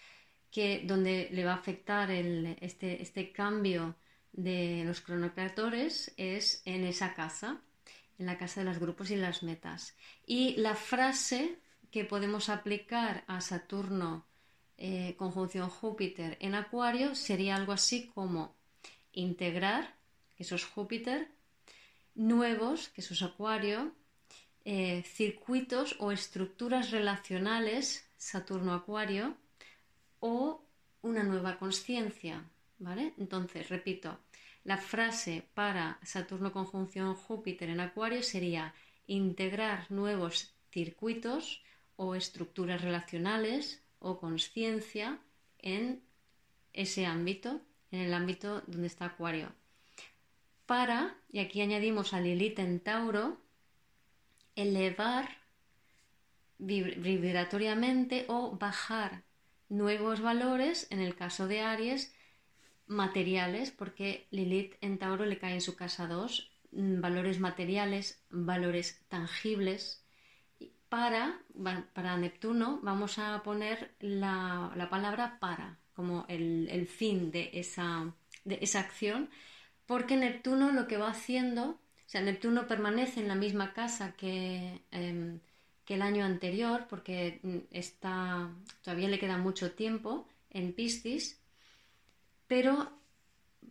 que 0.52 0.84
donde 0.86 1.30
le 1.32 1.46
va 1.46 1.54
a 1.54 1.58
afectar 1.58 2.10
este, 2.10 3.02
este, 3.02 3.32
cambio 3.32 3.96
de 4.34 4.84
los 4.86 5.02
cronocreatores 5.02 6.14
es 6.18 6.62
en 6.66 6.84
esa 6.84 7.14
casa, 7.14 7.62
en 8.18 8.26
la 8.26 8.38
casa 8.38 8.62
de 8.62 8.66
los 8.66 8.80
grupos 8.80 9.12
y 9.12 9.16
las 9.16 9.44
metas. 9.44 9.96
Y 10.26 10.56
la 10.58 10.74
frase 10.74 11.60
que 11.92 12.06
podemos 12.06 12.50
aplicar 12.50 13.24
a 13.28 13.42
Saturno 13.42 14.26
eh, 14.78 15.16
conjunción 15.18 15.70
Júpiter 15.70 16.38
en 16.40 16.54
Acuario 16.54 17.16
sería 17.16 17.56
algo 17.56 17.72
así 17.72 18.08
como 18.14 18.56
integrar, 19.12 19.96
que 20.36 20.44
eso 20.44 20.56
es 20.56 20.66
Júpiter, 20.66 21.30
nuevos, 22.14 22.90
que 22.90 23.02
eso 23.02 23.14
es 23.14 23.24
Acuario, 23.24 23.92
eh, 24.66 25.04
circuitos 25.04 25.96
o 26.00 26.12
estructuras 26.12 26.92
relacionales, 26.92 28.08
Saturno 28.18 28.74
Acuario, 28.74 29.36
o 30.20 30.62
una 31.02 31.24
nueva 31.24 31.58
conciencia, 31.58 32.44
¿vale? 32.78 33.14
Entonces, 33.18 33.70
repito, 33.70 34.20
la 34.64 34.78
frase 34.78 35.48
para 35.54 36.00
Saturno 36.04 36.52
conjunción 36.52 37.16
Júpiter 37.16 37.70
en 37.70 37.80
Acuario 37.80 38.22
sería 38.22 38.74
integrar 39.08 39.90
nuevos 39.92 40.54
circuitos 40.70 41.64
o 41.96 42.14
estructuras 42.14 42.82
relacionales 42.82 43.82
o 44.00 44.20
conciencia 44.20 45.20
en 45.60 46.02
ese 46.74 47.06
ámbito, 47.06 47.62
en 47.92 48.02
el 48.02 48.14
ámbito 48.14 48.62
donde 48.68 48.88
está 48.88 49.06
Acuario. 49.06 49.52
Para, 50.66 51.16
y 51.30 51.40
aquí 51.40 51.62
añadimos 51.62 52.14
a 52.14 52.22
Lilith 52.22 52.60
en 52.60 52.80
Tauro, 52.80 53.38
elevar 54.56 55.30
vibratoriamente 56.60 58.26
o 58.28 58.58
bajar 58.58 59.24
nuevos 59.70 60.22
valores, 60.22 60.88
en 60.90 61.00
el 61.00 61.16
caso 61.16 61.48
de 61.48 61.62
Aries, 61.62 62.14
materiales, 62.88 63.72
porque 63.72 64.28
Lilith 64.32 64.76
en 64.82 64.98
Tauro 64.98 65.26
le 65.26 65.38
cae 65.38 65.54
en 65.54 65.62
su 65.62 65.76
casa 65.76 66.08
2, 66.08 66.52
mm, 66.72 67.02
valores 67.02 67.40
materiales, 67.40 68.24
valores 68.30 69.04
tangibles. 69.10 70.04
Para, 70.90 71.40
para 71.94 72.18
Neptuno 72.18 72.80
vamos 72.82 73.20
a 73.20 73.44
poner 73.44 73.94
la, 74.00 74.88
palabra 74.90 75.38
para, 75.40 75.78
como 75.94 76.26
el, 76.30 76.88
fin 76.88 77.30
de 77.32 77.50
esa, 77.54 78.14
de 78.46 78.60
esa 78.62 78.80
acción, 78.80 79.30
porque 79.86 80.16
Neptuno 80.16 80.72
lo 80.72 80.88
que 80.88 80.98
va 80.98 81.10
haciendo 81.10 81.80
o 82.08 82.10
sea, 82.10 82.22
Neptuno 82.22 82.68
permanece 82.68 83.20
en 83.20 83.28
la 83.28 83.36
misma 83.36 83.74
casa 83.74 84.14
que, 84.14 84.82
em, 84.92 85.42
que 85.84 85.96
el 85.96 86.02
año 86.02 86.24
anterior 86.24 86.88
porque 86.90 87.42
mm, 87.44 87.58
está, 87.72 88.50
todavía 88.82 89.10
le 89.10 89.20
queda 89.20 89.38
mucho 89.38 89.74
tiempo 89.74 90.26
en 90.50 90.72
Piscis, 90.72 91.42
pero 92.48 92.90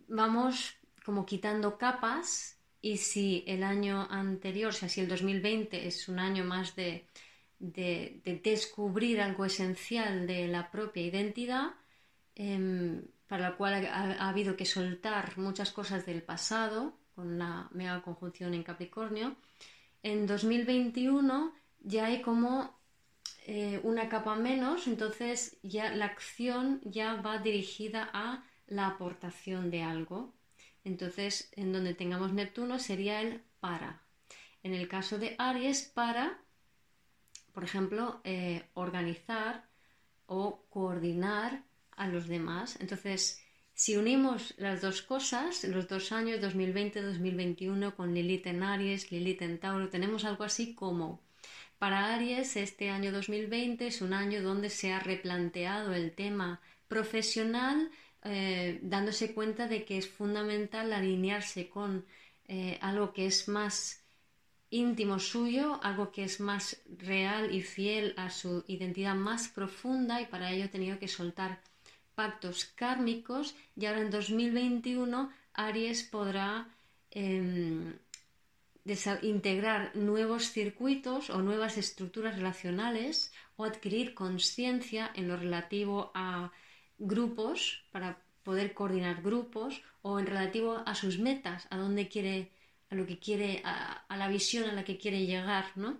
vamos 0.07 0.75
como 1.03 1.25
quitando 1.25 1.79
capas 1.79 2.56
y 2.81 2.97
si 2.97 3.43
el 3.47 3.63
año 3.63 4.07
anterior, 4.09 4.69
o 4.69 4.73
sea, 4.73 4.89
si 4.89 5.01
el 5.01 5.07
2020 5.07 5.87
es 5.87 6.07
un 6.07 6.19
año 6.19 6.43
más 6.43 6.75
de, 6.75 7.07
de, 7.59 8.21
descubrir 8.43 9.21
algo 9.21 9.45
esencial 9.45 10.27
de 10.27 10.47
la 10.47 10.69
propia 10.71 11.03
identidad, 11.03 11.71
em, 12.35 13.03
para 13.27 13.49
la 13.49 13.57
cual 13.57 13.85
ha, 13.85 14.29
habido 14.29 14.55
que 14.55 14.65
soltar 14.65 15.37
muchas 15.37 15.71
cosas 15.71 16.05
del 16.05 16.23
pasado, 16.23 16.97
con 17.15 17.33
una 17.33 17.69
mega 17.73 18.01
conjunción 18.01 18.53
en 18.53 18.63
Capricornio. 18.63 19.35
En 20.03 20.27
2021 20.27 21.53
ya 21.79 22.05
hay 22.05 22.21
como 22.21 22.77
eh, 23.47 23.79
una 23.83 24.07
capa 24.07 24.35
menos, 24.35 24.87
entonces 24.87 25.57
ya 25.63 25.89
la 25.95 26.05
acción 26.05 26.79
ya 26.83 27.15
va 27.15 27.39
dirigida 27.39 28.09
a 28.13 28.43
la 28.67 28.87
aportación 28.87 29.71
de 29.71 29.81
algo. 29.81 30.36
Entonces, 30.87 31.49
en 31.57 31.73
donde 31.73 31.93
tengamos 31.93 32.31
Neptuno 32.31 32.79
sería 32.79 33.21
el 33.21 33.41
para. 33.59 34.01
En 34.63 34.73
el 34.73 34.87
caso 34.87 35.19
de 35.19 35.35
Aries, 35.37 35.83
para, 35.83 36.39
por 37.53 37.65
ejemplo, 37.65 38.21
eh, 38.23 38.63
organizar 38.73 39.67
o 40.27 40.63
coordinar 40.69 41.63
a 41.91 42.07
los 42.07 42.27
demás. 42.27 42.77
Entonces, 42.79 43.43
si 43.73 43.97
unimos 43.97 44.53
las 44.57 44.81
dos 44.81 45.01
cosas, 45.01 45.65
los 45.65 45.89
dos 45.89 46.13
años 46.13 46.39
2020-2021 46.39 47.93
con 47.93 48.13
Lilith 48.13 48.47
en 48.47 48.63
Aries, 48.63 49.11
Lilith 49.11 49.41
en 49.41 49.59
Tauro, 49.59 49.89
tenemos 49.89 50.23
algo 50.23 50.45
así 50.45 50.73
como 50.73 51.21
para 51.79 52.15
Aries 52.15 52.55
este 52.55 52.89
año 52.89 53.11
2020 53.11 53.85
es 53.85 54.01
un 54.01 54.13
año 54.13 54.41
donde 54.41 54.69
se 54.69 54.93
ha 54.93 54.99
replanteado 54.99 55.93
el 55.93 56.11
tema 56.11 56.59
profesional, 56.87 57.91
eh, 58.27 58.79
dándose 58.81 59.33
cuenta 59.33 59.67
de 59.67 59.85
que 59.85 59.97
es 59.97 60.07
fundamental 60.07 60.93
alinearse 60.93 61.69
con 61.69 62.05
eh, 62.47 62.77
algo 62.81 63.13
que 63.13 63.25
es 63.25 63.47
más 63.47 64.03
íntimo 64.69 65.19
suyo, 65.19 65.79
algo 65.81 66.11
que 66.11 66.23
es 66.23 66.39
más 66.39 66.81
real 66.97 67.53
y 67.53 67.61
fiel 67.61 68.13
a 68.17 68.29
su 68.29 68.63
identidad 68.67 69.15
más 69.15 69.47
profunda 69.47 70.21
y 70.21 70.25
para 70.25 70.51
ello 70.51 70.65
ha 70.65 70.69
tenido 70.69 70.99
que 70.99 71.07
soltar 71.07 71.61
pactos 72.15 72.65
kármicos 72.65 73.55
y 73.75 73.85
ahora 73.85 74.01
en 74.01 74.11
2021 74.11 75.31
Aries 75.53 76.03
podrá 76.03 76.67
em, 77.11 77.93
integrar 79.21 79.95
nuevos 79.95 80.51
circuitos 80.51 81.29
o 81.29 81.41
nuevas 81.41 81.77
estructuras 81.77 82.35
relacionales 82.35 83.31
o 83.55 83.65
adquirir 83.65 84.13
conciencia 84.13 85.11
en 85.15 85.27
lo 85.27 85.37
relativo 85.37 86.11
a 86.13 86.51
grupos 86.97 87.83
para 87.91 88.19
poder 88.43 88.73
coordinar 88.73 89.21
grupos 89.21 89.81
o 90.01 90.19
en 90.19 90.25
relativo 90.25 90.81
a 90.85 90.95
sus 90.95 91.19
metas, 91.19 91.67
a 91.69 91.77
dónde 91.77 92.07
quiere, 92.07 92.51
a 92.89 92.95
lo 92.95 93.05
que 93.05 93.19
quiere, 93.19 93.61
a, 93.65 94.05
la 94.15 94.27
visión 94.29 94.69
a 94.69 94.73
la 94.73 94.83
que 94.83 94.97
quiere 94.97 95.25
llegar, 95.25 95.65
¿no? 95.75 95.99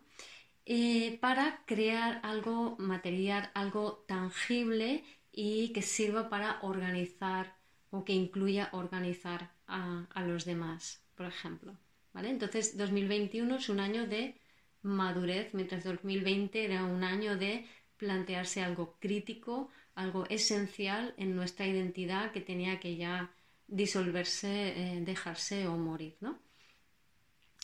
Eh, 0.65 1.17
para 1.21 1.63
crear 1.65 2.19
algo 2.23 2.75
material, 2.77 3.51
algo 3.53 4.03
tangible 4.07 5.03
y 5.31 5.69
que 5.69 5.81
sirva 5.81 6.29
para 6.29 6.59
organizar 6.61 7.55
o 7.91 8.03
que 8.03 8.13
incluya 8.13 8.69
organizar 8.71 9.51
a, 9.67 10.21
los 10.25 10.45
demás, 10.45 11.01
por 11.15 11.25
ejemplo. 11.25 11.77
¿vale? 12.13 12.29
Entonces, 12.29 12.77
2021 12.77 13.55
es 13.55 13.69
un 13.69 13.79
año 13.79 14.07
de 14.07 14.35
madurez, 14.81 15.53
mientras 15.53 15.83
2020 15.83 16.65
era 16.65 16.83
un 16.83 17.03
año 17.03 17.37
de 17.37 17.65
plantearse 17.97 18.61
algo 18.61 18.97
crítico, 18.99 19.69
algo 19.97 20.25
esencial 20.29 21.13
en 21.17 21.35
nuestra 21.35 21.65
identidad 21.65 22.31
que 22.31 22.41
tenía 22.41 22.79
que 22.79 22.95
ya 22.95 23.31
disolverse, 23.67 24.69
eh, 24.69 25.01
dejarse 25.01 25.67
o 25.67 25.75
morir. 25.75 26.15
¿no? 26.21 26.39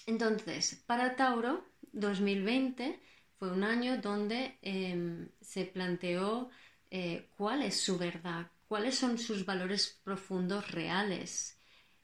Entonces, 0.07 0.83
para 0.87 1.15
Tauro, 1.15 1.63
2020 1.93 2.99
fue 3.37 3.51
un 3.51 3.63
año 3.63 4.01
donde 4.01 4.57
em, 4.61 5.29
se 5.41 5.65
planteó 5.65 6.49
eh, 6.89 7.29
cuál 7.37 7.61
es 7.61 7.79
su 7.79 7.97
verdad, 7.97 8.47
cuáles 8.67 8.95
son 8.95 9.17
sus 9.17 9.45
valores 9.45 9.99
profundos 10.03 10.71
reales. 10.71 11.57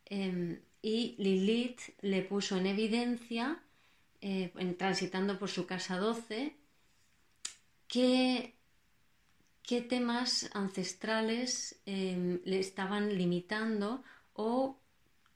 Em, 0.06 0.62
y 0.82 1.16
Lilith 1.18 1.82
le 2.02 2.22
puso 2.22 2.56
en 2.58 2.68
evidencia, 2.68 3.62
eh, 4.22 4.52
transitando 4.78 5.40
por 5.40 5.50
su 5.50 5.66
casa 5.66 5.98
12, 5.98 6.56
qué, 7.88 8.59
qué 9.70 9.82
temas 9.82 10.50
ancestrales 10.56 11.80
em, 11.86 12.40
le 12.44 12.60
estaban 12.60 13.16
limitando 13.16 14.04
o 14.34 14.80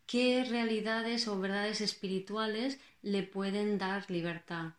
qué 0.07 0.43
realidades 0.43 1.27
o 1.27 1.39
verdades 1.39 1.81
espirituales 1.81 2.79
le 3.03 3.21
pueden 3.21 3.77
dar 3.77 4.09
libertad. 4.09 4.73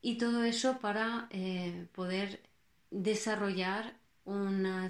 Y 0.00 0.16
todo 0.16 0.44
eso 0.44 0.78
para 0.78 1.26
eh, 1.30 1.88
poder 1.90 2.40
desarrollar 2.92 3.96
una 4.24 4.88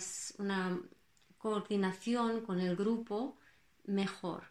coordinación 1.38 2.42
con 2.42 2.60
el 2.60 2.76
grupo 2.76 3.38
mejor. 3.86 4.50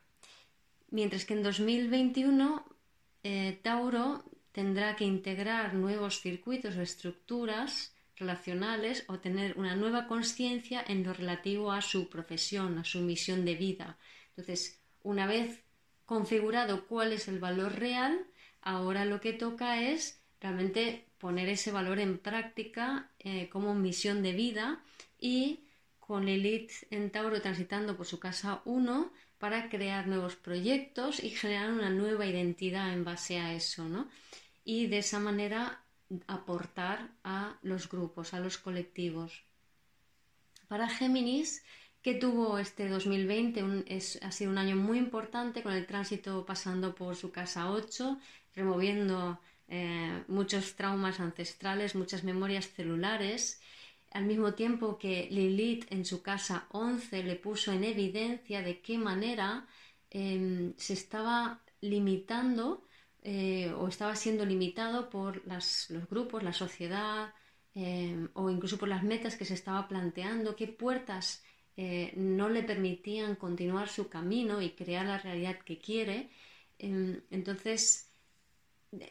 Mientras 0.89 1.25
que 1.25 1.35
en 1.35 1.43
2021 1.43 2.65
eh, 3.21 3.59
Tauro 3.61 4.23
tendrá 4.51 4.95
que 4.95 5.05
integrar 5.05 5.75
nuevos 5.75 6.21
circuitos 6.21 6.75
o 6.75 6.81
estructuras 6.81 7.93
relacionales 8.15 9.05
o 9.07 9.19
tener 9.19 9.57
una 9.57 9.75
nueva 9.75 10.07
conciencia 10.07 10.83
en 10.87 11.03
lo 11.03 11.13
relativo 11.13 11.71
a 11.71 11.81
su 11.81 12.09
profesión, 12.09 12.77
a 12.77 12.83
su 12.83 12.99
misión 12.99 13.45
de 13.45 13.55
vida. 13.55 13.97
Entonces, 14.29 14.81
una 15.01 15.27
vez 15.27 15.63
configurado 16.05 16.85
cuál 16.87 17.13
es 17.13 17.27
el 17.27 17.39
valor 17.39 17.73
real, 17.73 18.25
ahora 18.61 19.05
lo 19.05 19.19
que 19.19 19.33
toca 19.33 19.81
es 19.81 20.21
realmente 20.39 21.07
poner 21.17 21.49
ese 21.49 21.71
valor 21.71 21.99
en 21.99 22.17
práctica 22.17 23.09
eh, 23.19 23.49
como 23.49 23.73
misión 23.75 24.21
de 24.23 24.33
vida 24.33 24.83
y 25.19 25.63
con 25.99 26.25
Lilith 26.25 26.71
en 26.91 27.09
Tauro 27.11 27.41
transitando 27.41 27.95
por 27.95 28.05
su 28.05 28.19
casa 28.19 28.61
1 28.65 29.11
para 29.37 29.69
crear 29.69 30.07
nuevos 30.07 30.35
proyectos 30.35 31.23
y 31.23 31.29
generar 31.29 31.71
una 31.71 31.89
nueva 31.89 32.25
identidad 32.25 32.93
en 32.93 33.03
base 33.03 33.39
a 33.39 33.53
eso, 33.53 33.85
¿no? 33.87 34.09
Y 34.65 34.87
de 34.87 34.99
esa 34.99 35.19
manera 35.19 35.82
aportar 36.27 37.09
a 37.23 37.57
los 37.61 37.89
grupos, 37.89 38.33
a 38.33 38.39
los 38.39 38.57
colectivos. 38.57 39.43
Para 40.67 40.89
Géminis, 40.89 41.63
que 42.01 42.15
tuvo 42.15 42.57
este 42.57 42.89
2020, 42.89 43.63
ha 44.21 44.31
sido 44.31 44.51
un 44.51 44.57
año 44.57 44.75
muy 44.75 44.97
importante 44.97 45.63
con 45.63 45.73
el 45.73 45.85
tránsito 45.85 46.45
pasando 46.45 46.93
por 46.93 47.15
su 47.15 47.31
casa 47.31 47.71
8, 47.71 48.19
removiendo 48.55 49.39
eh, 49.69 50.23
muchos 50.27 50.75
traumas 50.75 51.19
ancestrales, 51.19 51.95
muchas 51.95 52.23
memorias 52.23 52.69
celulares, 52.69 53.61
al 54.11 54.25
mismo 54.25 54.53
tiempo 54.53 54.97
que 54.99 55.27
Lilith 55.31 55.91
en 55.91 56.05
su 56.05 56.21
casa 56.21 56.67
11 56.71 57.23
le 57.23 57.35
puso 57.35 57.71
en 57.71 57.83
evidencia 57.83 58.61
de 58.61 58.79
qué 58.79 58.97
manera 58.97 59.65
em, 60.11 60.73
se 60.77 60.93
estaba 60.93 61.61
limitando 61.81 62.85
eh, 63.23 63.71
o 63.77 63.87
estaba 63.87 64.15
siendo 64.15 64.45
limitado 64.45 65.09
por 65.09 65.45
los 65.47 65.87
grupos, 66.09 66.43
la 66.43 66.51
sociedad 66.53 67.33
em, 67.73 68.27
o 68.33 68.49
incluso 68.49 68.77
por 68.77 68.89
las 68.89 69.03
metas 69.03 69.37
que 69.37 69.45
se 69.45 69.53
estaba 69.53 69.87
planteando, 69.87 70.55
qué 70.55 70.67
puertas 70.67 71.43
eh, 71.77 72.13
no 72.17 72.49
le 72.49 72.63
permitían 72.63 73.35
continuar 73.35 73.87
su 73.87 74.09
camino 74.09 74.61
y 74.61 74.71
crear 74.71 75.05
la 75.05 75.17
realidad 75.17 75.57
que 75.59 75.79
quiere. 75.79 76.29
Em, 76.79 77.21
entonces, 77.31 78.09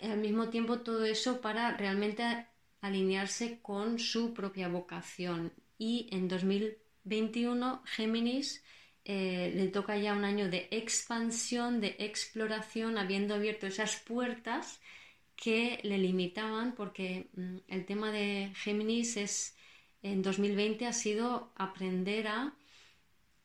al 0.03 0.19
mismo 0.19 0.49
tiempo 0.49 0.81
todo 0.81 1.05
eso 1.05 1.41
para 1.41 1.77
realmente 1.77 2.47
alinearse 2.83 3.61
con 3.63 3.99
su 3.99 4.35
propia 4.35 4.69
vocación. 4.69 5.53
Y 5.79 6.09
en 6.13 6.29
2021 6.29 7.83
Géminis 7.87 8.63
eh, 9.05 9.53
le 9.55 9.69
toca 9.69 9.97
ya 9.97 10.13
un 10.13 10.25
año 10.25 10.49
de 10.49 10.69
expansión, 10.71 11.81
de 11.81 11.97
exploración, 11.99 12.99
habiendo 12.99 13.35
abierto 13.35 13.67
esas 13.67 13.97
puertas 13.97 14.81
que 15.37 15.81
le 15.83 15.99
limitaban, 15.99 16.75
porque 16.75 17.29
mm, 17.35 17.57
el 17.69 17.85
tema 17.85 18.13
de 18.13 18.53
Géminis 18.55 19.17
es 19.17 19.57
en 20.03 20.23
2020 20.23 20.87
ha 20.87 20.93
sido 20.93 21.53
aprender 21.57 22.29
a 22.29 22.55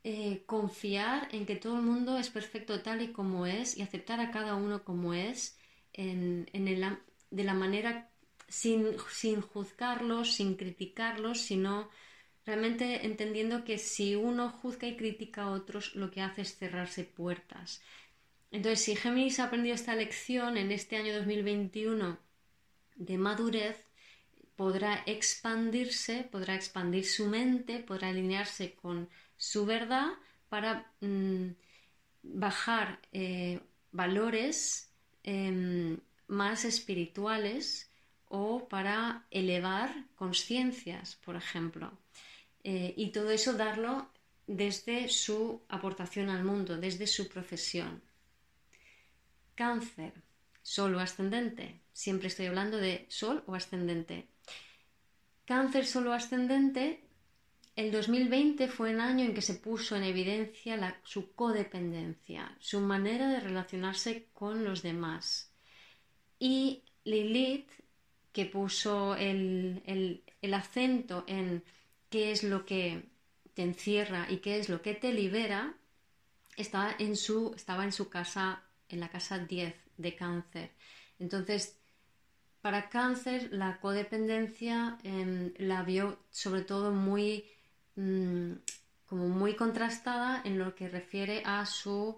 eh, 0.03 0.43
confiar 0.45 1.27
en 1.31 1.45
que 1.45 1.55
todo 1.55 1.77
el 1.77 1.83
mundo 1.83 2.17
es 2.17 2.29
perfecto 2.29 2.81
tal 2.81 3.01
y 3.01 3.11
como 3.11 3.45
es 3.45 3.77
y 3.77 3.81
aceptar 3.81 4.19
a 4.19 4.31
cada 4.31 4.55
uno 4.55 4.83
como 4.83 5.13
es 5.13 5.57
en, 5.93 6.47
el, 6.53 6.97
de 7.29 7.43
la 7.43 7.53
manera 7.53 8.09
sin, 8.47 8.95
sin 9.11 9.41
juzgarlos, 9.41 10.33
sin 10.35 10.55
criticarlos, 10.55 11.41
sino 11.41 11.89
realmente 12.47 13.05
entendiendo 13.05 13.65
que 13.65 13.77
si 13.77 14.15
uno 14.15 14.49
juzga 14.49 14.87
y 14.87 14.95
critica 14.95 15.43
a 15.43 15.51
otros, 15.51 15.95
lo 15.95 16.09
que 16.09 16.21
hace 16.21 16.43
es 16.43 16.55
cerrarse 16.55 17.03
puertas. 17.03 17.81
Entonces, 18.51 18.85
si 18.85 18.95
Géminis 18.95 19.39
ha 19.39 19.45
aprendido 19.45 19.75
esta 19.75 19.93
lección 19.95 20.55
en 20.55 20.71
este 20.71 20.95
año 20.95 21.13
2021 21.13 22.17
de 22.95 23.17
madurez, 23.17 23.83
podrá 24.55 25.03
expandirse, 25.05 26.23
podrá 26.31 26.55
expandir 26.55 27.05
su 27.05 27.27
mente, 27.27 27.79
podrá 27.79 28.07
alinearse 28.07 28.75
con 28.75 29.09
su 29.35 29.65
verdad 29.65 30.07
para 30.47 30.89
mm, 31.01 31.49
bajar 32.23 33.01
eh, 33.11 33.59
valores 33.91 34.89
em, 35.23 35.99
más 36.27 36.63
espirituales 36.63 37.91
o 38.29 38.69
para 38.69 39.27
elevar 39.31 40.05
conciencias, 40.15 41.17
por 41.17 41.35
ejemplo. 41.35 41.91
Eh, 42.69 42.93
y 42.97 43.11
todo 43.13 43.31
eso 43.31 43.53
darlo 43.53 44.09
desde 44.45 45.07
su 45.07 45.61
aportación 45.69 46.29
al 46.29 46.43
mundo, 46.43 46.75
desde 46.75 47.07
su 47.07 47.29
profesión. 47.29 48.03
Cáncer, 49.55 50.11
sol 50.61 50.95
o 50.95 50.99
ascendente. 50.99 51.79
Siempre 51.93 52.27
estoy 52.27 52.47
hablando 52.47 52.75
de 52.75 53.05
sol 53.07 53.41
o 53.47 53.55
ascendente. 53.55 54.27
Cáncer 55.45 55.85
solo 55.85 56.11
ascendente, 56.11 57.05
el 57.77 57.89
2020 57.89 58.67
fue 58.67 58.91
el 58.91 58.99
año 58.99 59.23
en 59.23 59.33
que 59.33 59.41
se 59.41 59.53
puso 59.53 59.95
en 59.95 60.03
evidencia 60.03 60.99
su 61.05 61.31
codependencia, 61.35 62.53
su 62.59 62.81
manera 62.81 63.29
de 63.29 63.39
relacionarse 63.39 64.27
con 64.33 64.65
los 64.65 64.83
demás. 64.83 65.53
Y 66.37 66.83
Lilith 67.05 67.69
que 68.33 68.45
puso 68.45 69.15
el, 69.15 70.21
acento 70.53 71.23
en 71.27 71.63
qué 72.09 72.31
es 72.31 72.43
lo 72.43 72.65
que 72.65 73.09
te 73.53 73.63
encierra 73.63 74.27
y 74.29 74.37
qué 74.37 74.59
es 74.59 74.69
lo 74.69 74.81
que 74.81 74.93
te 74.93 75.11
libera, 75.11 75.75
estaba 76.55 76.95
en 76.99 77.15
su, 77.15 77.53
estaba 77.55 77.83
en 77.83 77.91
su 77.91 78.09
casa, 78.09 78.63
en 78.89 78.99
la 78.99 79.09
casa 79.09 79.39
10 79.39 79.73
de 79.97 80.15
cáncer. 80.15 80.71
Entonces, 81.19 81.77
para 82.61 82.89
cáncer, 82.89 83.49
la 83.51 83.79
codependencia 83.79 84.97
em, 85.03 85.53
la 85.57 85.83
vio 85.83 86.19
sobre 86.29 86.61
todo 86.61 86.91
muy, 86.91 87.45
mm, 87.95 88.53
como 89.05 89.27
muy 89.27 89.55
contrastada 89.55 90.41
en 90.43 90.59
lo 90.59 90.75
que 90.75 90.89
refiere 90.89 91.41
a 91.45 91.65
su 91.65 92.17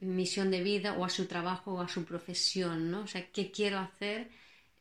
misión 0.00 0.50
de 0.50 0.62
vida 0.62 0.94
o 0.94 1.04
a 1.04 1.08
su 1.08 1.26
trabajo 1.26 1.74
o 1.74 1.80
a 1.80 1.88
su 1.88 2.04
profesión, 2.04 2.90
¿no? 2.90 3.00
O 3.00 3.06
sea, 3.06 3.30
¿qué 3.32 3.50
quiero 3.50 3.78
hacer? 3.78 4.30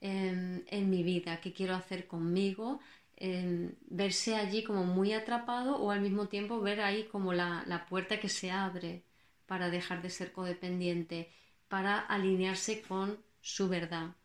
en, 0.01 0.89
mi 0.89 1.03
vida, 1.03 1.39
qué 1.41 1.53
quiero 1.53 1.75
hacer 1.75 2.07
conmigo, 2.07 2.79
verse 3.19 4.35
allí 4.35 4.63
como 4.63 4.83
muy 4.83 5.13
atrapado 5.13 5.77
o 5.77 5.91
al 5.91 6.01
mismo 6.01 6.27
tiempo 6.27 6.61
ver 6.61 6.81
ahí 6.81 7.05
como 7.05 7.33
la, 7.33 7.63
la 7.65 7.87
puerta 7.87 8.19
que 8.19 8.29
se 8.29 8.51
abre 8.51 9.03
para 9.47 9.69
dejar 9.69 10.01
de 10.01 10.09
ser 10.09 10.31
codependiente, 10.31 11.29
para 11.67 11.99
alinearse 11.99 12.81
con 12.81 13.17
su 13.41 13.67
verdad. 13.69 14.15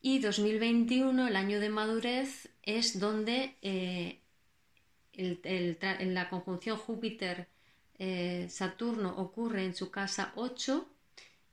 Y 0.00 0.18
2021, 0.20 1.28
el 1.28 1.36
año 1.36 1.60
de 1.60 1.68
madurez, 1.68 2.48
es 2.62 2.98
donde 3.00 3.56
eh, 3.60 4.20
en 5.12 6.14
la 6.14 6.30
conjunción 6.30 6.78
Júpiter-Saturno 6.78 9.08
eh, 9.08 9.14
ocurre 9.16 9.64
en 9.64 9.74
su 9.74 9.90
casa 9.90 10.32
8 10.36 10.88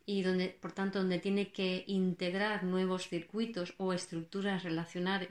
y 0.05 0.22
donde, 0.22 0.49
por 0.49 0.74
tanto, 0.74 0.99
donde 0.99 1.20
tiene 1.20 1.51
que 1.51 1.84
integrar 1.88 2.64
nuevos 2.64 3.07
circuitos 3.07 3.74
o 3.78 3.93
estructuras 3.93 4.64
relacionales 4.64 5.30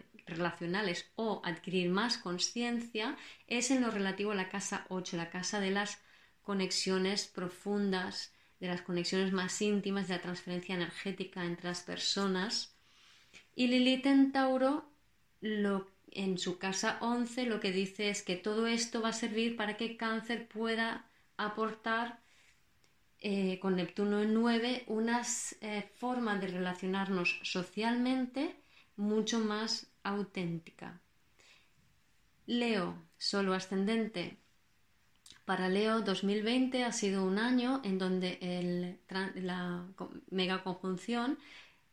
o 1.17 1.43
adquirir 1.45 1.91
más 1.91 2.19
conciencia, 2.19 3.17
es 3.47 3.71
en 3.71 3.83
lo 3.83 3.91
relativo 3.91 4.33
a 4.33 4.35
la 4.35 4.49
casa 4.49 4.87
8, 4.89 5.17
la 5.17 5.31
casa 5.31 5.61
de 5.61 5.71
las 5.71 5.99
conexiones 6.43 7.27
profundas, 7.27 8.33
de 8.61 8.69
las 8.69 8.83
conexiones 8.83 9.33
más 9.33 9.61
íntimas, 9.61 10.09
de 10.09 10.15
la 10.15 10.23
transferencia 10.23 10.75
energética 10.75 11.45
entre 11.45 11.69
las 11.69 11.83
personas. 11.83 12.77
Y 13.55 13.67
Lilith 13.67 14.07
en 14.07 14.33
Tauro, 14.33 14.91
en 15.41 16.39
su 16.39 16.59
casa 16.59 16.99
11, 17.01 17.47
lo 17.47 17.61
que 17.61 17.73
dice 17.73 18.11
es 18.11 18.23
que 18.23 18.37
todo 18.37 18.67
esto 18.67 19.03
va 19.03 19.11
a 19.11 19.13
servir 19.13 19.57
para 19.57 19.77
que 19.77 19.97
cáncer 19.97 20.47
pueda 20.49 21.07
aportar 21.37 22.21
eh, 23.19 23.59
con 23.61 23.77
Neptuno 23.77 24.21
en 24.21 24.35
9 24.35 24.85
unas 24.89 25.57
eh, 25.61 25.89
de 26.01 26.47
relacionarnos 26.49 27.39
socialmente 27.45 28.57
mucho 28.97 29.39
más 29.39 29.92
auténtica. 30.03 31.01
Leo, 32.47 32.97
solo 33.19 33.55
ascendente. 33.55 34.39
Para 35.45 35.69
Leo 35.69 36.03
2020 36.03 36.85
ha 36.85 36.93
sido 36.93 37.25
un 37.25 37.39
año 37.39 37.81
en 37.85 37.99
donde 37.99 38.99
la 39.35 39.87
mega 40.31 40.63
conjunción 40.63 41.39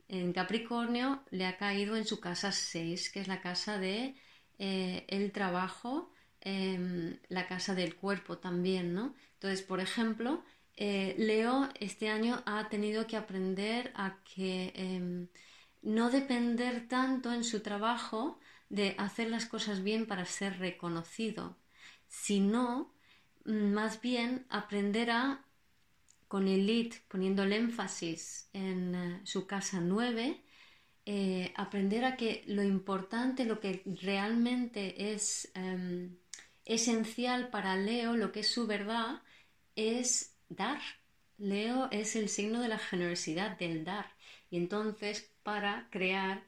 en 0.08 0.34
Capricornio 0.34 1.24
le 1.30 1.46
ha 1.46 1.58
caído 1.58 1.96
en 1.96 2.06
su 2.06 2.20
casa 2.20 2.52
6, 2.52 3.12
que 3.12 3.22
es 3.22 3.28
la 3.28 3.42
casa 3.42 3.78
de 3.78 4.16
eh, 4.58 5.06
el 5.08 5.32
trabajo, 5.32 6.12
em, 6.42 7.18
la 7.30 7.48
casa 7.48 7.76
del 7.76 7.96
cuerpo 7.96 8.38
también, 8.38 8.94
¿no? 8.94 9.16
Entonces, 9.34 9.62
por 9.62 9.80
ejemplo, 9.80 10.44
eh, 10.76 11.16
Leo 11.18 11.70
este 11.80 12.10
año 12.10 12.42
ha 12.46 12.70
tenido 12.70 13.06
que 13.08 13.18
aprender 13.18 13.92
a 13.96 14.18
que 14.24 14.74
em, 14.76 15.28
no 15.82 16.10
depender 16.10 16.88
tanto 16.88 17.34
en 17.34 17.44
su 17.44 17.62
trabajo 17.62 18.40
de 18.70 18.96
hacer 18.98 19.30
las 19.30 19.46
cosas 19.46 19.84
bien 19.84 20.06
para 20.06 20.26
ser 20.26 20.60
reconocido, 20.60 21.58
sino 22.08 22.94
mm, 23.46 23.74
más 23.74 24.02
bien 24.02 24.46
aprender 24.50 25.12
a, 25.12 25.46
con 26.28 26.48
Elite, 26.48 27.02
poniendo 27.08 27.44
el 27.44 27.54
énfasis 27.54 28.50
en 28.54 28.96
eh, 28.96 29.22
su 29.24 29.48
casa 29.48 29.80
9, 29.82 30.44
eh, 31.06 31.54
aprender 31.56 32.06
a 32.06 32.16
que 32.16 32.44
lo 32.46 32.62
importante, 32.62 33.46
lo 33.46 33.60
que 33.60 33.82
realmente 34.04 35.12
es 35.14 35.52
em, 35.56 36.18
esencial 36.66 37.50
para 37.50 37.76
Leo, 37.76 38.16
lo 38.16 38.32
que 38.32 38.42
es 38.42 38.52
su 38.52 38.68
verdad, 38.68 39.24
es 39.76 40.36
dar. 40.50 40.80
Leo 41.40 41.88
es 41.92 42.16
el 42.16 42.30
signo 42.30 42.62
de 42.62 42.68
la 42.68 42.78
generosidad, 42.78 43.58
del 43.58 43.86
dar. 43.86 44.14
Y 44.52 44.58
entonces, 44.58 45.29
para 45.50 45.88
crear 45.90 46.44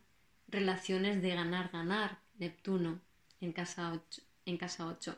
relaciones 0.48 1.24
de 1.24 1.30
ganar-ganar, 1.34 2.20
Neptuno, 2.38 3.02
en 3.40 3.52
casa 3.52 3.94
8. 3.94 4.22
En 4.46 4.58
casa 4.58 4.86
8. 4.86 5.18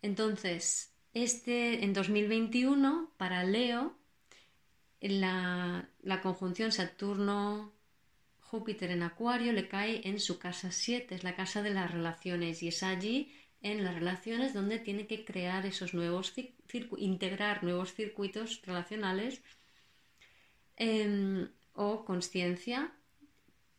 Entonces, 0.00 0.94
este 1.12 1.84
en 1.84 1.92
2021, 1.92 3.12
para 3.18 3.44
Leo, 3.44 3.98
la, 5.02 5.90
la 6.00 6.22
conjunción 6.22 6.72
Saturno 6.72 7.74
Júpiter 8.40 8.92
en 8.92 9.02
Acuario 9.02 9.52
le 9.52 9.68
cae 9.68 10.08
en 10.08 10.20
su 10.20 10.38
casa 10.38 10.72
7, 10.72 11.14
es 11.14 11.22
la 11.22 11.36
casa 11.36 11.60
de 11.60 11.74
las 11.74 11.90
relaciones 11.90 12.62
y 12.62 12.68
es 12.68 12.82
allí 12.82 13.30
en 13.60 13.84
las 13.84 13.94
relaciones 13.94 14.54
donde 14.54 14.78
tiene 14.78 15.06
que 15.06 15.26
crear 15.26 15.66
esos 15.66 15.92
nuevos 15.92 16.32
integrar 16.96 17.62
nuevos 17.62 17.92
circuitos 17.92 18.62
relacionales 18.64 19.42
em, 20.76 21.50
o 21.74 22.06
conciencia 22.06 22.94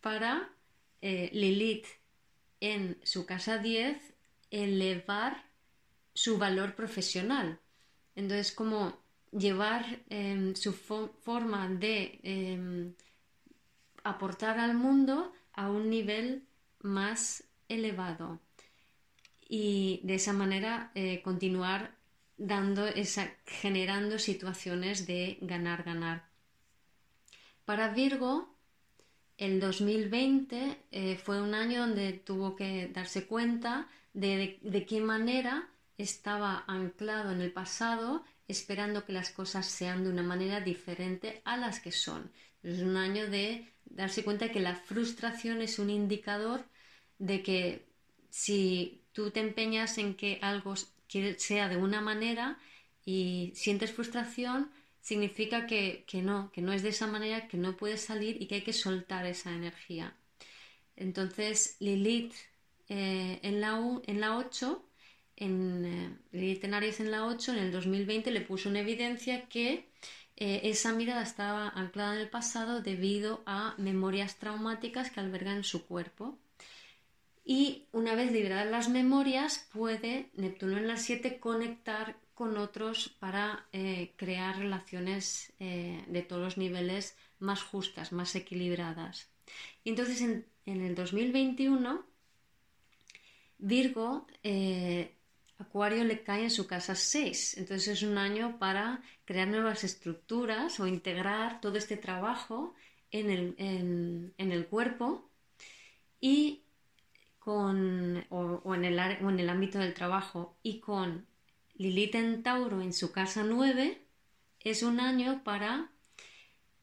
para 0.01 0.49
eh, 1.01 1.29
Lilith 1.33 1.87
en 2.59 2.97
su 3.03 3.25
casa 3.25 3.57
10 3.57 3.97
elevar 4.51 5.45
su 6.13 6.37
valor 6.37 6.75
profesional. 6.75 7.59
Entonces, 8.15 8.51
como 8.51 8.97
llevar 9.31 10.01
em, 10.09 10.55
su 10.55 10.73
forma 10.73 11.69
de 11.69 12.19
em, 12.23 12.93
aportar 14.03 14.59
al 14.59 14.73
mundo 14.73 15.31
a 15.53 15.69
un 15.69 15.89
nivel 15.89 16.43
más 16.81 17.43
elevado 17.67 18.39
y 19.47 20.01
de 20.03 20.15
esa 20.15 20.33
manera 20.33 20.91
eh, 20.95 21.21
continuar 21.21 21.95
dando 22.37 22.87
esa, 22.87 23.31
generando 23.45 24.17
situaciones 24.17 25.05
de 25.05 25.37
ganar 25.41 25.83
ganar 25.83 26.29
para 27.65 27.89
Virgo 27.89 28.55
el 29.39 29.61
2020 29.61 30.77
eh, 30.91 31.15
fue 31.15 31.41
un 31.41 31.53
año 31.53 31.79
donde 31.79 32.11
tuvo 32.11 32.57
que 32.57 32.89
darse 32.89 33.25
cuenta 33.25 33.87
de, 34.13 34.59
de 34.61 34.85
qué 34.85 34.99
manera 34.99 35.69
estaba 35.97 36.65
anclado 36.67 37.31
en 37.31 37.39
el 37.39 37.53
pasado 37.53 38.25
esperando 38.49 39.05
que 39.05 39.13
las 39.13 39.29
cosas 39.29 39.65
sean 39.65 40.03
de 40.03 40.09
una 40.09 40.23
manera 40.23 40.59
diferente 40.59 41.41
a 41.45 41.55
las 41.55 41.79
que 41.79 41.93
son. 41.93 42.31
Es 42.63 42.79
un 42.79 42.97
año 42.97 43.29
de 43.29 43.71
darse 43.85 44.25
cuenta 44.25 44.45
de 44.45 44.51
que 44.51 44.59
la 44.59 44.75
frustración 44.75 45.61
es 45.61 45.79
un 45.79 45.89
indicador 45.89 46.65
de 47.17 47.41
que 47.41 47.85
si 48.29 49.03
tú 49.13 49.31
te 49.31 49.39
empeñas 49.39 49.97
en 49.97 50.15
que 50.15 50.39
algo 50.41 50.73
sea 51.37 51.69
de 51.69 51.77
una 51.77 52.01
manera 52.01 52.59
y 53.05 53.53
sientes 53.55 53.93
frustración, 53.93 54.69
significa 55.09 55.65
que, 55.65 56.05
no, 56.21 56.51
que 56.51 56.61
no 56.61 56.71
es 56.71 56.83
de 56.83 56.89
esa 56.89 57.07
manera, 57.07 57.47
que 57.47 57.57
no 57.57 57.75
puedes 57.75 58.01
salir 58.01 58.39
y 58.39 58.45
que 58.45 58.55
hay 58.55 58.61
que 58.61 58.73
soltar 58.73 59.25
esa 59.25 59.51
energía. 59.51 60.13
Entonces, 60.95 61.77
Lilith 61.79 62.35
eh, 62.89 63.39
en, 63.41 63.59
la 63.59 63.71
en 64.05 64.21
la 64.21 64.37
8, 64.37 64.85
en, 65.37 65.85
eh, 65.85 66.17
Lilith 66.31 66.63
en 66.63 66.75
Aries 66.75 66.99
en 66.99 67.09
la 67.09 67.25
8, 67.25 67.53
en 67.53 67.57
el 67.57 67.71
2020 67.71 68.29
le 68.29 68.41
puso 68.41 68.69
en 68.69 68.75
evidencia 68.75 69.45
que 69.49 69.89
eh, 70.37 70.61
esa 70.65 70.93
mirada 70.93 71.23
estaba 71.23 71.69
anclada 71.69 72.13
en 72.13 72.21
el 72.21 72.29
pasado 72.29 72.81
debido 72.81 73.41
a 73.47 73.73
memorias 73.79 74.37
traumáticas 74.37 75.09
que 75.09 75.21
albergan 75.21 75.57
en 75.57 75.63
su 75.63 75.87
cuerpo. 75.87 76.37
Y 77.43 77.87
una 77.93 78.13
vez 78.13 78.31
liberadas 78.31 78.69
las 78.69 78.89
memorias, 78.89 79.67
puede 79.73 80.29
Neptuno 80.35 80.77
en 80.77 80.87
la 80.87 80.97
7 80.97 81.39
conectar 81.39 82.15
con 82.39 82.57
otros 82.57 83.09
para 83.19 83.67
eh, 83.73 84.13
crear 84.15 84.57
relaciones 84.57 85.51
eh, 85.59 86.05
de 86.07 86.21
todos 86.21 86.41
los 86.41 86.57
niveles 86.57 87.17
más 87.39 87.61
justas, 87.61 88.13
más 88.13 88.33
equilibradas. 88.33 89.27
Y 89.83 89.89
entonces 89.89 90.21
en, 90.21 90.45
el 90.65 90.95
2021, 90.95 92.05
Virgo, 93.57 94.25
eh, 94.41 95.17
Acuario 95.57 96.05
le 96.05 96.23
cae 96.23 96.43
en 96.43 96.49
su 96.49 96.65
casa 96.65 96.95
6. 96.95 97.57
Entonces 97.57 97.89
es 97.89 98.03
un 98.03 98.17
año 98.17 98.57
para 98.57 99.03
crear 99.25 99.49
nuevas 99.49 99.83
estructuras 99.83 100.79
o 100.79 100.87
integrar 100.87 101.59
todo 101.59 101.75
este 101.75 101.97
trabajo 101.97 102.73
en 103.11 103.29
el, 103.31 103.55
en 104.37 104.51
el 104.53 104.65
cuerpo 104.67 105.29
y 106.21 106.61
con, 107.37 108.25
o, 108.29 108.75
en 108.75 108.85
el, 108.85 108.97
o 108.97 109.29
en 109.29 109.39
el 109.41 109.49
ámbito 109.49 109.77
del 109.79 109.93
trabajo 109.93 110.55
y 110.63 110.79
con 110.79 111.27
Lilith 111.79 112.15
en 112.15 112.43
Tauro 112.43 112.81
en 112.81 112.91
su 112.91 113.11
casa 113.13 113.43
9 113.43 113.97
es 114.59 114.83
un 114.83 114.99
año 114.99 115.43
para 115.45 115.89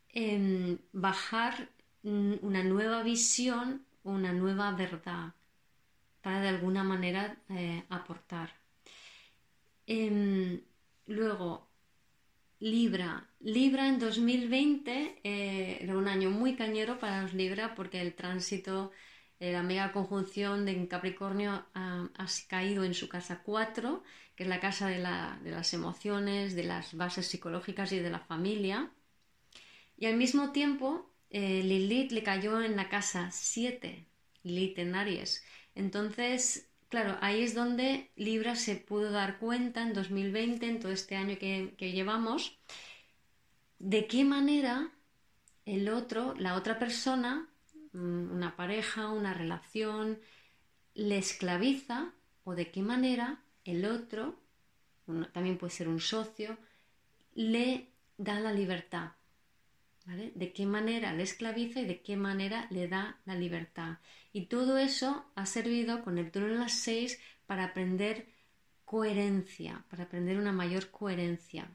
em, 0.09 0.79
bajar 0.93 1.69
una 2.03 2.65
nueva 2.65 3.03
visión, 3.03 3.85
una 4.05 4.33
nueva 4.33 4.73
verdad, 4.73 5.35
para 6.23 6.41
de 6.41 6.49
alguna 6.49 6.83
manera 6.83 7.37
eh, 7.51 7.85
aportar. 7.91 8.55
Em, 9.87 10.63
luego, 11.07 11.69
Libra. 12.59 13.29
Libra 13.41 13.89
en 13.89 13.99
2020 13.99 15.21
eh, 15.23 15.79
era 15.83 15.99
un 15.99 16.09
año 16.09 16.31
muy 16.31 16.57
cañero 16.57 16.99
para 16.99 17.23
los 17.23 17.35
Libra 17.35 17.75
porque 17.75 18.01
el 18.01 18.15
tránsito 18.15 18.93
eh, 19.41 19.53
la 19.53 19.63
mega 19.63 19.93
conjunción 19.93 20.65
de 20.65 20.89
Capricornio 20.89 21.67
ha, 21.75 22.09
caído 22.49 22.85
en 22.85 22.95
su 22.95 23.09
casa 23.09 23.43
4, 23.45 24.03
que 24.37 24.45
es 24.45 24.49
la 24.49 24.61
casa 24.61 24.89
de, 24.89 24.99
las 24.99 25.75
emociones, 25.75 26.55
de 26.55 26.65
las 26.65 26.95
bases 26.95 27.27
psicológicas 27.27 27.93
y 27.93 27.99
de 27.99 28.11
la 28.11 28.21
familia. 28.21 28.91
Y 29.99 30.07
al 30.07 30.17
mismo 30.17 30.53
tiempo, 30.53 31.11
eh, 31.31 31.63
Lilith 31.65 32.13
le 32.13 32.23
cayó 32.23 32.63
en 32.63 32.77
la 32.77 32.89
casa 32.89 33.31
7, 33.33 34.07
Lilith 34.45 34.79
en 34.79 34.95
Aries. 34.95 35.43
Entonces, 35.75 36.69
claro, 36.89 37.17
ahí 37.21 37.43
es 37.43 37.55
donde 37.55 38.11
Libra 38.17 38.55
se 38.55 38.77
pudo 38.77 39.11
dar 39.11 39.39
cuenta 39.39 39.83
en 39.83 39.95
2020, 39.95 40.69
en 40.69 40.81
todo 40.81 40.93
este 40.93 41.17
año 41.17 41.39
que 41.39 41.93
llevamos, 41.93 42.59
de 43.79 44.07
qué 44.07 44.25
manera 44.25 44.93
el 45.65 45.89
otro, 45.89 46.35
la 46.37 46.55
otra 46.55 46.79
persona, 46.79 47.49
Mm, 47.97 48.31
una 48.31 48.57
pareja, 48.57 49.09
una 49.11 49.33
relación, 49.33 50.19
le 50.95 51.19
esclaviza 51.19 52.13
o 52.45 52.55
de 52.55 52.71
qué 52.71 52.83
manera 52.83 53.41
el 53.67 53.85
otro, 53.85 54.39
también 55.33 55.59
puede 55.59 55.73
ser 55.73 55.89
un 55.89 56.01
socio, 56.01 56.57
le 57.35 57.89
da 58.17 58.41
la 58.41 58.53
libertad. 58.53 59.13
De 60.07 60.53
qué 60.53 60.67
manera 60.67 61.13
le 61.13 61.25
esclaviza 61.25 61.81
y 61.81 61.87
de 61.87 62.01
qué 62.01 62.17
manera 62.17 62.69
le 62.71 62.87
da 62.87 63.21
la 63.25 63.35
libertad. 63.35 63.99
Y 64.33 64.47
todo 64.47 64.79
eso 64.79 65.27
ha 65.35 65.47
servido 65.47 66.05
con 66.05 66.19
el 66.19 66.31
turno 66.31 66.49
de 66.49 66.59
las 66.59 66.75
seis 66.75 67.21
para 67.47 67.65
aprender 67.65 68.29
coherencia, 68.85 69.85
para 69.91 70.05
aprender 70.05 70.39
una 70.39 70.53
mayor 70.53 70.91
coherencia. 70.91 71.69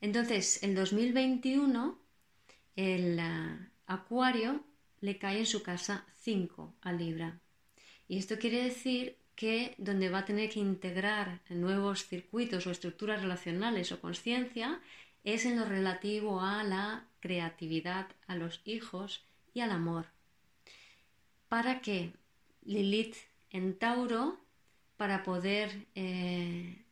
Entonces, 0.00 0.62
el 0.62 0.74
2021, 0.74 1.98
el 2.76 3.18
uh, 3.18 3.66
Acuario 3.86 4.64
le 5.00 5.18
cae 5.18 5.40
en 5.40 5.46
su 5.46 5.62
casa 5.62 6.06
5 6.20 6.76
a 6.80 6.92
Libra. 6.92 7.40
Y 8.08 8.18
esto 8.18 8.38
quiere 8.38 8.62
decir 8.64 9.18
que 9.36 9.74
donde 9.78 10.08
va 10.08 10.20
a 10.20 10.24
tener 10.24 10.50
que 10.50 10.60
integrar 10.60 11.40
nuevos 11.50 12.06
circuitos 12.06 12.66
o 12.66 12.70
estructuras 12.70 13.20
relacionales 13.20 13.92
o 13.92 14.00
conciencia 14.00 14.80
es 15.24 15.44
en 15.44 15.58
lo 15.58 15.66
relativo 15.66 16.40
a 16.40 16.64
la 16.64 17.04
creatividad, 17.20 18.06
a 18.26 18.34
los 18.34 18.62
hijos 18.64 19.24
y 19.52 19.60
al 19.60 19.70
amor. 19.70 20.06
Para 21.48 21.80
que 21.80 22.12
Lilith 22.64 23.16
en 23.50 23.78
Tauro, 23.78 24.38
para 24.96 25.22
poder 25.22 25.86
eh, 25.94 26.82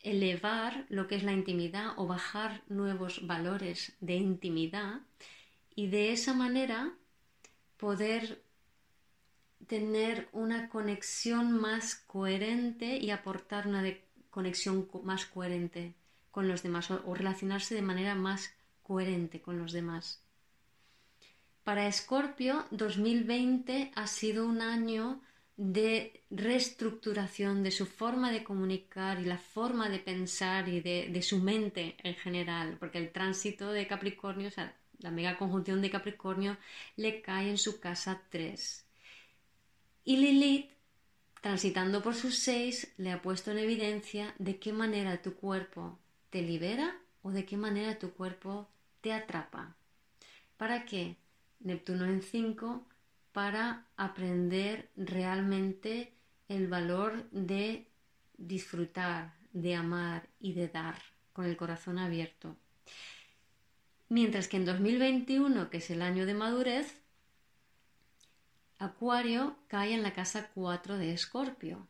elevar 0.00 0.84
lo 0.88 1.06
que 1.06 1.14
es 1.14 1.22
la 1.22 1.32
intimidad 1.32 1.92
o 1.96 2.06
bajar 2.06 2.62
nuevos 2.68 3.26
valores 3.26 3.96
de 4.00 4.16
intimidad 4.16 5.00
y 5.74 5.86
de 5.86 6.12
esa 6.12 6.34
manera 6.34 6.92
poder 7.76 8.43
tener 9.66 10.28
una 10.32 10.68
conexión 10.68 11.52
más 11.52 11.94
coherente 11.94 12.96
y 12.96 13.10
aportar 13.10 13.66
una 13.66 13.82
conexión 14.30 14.88
más 15.04 15.26
coherente 15.26 15.94
con 16.30 16.48
los 16.48 16.62
demás 16.62 16.90
o, 16.90 17.14
relacionarse 17.14 17.74
de 17.74 17.82
manera 17.82 18.14
más 18.14 18.52
coherente 18.82 19.40
con 19.40 19.58
los 19.58 19.72
demás. 19.72 20.20
Para 21.62 21.86
Escorpio, 21.86 22.66
2020 22.72 23.92
ha 23.94 24.06
sido 24.06 24.44
un 24.44 24.60
año 24.60 25.20
de 25.56 26.24
reestructuración 26.30 27.62
de 27.62 27.70
su 27.70 27.86
forma 27.86 28.32
de 28.32 28.42
comunicar 28.42 29.20
y 29.20 29.24
la 29.24 29.38
forma 29.38 29.88
de 29.88 30.00
pensar 30.00 30.68
y 30.68 30.80
de, 30.80 31.22
su 31.22 31.38
mente 31.38 31.96
en 32.02 32.16
general, 32.16 32.76
porque 32.78 32.98
el 32.98 33.12
tránsito 33.12 33.70
de 33.70 33.86
Capricornio, 33.86 34.48
o 34.48 34.50
sea, 34.50 34.74
la 34.98 35.10
mega 35.10 35.38
conjunción 35.38 35.80
de 35.80 35.90
Capricornio, 35.90 36.56
le 36.96 37.22
cae 37.22 37.50
en 37.50 37.58
su 37.58 37.78
casa 37.78 38.20
3. 38.30 38.83
Y 40.04 40.18
Lilith, 40.18 40.70
transitando 41.40 42.02
por 42.02 42.14
sus 42.14 42.38
6, 42.38 42.94
le 42.98 43.12
ha 43.12 43.22
puesto 43.22 43.50
en 43.50 43.58
evidencia 43.58 44.34
de 44.38 44.58
qué 44.58 44.72
manera 44.72 45.22
tu 45.22 45.34
cuerpo 45.34 45.98
te 46.30 46.42
libera 46.42 46.98
o 47.22 47.30
de 47.30 47.46
qué 47.46 47.56
manera 47.56 47.98
tu 47.98 48.12
cuerpo 48.12 48.68
te 49.00 49.12
atrapa. 49.12 49.76
¿Para 50.56 50.84
qué? 50.84 51.16
Neptuno 51.60 52.04
en 52.04 52.22
5 52.22 52.86
para 53.32 53.86
aprender 53.96 54.90
realmente 54.96 56.12
el 56.48 56.68
valor 56.68 57.28
de 57.30 57.86
disfrutar, 58.36 59.34
de 59.52 59.74
amar 59.74 60.28
y 60.38 60.52
de 60.52 60.68
dar 60.68 60.96
con 61.32 61.46
el 61.46 61.56
corazón 61.56 61.98
abierto. 61.98 62.56
Mientras 64.08 64.48
que 64.48 64.58
en 64.58 64.66
2021, 64.66 65.70
que 65.70 65.78
es 65.78 65.90
el 65.90 66.02
año 66.02 66.26
de 66.26 66.34
madurez, 66.34 67.03
Acuario 68.84 69.56
cae 69.68 69.94
en 69.94 70.02
la 70.02 70.12
casa 70.12 70.50
4 70.54 70.98
de 70.98 71.12
Escorpio, 71.12 71.86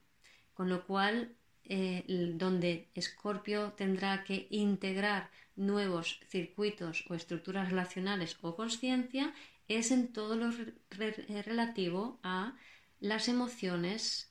con 0.54 0.68
lo 0.68 0.86
cual 0.86 1.34
eh, 1.64 2.04
donde 2.36 2.88
Escorpio 2.94 3.72
tendrá 3.72 4.24
que 4.24 4.46
integrar 4.50 5.30
nuevos 5.56 6.20
circuitos 6.28 7.04
o 7.08 7.14
estructuras 7.14 7.70
relacionales 7.70 8.36
o 8.42 8.54
conciencia 8.54 9.32
es 9.68 9.90
en 9.90 10.12
todo 10.12 10.36
lo 10.36 10.50
eh, 10.50 11.42
relativo 11.42 12.18
a 12.22 12.54
las 13.00 13.28
emociones 13.28 14.30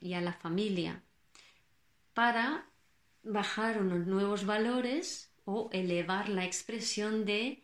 y 0.00 0.14
a 0.14 0.20
la 0.20 0.32
familia 0.32 1.02
para 2.14 2.66
bajar 3.24 3.80
unos 3.80 4.06
nuevos 4.06 4.46
valores 4.46 5.32
o 5.44 5.68
elevar 5.72 6.28
la 6.28 6.44
expresión 6.44 7.24
de 7.24 7.62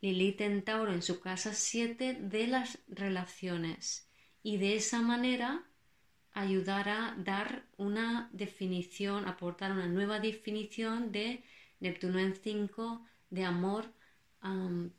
Lilith 0.00 0.40
en 0.40 0.62
Tauro 0.62 0.92
en 0.92 1.02
su 1.02 1.20
casa 1.20 1.54
7 1.54 2.18
de 2.20 2.46
las 2.46 2.78
relaciones 2.88 4.08
y 4.42 4.56
de 4.58 4.76
esa 4.76 5.00
manera 5.02 5.64
ayudar 6.32 6.88
a 6.88 7.14
dar 7.18 7.66
una 7.76 8.30
definición, 8.32 9.26
aportar 9.26 9.72
una 9.72 9.86
nueva 9.86 10.20
definición 10.20 11.10
de 11.10 11.42
Neptuno 11.80 12.18
en 12.18 12.34
5 12.34 13.04
de 13.30 13.44
amor 13.44 13.92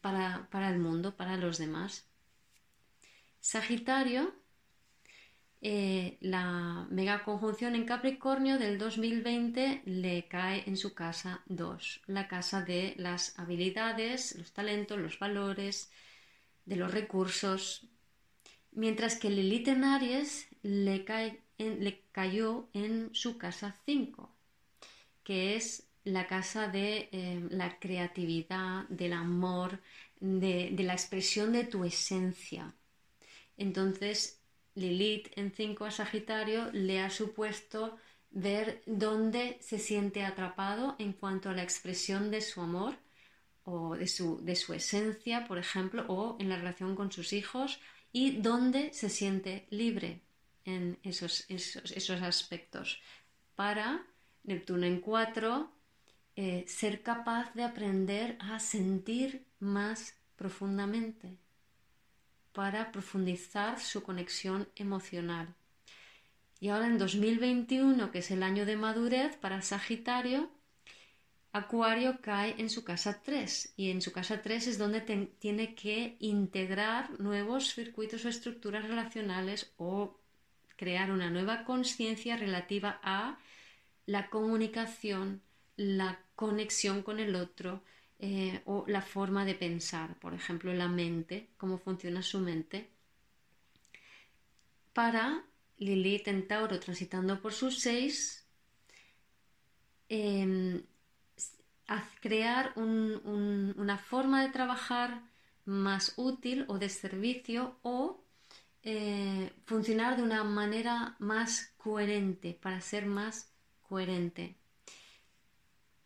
para, 0.01 0.69
el 0.69 0.79
mundo, 0.79 1.15
para 1.15 1.37
los 1.37 1.57
demás. 1.57 2.09
Sagitario, 3.39 4.33
eh, 5.61 6.17
la 6.21 6.87
mega 6.89 7.23
conjunción 7.23 7.75
en 7.75 7.85
Capricornio 7.85 8.57
del 8.57 8.77
2020 8.77 9.81
le 9.85 10.27
cae 10.27 10.63
en 10.65 10.77
su 10.77 10.93
casa 10.93 11.41
2, 11.47 12.01
la 12.07 12.27
casa 12.27 12.61
de 12.61 12.95
las 12.97 13.37
habilidades, 13.37 14.35
los 14.37 14.53
talentos, 14.53 14.97
los 14.97 15.19
valores, 15.19 15.91
de 16.65 16.75
los 16.75 16.91
recursos, 16.93 17.87
mientras 18.71 19.15
que 19.15 19.29
Lilith 19.29 19.67
en 19.67 19.83
Aries 19.83 20.47
le, 20.61 21.03
cae 21.03 21.41
le 21.57 22.03
cayó 22.11 22.69
en 22.73 23.09
su 23.13 23.37
casa 23.37 23.75
5, 23.85 24.33
que 25.23 25.55
es 25.55 25.89
la 26.03 26.27
casa 26.27 26.67
de 26.67 27.09
eh, 27.11 27.47
la 27.49 27.79
creatividad, 27.79 28.87
del 28.89 29.13
amor, 29.13 29.81
de, 30.19 30.75
la 30.79 30.93
expresión 30.93 31.51
de 31.53 31.63
tu 31.65 31.83
esencia. 31.83 32.73
Entonces, 33.57 34.38
Lilith 34.79 35.27
en 35.37 35.51
5 35.51 35.85
a 35.85 35.91
Sagitario 35.91 36.71
le 36.71 37.01
ha 37.01 37.09
supuesto 37.09 37.97
ver 38.31 38.81
dónde 38.85 39.57
se 39.61 39.79
siente 39.79 40.23
atrapado 40.23 40.95
en 40.99 41.13
cuanto 41.13 41.49
a 41.49 41.53
la 41.53 41.63
expresión 41.63 42.31
de 42.31 42.41
su 42.41 42.61
amor 42.61 42.95
o 43.65 43.95
de 43.95 44.07
su, 44.07 44.43
de 44.43 44.55
su 44.55 44.73
esencia, 44.73 45.45
por 45.47 45.57
ejemplo, 45.57 46.05
o 46.07 46.37
en 46.39 46.49
la 46.49 46.55
relación 46.55 46.95
con 46.95 47.11
sus 47.11 47.33
hijos, 47.33 47.79
y 48.11 48.37
dónde 48.37 48.91
se 48.93 49.09
siente 49.09 49.67
libre 49.69 50.21
en 50.65 50.97
esos, 51.03 51.45
esos, 51.49 51.91
esos 51.91 52.21
aspectos. 52.21 52.99
Para 53.55 54.05
Neptuno 54.43 54.85
en 54.85 55.01
4 55.01 55.71
eh, 56.35 56.65
ser 56.67 57.03
capaz 57.03 57.53
de 57.53 57.63
aprender 57.63 58.37
a 58.39 58.59
sentir 58.59 59.43
más 59.59 60.15
profundamente 60.35 61.37
para 62.59 62.91
profundizar 62.91 63.79
su 63.79 64.03
conexión 64.03 64.67
emocional. 64.75 65.55
Y 66.59 66.67
ahora 66.67 66.87
en 66.87 66.97
2021, 66.97 68.11
que 68.11 68.19
es 68.19 68.31
el 68.31 68.43
año 68.43 68.65
de 68.65 68.75
madurez 68.75 69.37
para 69.37 69.61
Sagitario, 69.61 70.51
Acuario 71.53 72.19
cae 72.21 72.55
en 72.57 72.69
su 72.69 72.83
casa 72.83 73.21
3 73.23 73.75
y 73.77 73.91
en 73.91 74.01
su 74.01 74.11
casa 74.11 74.41
3 74.41 74.67
es 74.67 74.77
donde 74.77 74.99
tiene 75.39 75.73
que 75.73 76.17
integrar 76.19 77.17
nuevos 77.17 77.73
circuitos 77.73 78.25
o 78.25 78.27
estructuras 78.27 78.85
relacionales 78.85 79.71
o 79.77 80.19
crear 80.75 81.11
una 81.11 81.29
nueva 81.29 81.63
conciencia 81.63 82.35
relativa 82.35 82.99
a 83.03 83.39
la 84.05 84.29
comunicación, 84.29 85.41
la 85.77 86.19
conexión 86.35 87.03
con 87.03 87.21
el 87.21 87.35
otro 87.35 87.83
eh, 88.19 88.61
o 88.65 88.83
la 88.87 89.01
forma 89.01 89.45
de 89.45 89.55
pensar, 89.55 90.15
por 90.19 90.33
ejemplo, 90.33 90.73
la 90.73 90.87
mente, 90.87 91.49
cómo 91.57 91.77
funciona 91.77 92.21
su 92.21 92.39
mente. 92.39 92.89
Para 94.93 95.45
Lilith 95.77 96.27
en 96.27 96.47
Tauro 96.47 96.79
transitando 96.79 97.41
por 97.41 97.53
sus 97.53 97.79
seis, 97.79 98.45
em, 100.09 100.83
crear 102.21 102.73
una 102.75 103.97
forma 103.97 104.43
de 104.43 104.49
trabajar 104.49 105.23
más 105.65 106.13
útil 106.17 106.65
o 106.67 106.77
de 106.77 106.89
servicio 106.89 107.77
o 107.81 108.23
eh, 108.83 109.51
funcionar 109.65 110.17
de 110.17 110.23
una 110.23 110.43
manera 110.43 111.15
más 111.19 111.73
coherente, 111.77 112.57
para 112.61 112.81
ser 112.81 113.05
más 113.05 113.51
coherente 113.87 114.59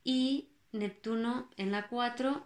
y 0.04 0.50
Neptuno 0.74 1.50
en 1.56 1.72
la 1.72 1.88
4 1.88 2.46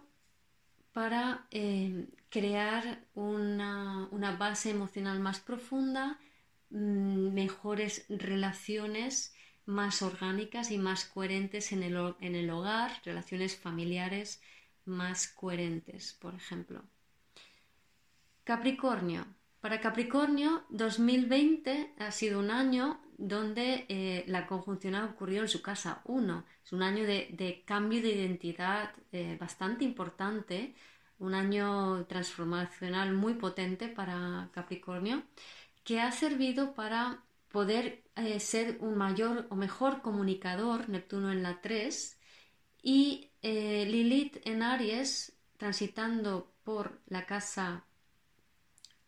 para 0.92 1.46
eh, 1.50 2.06
crear 2.28 3.04
una, 3.14 4.08
base 4.38 4.70
emocional 4.70 5.18
más 5.20 5.40
profunda, 5.40 6.18
mm, 6.70 7.32
mejores 7.32 8.04
relaciones 8.08 9.34
más 9.66 10.02
orgánicas 10.02 10.70
y 10.70 10.78
más 10.78 11.04
coherentes 11.04 11.72
en 11.72 11.82
el, 11.82 12.14
en 12.20 12.34
el 12.34 12.48
hogar, 12.50 12.90
relaciones 13.04 13.56
familiares 13.56 14.40
más 14.84 15.28
coherentes, 15.28 16.16
por 16.20 16.34
ejemplo. 16.34 16.82
Capricornio. 18.44 19.26
Para 19.60 19.80
Capricornio, 19.80 20.64
2020 20.70 21.94
ha 21.98 22.10
sido 22.12 22.38
un 22.38 22.50
año 22.50 23.00
donde 23.18 23.84
eh, 23.88 24.24
la 24.28 24.46
conjunción 24.46 24.94
ha 24.94 25.04
ocurrido 25.04 25.42
en 25.42 25.48
su 25.48 25.60
casa 25.60 26.02
1. 26.04 26.44
Es 26.64 26.72
un 26.72 26.82
año 26.82 27.04
de, 27.04 27.62
cambio 27.66 28.00
de 28.00 28.10
identidad 28.10 28.92
eh, 29.12 29.36
bastante 29.38 29.84
importante, 29.84 30.74
un 31.18 31.34
año 31.34 32.06
transformacional 32.06 33.12
muy 33.12 33.34
potente 33.34 33.88
para 33.88 34.50
Capricornio, 34.54 35.24
que 35.84 36.00
ha 36.00 36.12
servido 36.12 36.74
para 36.74 37.24
poder 37.48 38.04
eh, 38.14 38.38
ser 38.38 38.78
un 38.80 38.96
mayor 38.96 39.46
o 39.50 39.56
mejor 39.56 40.00
comunicador, 40.00 40.88
Neptuno 40.88 41.32
en 41.32 41.42
la 41.42 41.60
3, 41.60 42.18
y 42.82 43.30
Lilith 43.42 44.38
en 44.46 44.62
Aries, 44.62 45.36
transitando 45.56 46.52
por 46.62 47.00
la 47.06 47.26
casa 47.26 47.84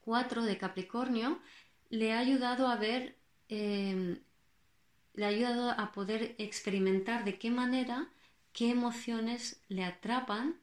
4 0.03 0.43
de 0.43 0.59
Capricornio, 0.59 1.41
le 1.89 2.13
ha 2.13 2.19
ayudado 2.19 2.67
a 2.67 2.77
ver 2.77 3.20
Em, 3.51 4.21
le 5.15 5.25
ha 5.25 5.29
ayudado 5.29 5.71
a 5.71 5.91
poder 5.91 6.37
experimentar 6.39 7.25
de 7.25 7.37
qué 7.37 7.51
manera, 7.51 8.09
qué 8.53 8.71
emociones 8.71 9.61
le 9.69 9.85
atrapan 9.85 10.57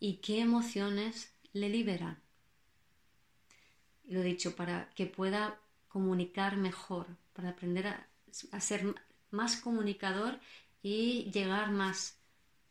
y 0.00 0.16
qué 0.16 0.40
emociones 0.40 1.32
le 1.52 1.68
liberan. 1.68 2.18
Lo 4.06 4.20
dicho, 4.20 4.56
para 4.56 4.90
que 4.96 5.06
pueda 5.06 5.60
comunicar 5.88 6.56
mejor, 6.56 7.06
para 7.34 7.50
aprender 7.50 7.86
a, 7.86 8.08
a 8.50 8.60
ser 8.60 8.94
más 9.30 9.56
comunicador 9.56 10.40
y 10.82 11.30
llegar 11.30 11.70
más 11.70 12.18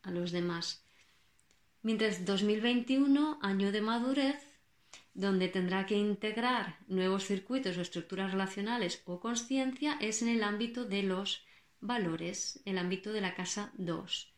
a 0.01 0.11
los 0.11 0.33
demás. 0.33 0.83
Mientras 1.83 2.25
2021, 2.25 3.39
año 3.41 3.71
de 3.71 3.81
madurez, 3.81 4.52
donde 5.13 5.47
tendrá 5.47 5.85
que 5.85 5.95
integrar 5.95 6.79
nuevos 6.87 7.25
circuitos 7.25 7.77
o 7.77 7.81
estructuras 7.81 8.31
relacionales 8.31 9.01
o 9.05 9.19
conciencia 9.19 9.97
es 10.01 10.21
en 10.21 10.29
el 10.29 10.43
ámbito 10.43 10.85
de 10.85 11.03
los 11.03 11.45
valores, 11.79 12.61
el 12.65 12.77
ámbito 12.77 13.13
de 13.13 13.21
la 13.21 13.35
casa 13.35 13.71
2. 13.77 14.33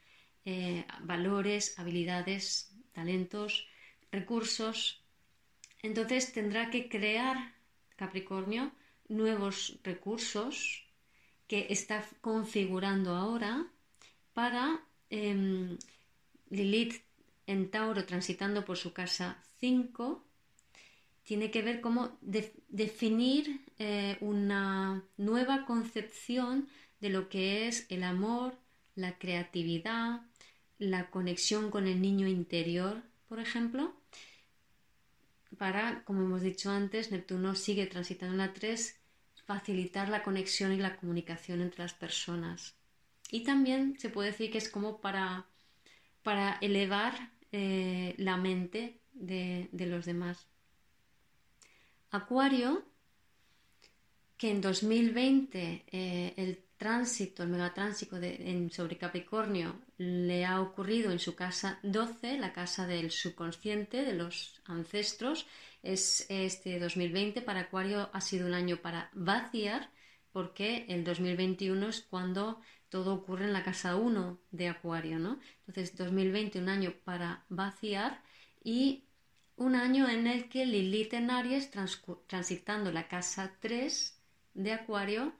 Eh, 0.46 0.86
valores, 1.02 1.80
habilidades, 1.80 2.76
talentos, 2.92 3.68
recursos. 4.12 5.02
Entonces 5.82 6.34
tendrá 6.34 6.70
que 6.70 6.90
crear 6.90 7.56
Capricornio 7.96 8.72
nuevos 9.08 9.80
recursos 9.84 10.86
que 11.48 11.68
está 11.70 12.04
configurando 12.22 13.16
ahora 13.16 13.68
para 14.34 14.84
em, 15.10 15.78
Lilith 16.50 17.02
en 17.48 17.70
Tauro 17.70 18.06
transitando 18.06 18.66
por 18.66 18.78
su 18.78 18.94
casa 18.94 19.42
5 19.60 20.25
tiene 21.26 21.50
que 21.52 21.64
ver 21.64 21.82
cómo 21.82 22.18
definir 22.22 23.62
eh, 23.80 24.18
una 24.22 25.04
nueva 25.18 25.66
concepción 25.66 26.70
de 27.02 27.10
lo 27.10 27.30
que 27.30 27.68
es 27.68 27.88
el 27.90 28.04
amor, 28.04 28.58
la 28.94 29.18
creatividad, 29.18 30.22
la 30.78 31.10
conexión 31.10 31.72
con 31.72 31.88
el 31.88 32.00
niño 32.00 32.28
interior, 32.28 33.02
por 33.28 33.40
ejemplo, 33.40 33.94
para, 35.58 36.04
como 36.04 36.22
hemos 36.22 36.42
dicho 36.42 36.70
antes, 36.70 37.12
Neptuno 37.12 37.56
sigue 37.56 37.88
transitando 37.88 38.36
la 38.36 38.54
3, 38.54 38.96
facilitar 39.46 40.10
la 40.10 40.22
conexión 40.22 40.74
y 40.74 40.78
la 40.78 40.96
comunicación 40.96 41.62
entre 41.62 41.84
las 41.84 41.94
personas. 41.94 42.76
Y 43.32 43.44
también 43.44 43.98
se 44.00 44.10
puede 44.10 44.32
decir 44.32 44.52
que 44.52 44.60
es 44.60 44.70
como 44.70 45.02
para, 45.02 45.48
para 46.22 46.58
elevar 46.62 47.32
eh, 47.52 48.14
la 48.18 48.38
mente 48.38 49.00
de 49.14 49.70
los 49.74 50.06
demás. 50.06 50.48
Acuario, 52.16 52.84
que 54.38 54.52
en 54.52 54.62
2020 54.62 55.86
eh, 55.92 56.34
el 56.38 56.66
tránsito, 56.78 57.44
el 57.44 57.50
megatránsito 57.50 58.20
de, 58.20 58.70
sobre 58.72 58.98
Capricornio 58.98 59.80
le 59.98 60.46
ha 60.46 60.62
ocurrido 60.62 61.12
en 61.12 61.20
su 61.20 61.36
casa 61.36 61.80
12, 61.84 62.38
la 62.38 62.52
casa 62.52 62.86
del 62.86 63.12
subconsciente, 63.12 64.04
de 64.04 64.14
los 64.14 64.62
ancestros. 64.66 65.48
Es 65.84 66.26
este 66.30 66.80
2020 66.80 67.42
para 67.42 67.62
Acuario 67.62 68.10
ha 68.12 68.22
sido 68.22 68.48
un 68.48 68.54
año 68.54 68.78
para 68.78 69.10
vaciar, 69.14 69.90
porque 70.32 70.86
el 70.90 71.04
2021 71.04 71.88
es 71.88 72.02
cuando 72.02 72.60
todo 72.90 73.14
ocurre 73.14 73.46
en 73.46 73.54
la 73.54 73.64
casa 73.64 73.96
1 73.96 74.40
de 74.52 74.68
Acuario, 74.68 75.20
¿no? 75.20 75.40
Entonces, 75.68 75.96
2020 75.96 76.60
un 76.60 76.70
año 76.70 76.94
para 77.04 77.46
vaciar 77.50 78.22
y 78.64 79.06
un 79.58 79.76
año 79.76 80.10
en 80.10 80.28
el 80.28 80.50
que 80.50 80.66
Lilith 80.66 81.14
en 81.14 81.32
Aries, 81.32 81.72
transitando 82.28 82.92
la 82.92 83.08
casa 83.08 83.54
3 83.60 84.18
de 84.54 84.74
Acuario, 84.74 85.34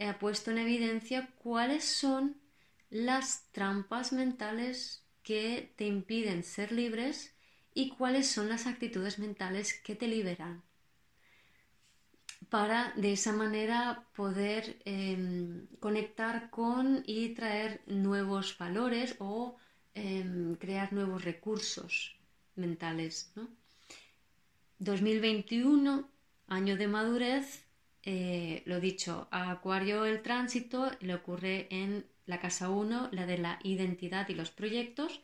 ha 0.00 0.18
puesto 0.18 0.50
en 0.50 0.58
evidencia 0.58 1.28
cuáles 1.38 1.84
son 1.84 2.36
las 2.90 3.50
trampas 3.52 4.12
mentales 4.12 5.04
que 5.22 5.72
te 5.76 5.86
impiden 5.86 6.42
ser 6.42 6.72
libres 6.72 7.34
y 7.72 7.90
cuáles 7.90 8.28
son 8.28 8.48
las 8.48 8.66
actitudes 8.66 9.18
mentales 9.18 9.74
que 9.74 9.94
te 9.94 10.08
liberan. 10.08 10.62
Para 12.48 12.92
de 12.96 13.12
esa 13.12 13.32
manera 13.32 14.08
poder 14.16 14.82
em, 14.84 15.68
conectar 15.78 16.50
con 16.50 17.04
y 17.06 17.30
traer 17.30 17.80
nuevos 17.86 18.58
valores 18.58 19.14
o 19.20 19.56
em, 19.94 20.56
crear 20.56 20.92
nuevos 20.92 21.24
recursos 21.24 22.16
mentales. 22.56 23.32
2021, 24.78 26.08
año 26.48 26.76
de 26.76 26.88
madurez, 26.88 27.64
eh, 28.04 28.62
lo 28.66 28.80
dicho, 28.80 29.28
a 29.30 29.50
Acuario 29.50 30.04
el 30.04 30.22
tránsito 30.22 30.90
le 31.00 31.14
ocurre 31.14 31.68
en 31.70 32.04
la 32.26 32.40
casa 32.40 32.68
1, 32.68 33.10
la 33.12 33.26
de 33.26 33.38
la 33.38 33.58
identidad 33.62 34.28
y 34.28 34.34
los 34.34 34.50
proyectos, 34.50 35.22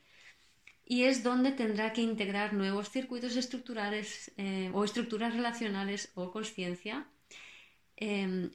y 0.85 1.05
es 1.05 1.23
donde 1.23 1.53
tendrá 1.53 1.93
que 1.93 2.01
integrar 2.01 2.55
nuevos 2.55 2.89
circuitos 2.89 3.37
estructurales 3.37 4.33
eh, 4.37 4.71
o 4.73 4.85
estructuras 4.85 5.35
relacionales 5.35 6.11
o 6.15 6.31
conciencia 6.31 7.07
em, 7.97 8.51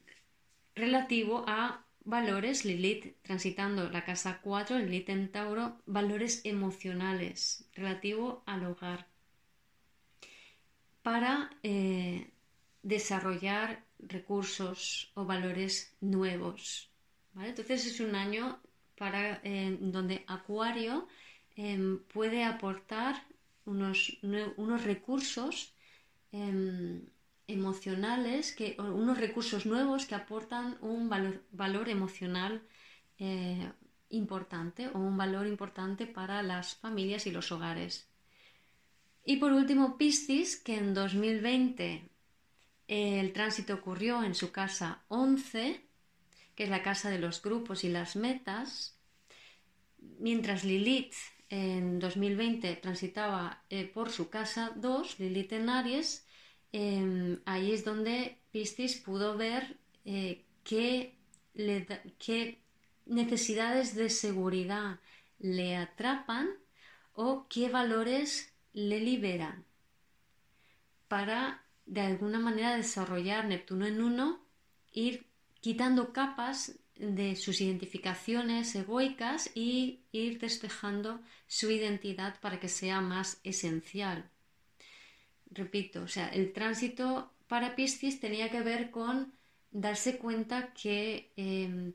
relativo 0.74 1.46
a 1.48 1.83
valores, 2.06 2.66
Lilith 2.66 3.16
transitando 3.22 3.90
la 3.90 4.04
casa 4.04 4.40
4, 4.42 4.80
Lilith 4.80 5.10
en 5.10 5.32
Tauro, 5.32 5.78
valores 5.86 6.42
emocionales 6.44 7.66
relativo 7.74 8.44
al 8.46 8.66
hogar 8.66 9.08
para 11.02 11.50
eh, 11.64 12.30
desarrollar 12.82 13.84
recursos 14.00 15.12
o 15.16 15.26
valores 15.26 15.94
nuevos. 16.02 16.90
Entonces 17.40 17.86
es 17.86 18.00
un 18.00 18.16
año 18.16 18.60
para, 18.98 19.42
eh, 19.44 19.78
donde 19.80 20.24
Acuario 20.28 21.08
em, 21.56 22.00
puede 22.00 22.44
aportar 22.44 23.26
unos, 23.66 24.18
unos 24.58 24.84
recursos 24.84 25.74
em, 26.32 27.02
emocionales, 27.48 28.54
que, 28.54 28.76
unos 28.80 29.18
recursos 29.18 29.66
nuevos 29.66 30.06
que 30.06 30.16
aportan 30.16 30.78
un 30.82 31.10
valor, 31.10 31.44
valor 31.52 31.90
emocional 31.90 32.64
eh, 33.20 33.72
importante 34.10 34.88
o 34.90 35.00
un 35.00 35.18
valor 35.18 35.48
importante 35.48 36.06
para 36.08 36.44
las 36.44 36.76
familias 36.76 37.28
y 37.28 37.32
los 37.32 37.52
hogares. 37.52 38.08
Y 39.26 39.38
por 39.38 39.54
último, 39.54 39.98
Piscis, 39.98 40.58
que 40.58 40.78
en 40.78 40.94
2020 40.94 42.10
eh, 42.88 43.20
el 43.20 43.34
tránsito 43.34 43.74
ocurrió 43.74 44.24
en 44.24 44.36
su 44.36 44.52
casa 44.52 45.04
11, 45.08 45.82
que 46.56 46.64
es 46.64 46.70
la 46.70 46.84
casa 46.84 47.10
de 47.10 47.20
los 47.20 47.42
grupos 47.42 47.84
y 47.84 47.90
las 47.90 48.16
metas, 48.16 49.00
mientras 50.20 50.64
Lilith 50.64 51.14
en 51.50 52.00
2020 52.00 52.76
transitaba 52.78 53.64
eh, 53.70 53.86
por 53.86 54.12
su 54.12 54.30
casa 54.30 54.72
2, 54.76 55.20
Lilith 55.20 55.54
en 55.54 55.70
Aries, 55.70 56.23
Em, 56.74 57.40
ahí 57.46 57.72
es 57.72 57.86
donde 57.86 58.40
Piscis 58.52 58.98
pudo 58.98 59.38
ver 59.38 59.78
eh, 60.06 60.44
qué, 60.64 61.16
necesidades 63.06 63.94
de 63.94 64.10
seguridad 64.10 65.00
le 65.38 65.76
atrapan 65.76 66.50
o 67.14 67.46
qué 67.48 67.70
valores 67.70 68.52
le 68.74 69.00
liberan 69.00 69.66
para 71.08 71.64
de 71.86 72.02
alguna 72.02 72.40
manera 72.40 72.76
desarrollar 72.76 73.46
Neptuno 73.46 73.86
en 73.86 74.02
uno, 74.02 74.44
ir 74.92 75.28
quitando 75.62 76.12
capas 76.12 76.80
de 76.96 77.36
sus 77.36 77.62
identificaciones 77.62 78.74
egoicas 78.74 79.52
y 79.54 80.00
ir 80.12 80.40
despejando 80.40 81.22
su 81.46 81.70
identidad 81.70 82.40
para 82.40 82.60
que 82.60 82.70
sea 82.70 83.00
más 83.00 83.40
esencial 83.44 84.33
repito, 85.54 86.04
o 86.04 86.08
sea, 86.08 86.28
el 86.30 86.54
tránsito 86.54 87.32
para 87.48 87.76
Piscis 87.76 88.20
tenía 88.20 88.50
que 88.50 88.62
ver 88.62 88.92
con 88.92 89.34
darse 89.72 90.18
cuenta 90.18 90.74
que 90.74 91.32
em, 91.36 91.94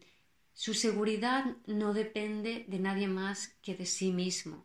su 0.55 0.75
seguridad 0.75 1.57
no 1.67 1.95
depende 1.95 2.65
de 2.69 2.79
nadie 2.79 3.09
más 3.09 3.55
que 3.63 3.75
de 3.75 3.87
sí 3.87 4.13
mismo. 4.13 4.65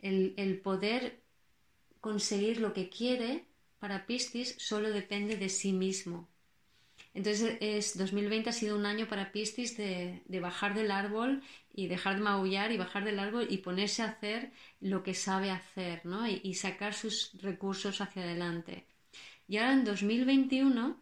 El, 0.00 0.34
el, 0.36 0.60
poder 0.60 1.20
conseguir 2.00 2.60
lo 2.60 2.72
que 2.72 2.88
quiere 2.88 3.46
para 3.80 4.06
Piscis 4.06 4.54
solo 4.58 4.90
depende 4.90 5.36
de 5.36 5.48
sí 5.48 5.72
mismo. 5.72 6.28
Entonces, 7.18 7.56
es, 7.60 7.98
2020 7.98 8.48
ha 8.48 8.52
sido 8.52 8.76
un 8.76 8.86
año 8.86 9.08
para 9.08 9.32
Piscis 9.32 9.76
de, 9.76 10.22
bajar 10.40 10.74
del 10.74 10.92
árbol 10.92 11.42
y 11.74 11.88
dejar 11.88 12.14
de 12.14 12.22
maullar 12.22 12.70
y 12.70 12.76
bajar 12.76 13.04
del 13.04 13.18
árbol 13.18 13.48
y 13.50 13.58
ponerse 13.58 14.02
a 14.02 14.10
hacer 14.10 14.52
lo 14.80 15.02
que 15.02 15.14
sabe 15.14 15.50
hacer, 15.50 16.06
¿no? 16.06 16.28
Y, 16.28 16.54
sacar 16.54 16.94
sus 16.94 17.32
recursos 17.42 18.00
hacia 18.00 18.22
adelante. 18.22 18.86
Y 19.48 19.56
ahora 19.56 19.72
en 19.72 19.84
2021 19.84 20.96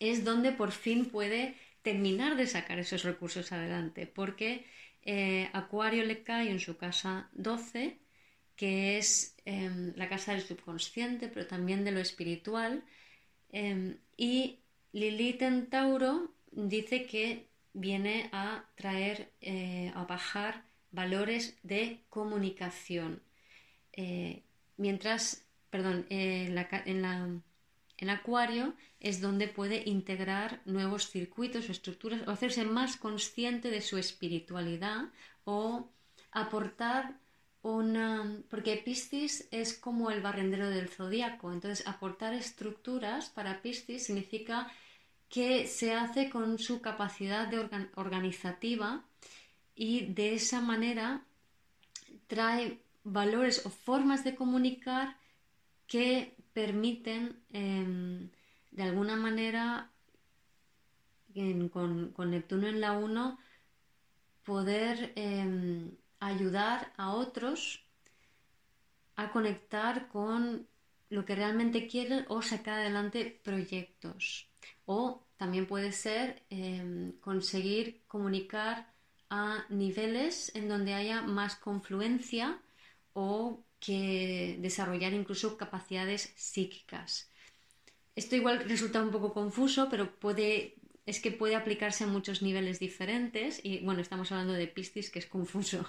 es 0.00 0.24
donde 0.24 0.52
por 0.52 0.72
fin 0.72 1.04
puede 1.04 1.54
terminar 1.82 2.34
de 2.36 2.46
sacar 2.46 2.78
esos 2.78 3.02
recursos 3.02 3.52
adelante, 3.52 4.06
porque 4.06 4.64
eh, 5.02 5.50
Acuario 5.52 6.02
le 6.06 6.22
cae 6.22 6.48
en 6.50 6.60
su 6.60 6.78
casa 6.78 7.28
12, 7.34 7.98
que 8.56 8.96
es 8.96 9.36
em, 9.44 9.92
la 9.96 10.08
casa 10.08 10.32
del 10.32 10.40
subconsciente, 10.40 11.28
pero 11.28 11.46
también 11.46 11.84
de 11.84 11.92
lo 11.92 12.00
espiritual, 12.00 12.82
em, 13.52 13.98
y 14.16 14.60
Lilith 14.94 15.42
en 15.42 15.66
Tauro 15.66 16.30
dice 16.52 17.04
que 17.06 17.48
viene 17.72 18.30
a 18.32 18.64
traer, 18.76 19.32
eh, 19.40 19.90
a 19.92 20.04
bajar 20.04 20.62
valores 20.92 21.58
de 21.64 22.04
comunicación. 22.08 23.20
Eh, 23.92 24.44
mientras, 24.76 25.44
perdón, 25.70 26.06
eh, 26.10 26.46
en, 26.86 28.08
Acuario 28.08 28.74
es 29.00 29.20
donde 29.20 29.48
puede 29.48 29.82
integrar 29.84 30.60
nuevos 30.64 31.10
circuitos 31.10 31.68
o 31.68 31.72
estructuras 31.72 32.22
o 32.28 32.30
hacerse 32.30 32.64
más 32.64 32.96
consciente 32.96 33.70
de 33.70 33.80
su 33.80 33.98
espiritualidad 33.98 35.06
o 35.44 35.88
aportar 36.30 37.18
una... 37.62 38.38
porque 38.48 38.76
Piscis 38.76 39.48
es 39.50 39.74
como 39.76 40.12
el 40.12 40.20
barrendero 40.20 40.70
del 40.70 40.88
zodiaco, 40.88 41.52
entonces 41.52 41.84
aportar 41.88 42.32
estructuras 42.34 43.30
para 43.30 43.60
Piscis 43.60 44.06
significa 44.06 44.70
que 45.28 45.66
se 45.66 45.94
hace 45.94 46.30
con 46.30 46.58
su 46.58 46.80
capacidad 46.80 47.48
de 47.48 47.68
organizativa 47.96 49.04
y 49.74 50.06
de 50.06 50.34
esa 50.34 50.60
manera 50.60 51.24
trae 52.26 52.80
valores 53.02 53.66
o 53.66 53.70
formas 53.70 54.24
de 54.24 54.34
comunicar 54.34 55.16
que 55.86 56.36
permiten 56.52 57.36
em, 57.52 58.30
de 58.70 58.82
alguna 58.82 59.16
manera 59.16 59.90
con, 61.72 62.30
Neptuno 62.30 62.68
en 62.68 62.80
la 62.80 62.92
1 62.92 63.38
poder 64.44 65.12
em, 65.16 65.90
ayudar 66.20 66.92
a 66.96 67.12
otros 67.12 67.84
a 69.16 69.30
conectar 69.30 70.08
con 70.08 70.66
lo 71.08 71.24
que 71.24 71.34
realmente 71.34 71.86
quieren 71.86 72.24
o 72.28 72.42
sacar 72.42 72.80
adelante 72.80 73.40
proyectos. 73.42 74.48
O 74.86 75.26
también 75.36 75.66
puede 75.66 75.92
ser 75.92 76.42
em, 76.50 77.12
conseguir 77.20 78.02
comunicar 78.06 78.92
a 79.30 79.64
niveles 79.68 80.54
en 80.54 80.68
donde 80.68 80.94
haya 80.94 81.22
más 81.22 81.56
confluencia 81.56 82.60
o 83.12 83.64
que 83.80 84.56
desarrollar 84.60 85.12
incluso 85.12 85.56
capacidades 85.56 86.32
psíquicas. 86.36 87.30
Esto 88.16 88.36
igual 88.36 88.64
resulta 88.68 89.02
un 89.02 89.10
poco 89.10 89.32
confuso, 89.34 89.88
pero 89.90 90.18
puede, 90.18 90.76
es 91.04 91.20
que 91.20 91.32
puede 91.32 91.56
aplicarse 91.56 92.04
a 92.04 92.06
muchos 92.06 92.42
niveles 92.42 92.78
diferentes 92.78 93.60
y 93.62 93.80
bueno, 93.80 94.00
estamos 94.00 94.30
hablando 94.32 94.54
de 94.54 94.68
Piscis 94.68 95.10
que 95.10 95.18
es 95.18 95.26
confuso. 95.26 95.84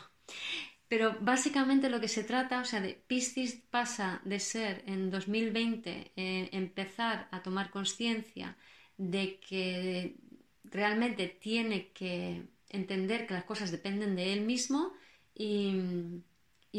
Pero 0.87 1.17
básicamente 1.19 1.89
lo 1.89 1.99
que 1.99 2.07
se 2.07 2.23
trata, 2.23 2.61
o 2.61 2.65
sea, 2.65 2.79
de 2.79 2.93
Piscis 2.93 3.55
pasa 3.71 4.21
de 4.23 4.39
ser 4.39 4.83
en 4.85 5.09
2020 5.09 6.11
eh, 6.15 6.49
empezar 6.51 7.27
a 7.31 7.41
tomar 7.41 7.71
conciencia 7.71 8.55
de 8.97 9.39
que 9.39 10.15
realmente 10.63 11.27
tiene 11.27 11.91
que 11.91 12.43
entender 12.69 13.25
que 13.25 13.33
las 13.33 13.45
cosas 13.45 13.71
dependen 13.71 14.15
de 14.15 14.33
él 14.33 14.41
mismo 14.41 14.93
y, 15.33 16.23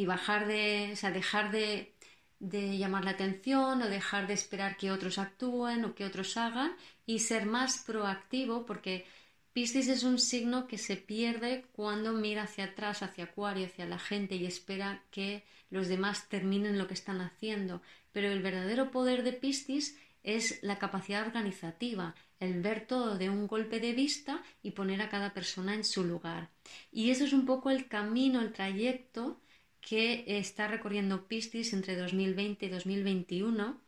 bajar 0.06 0.46
de, 0.46 0.90
o 0.92 0.96
sea, 0.96 1.10
dejar 1.10 1.50
de, 1.50 1.94
de, 2.38 2.78
llamar 2.78 3.04
la 3.04 3.12
atención 3.12 3.82
o 3.82 3.88
dejar 3.88 4.26
de 4.28 4.34
esperar 4.34 4.76
que 4.76 4.92
otros 4.92 5.18
actúen 5.18 5.84
o 5.84 5.94
que 5.94 6.04
otros 6.04 6.36
hagan 6.36 6.76
y 7.06 7.20
ser 7.20 7.46
más 7.46 7.78
proactivo 7.78 8.66
porque 8.66 9.06
Piscis 9.56 9.88
es 9.88 10.02
un 10.02 10.18
signo 10.18 10.66
que 10.66 10.76
se 10.76 10.96
pierde 10.96 11.64
cuando 11.72 12.12
mira 12.12 12.42
hacia 12.42 12.64
atrás, 12.64 13.02
hacia 13.02 13.24
Acuario, 13.24 13.64
hacia 13.64 13.86
la 13.86 13.98
gente 13.98 14.34
y 14.36 14.44
espera 14.44 15.02
que 15.10 15.44
los 15.70 15.88
demás 15.88 16.28
terminen 16.28 16.76
lo 16.76 16.86
que 16.86 16.92
están 16.92 17.22
haciendo. 17.22 17.80
Pero 18.12 18.30
el 18.30 18.42
verdadero 18.42 18.90
poder 18.90 19.22
de 19.22 19.32
Piscis 19.32 19.96
es 20.22 20.62
la 20.62 20.78
capacidad 20.78 21.26
organizativa, 21.26 22.14
el 22.38 22.60
ver 22.60 22.86
todo 22.86 23.16
de 23.16 23.30
un 23.30 23.46
golpe 23.46 23.80
de 23.80 23.94
vista 23.94 24.42
y 24.62 24.72
poner 24.72 25.00
a 25.00 25.08
cada 25.08 25.32
persona 25.32 25.72
en 25.72 25.84
su 25.84 26.04
lugar. 26.04 26.50
Y 26.92 27.08
eso 27.08 27.24
es 27.24 27.32
un 27.32 27.46
poco 27.46 27.70
el 27.70 27.88
camino, 27.88 28.42
el 28.42 28.52
trayecto 28.52 29.40
que 29.80 30.24
está 30.26 30.68
recorriendo 30.68 31.28
Piscis 31.28 31.72
entre 31.72 31.96
2020 31.96 32.66
y 32.66 32.68
2021. 32.68 33.80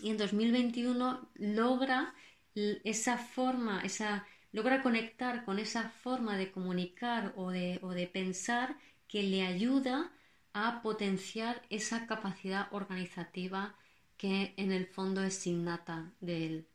Y 0.00 0.08
en 0.08 0.16
2021 0.16 1.28
logra 1.34 2.14
esa 2.54 3.18
forma, 3.18 3.82
esa, 3.84 4.26
logra 4.52 4.82
conectar 4.82 5.44
con 5.44 5.58
esa 5.58 5.90
forma 5.90 6.36
de 6.36 6.50
comunicar 6.50 7.32
o 7.36 7.50
de, 7.50 7.78
o 7.82 7.90
de 7.90 8.06
pensar 8.06 8.76
que 9.06 9.22
le 9.22 9.42
ayuda 9.42 10.12
a 10.52 10.82
potenciar 10.82 11.62
esa 11.70 12.06
capacidad 12.06 12.68
organizativa 12.72 13.76
que 14.16 14.54
en 14.56 14.72
el 14.72 14.86
fondo 14.86 15.22
es 15.22 15.46
innata 15.46 16.12
de 16.20 16.46
él. 16.46 16.66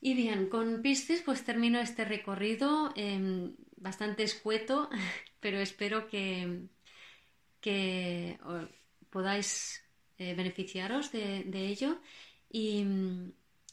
Y 0.00 0.14
bien, 0.14 0.50
con 0.50 0.82
Piscis 0.82 1.22
pues 1.22 1.44
termino 1.44 1.80
este 1.80 2.04
recorrido 2.04 2.92
em, 2.94 3.56
bastante 3.76 4.22
escueto, 4.22 4.90
pero 5.40 5.58
espero 5.60 6.08
que, 6.08 6.68
que 7.60 8.38
podáis 9.08 9.82
eh, 10.18 10.34
beneficiaros 10.34 11.10
de, 11.10 11.66
ello. 11.66 12.00
Y, 12.50 12.84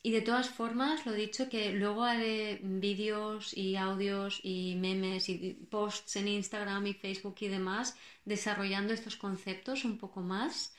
y, 0.04 0.12
de 0.12 0.22
todas 0.22 0.50
formas, 0.50 1.06
lo 1.06 1.14
dicho, 1.14 1.50
que 1.50 1.74
luego 1.74 2.04
haré 2.04 2.60
vídeos 2.64 3.56
y 3.56 3.76
audios 3.76 4.40
y 4.44 4.76
memes 4.76 5.30
y 5.30 5.54
posts 5.70 6.16
en 6.16 6.28
Instagram 6.28 6.88
y 6.88 6.94
Facebook 6.94 7.36
y 7.42 7.48
demás 7.48 7.96
desarrollando 8.26 8.94
estos 8.94 9.16
conceptos 9.16 9.86
un 9.86 9.98
poco 9.98 10.22
más. 10.22 10.74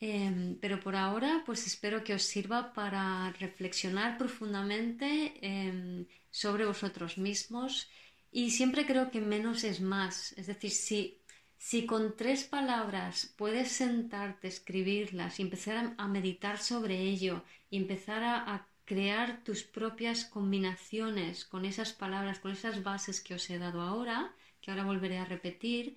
Em, 0.00 0.58
pero 0.60 0.80
por 0.80 0.96
ahora, 0.96 1.42
pues 1.46 1.66
espero 1.66 2.02
que 2.02 2.14
os 2.14 2.24
sirva 2.24 2.72
para 2.72 3.30
reflexionar 3.38 4.18
profundamente 4.18 5.34
em, 5.40 6.06
sobre 6.30 6.64
vosotros 6.66 7.18
mismos 7.18 7.88
y 8.32 8.50
siempre 8.50 8.86
creo 8.86 9.10
que 9.12 9.20
menos 9.20 9.62
es 9.62 9.80
más. 9.80 10.32
Es 10.32 10.46
decir, 10.48 10.72
si, 10.72 11.20
si 11.56 11.86
con 11.86 12.16
tres 12.16 12.42
palabras 12.44 13.32
puedes 13.36 13.70
sentarte, 13.70 14.48
escribirlas 14.48 15.38
y 15.38 15.42
empezar 15.42 15.94
a, 15.96 16.08
meditar 16.08 16.58
sobre 16.58 16.98
ello 16.98 17.44
y 17.72 17.78
empezar 17.78 18.22
a, 18.22 18.68
crear 18.84 19.42
tus 19.44 19.62
propias 19.62 20.24
combinaciones 20.24 21.44
con 21.44 21.64
esas 21.64 21.92
palabras, 21.92 22.40
con 22.40 22.50
esas 22.50 22.82
bases 22.82 23.20
que 23.20 23.32
os 23.32 23.48
he 23.48 23.56
dado 23.56 23.80
ahora, 23.80 24.34
que 24.60 24.70
ahora 24.70 24.84
volveré 24.84 25.18
a 25.18 25.24
repetir, 25.24 25.96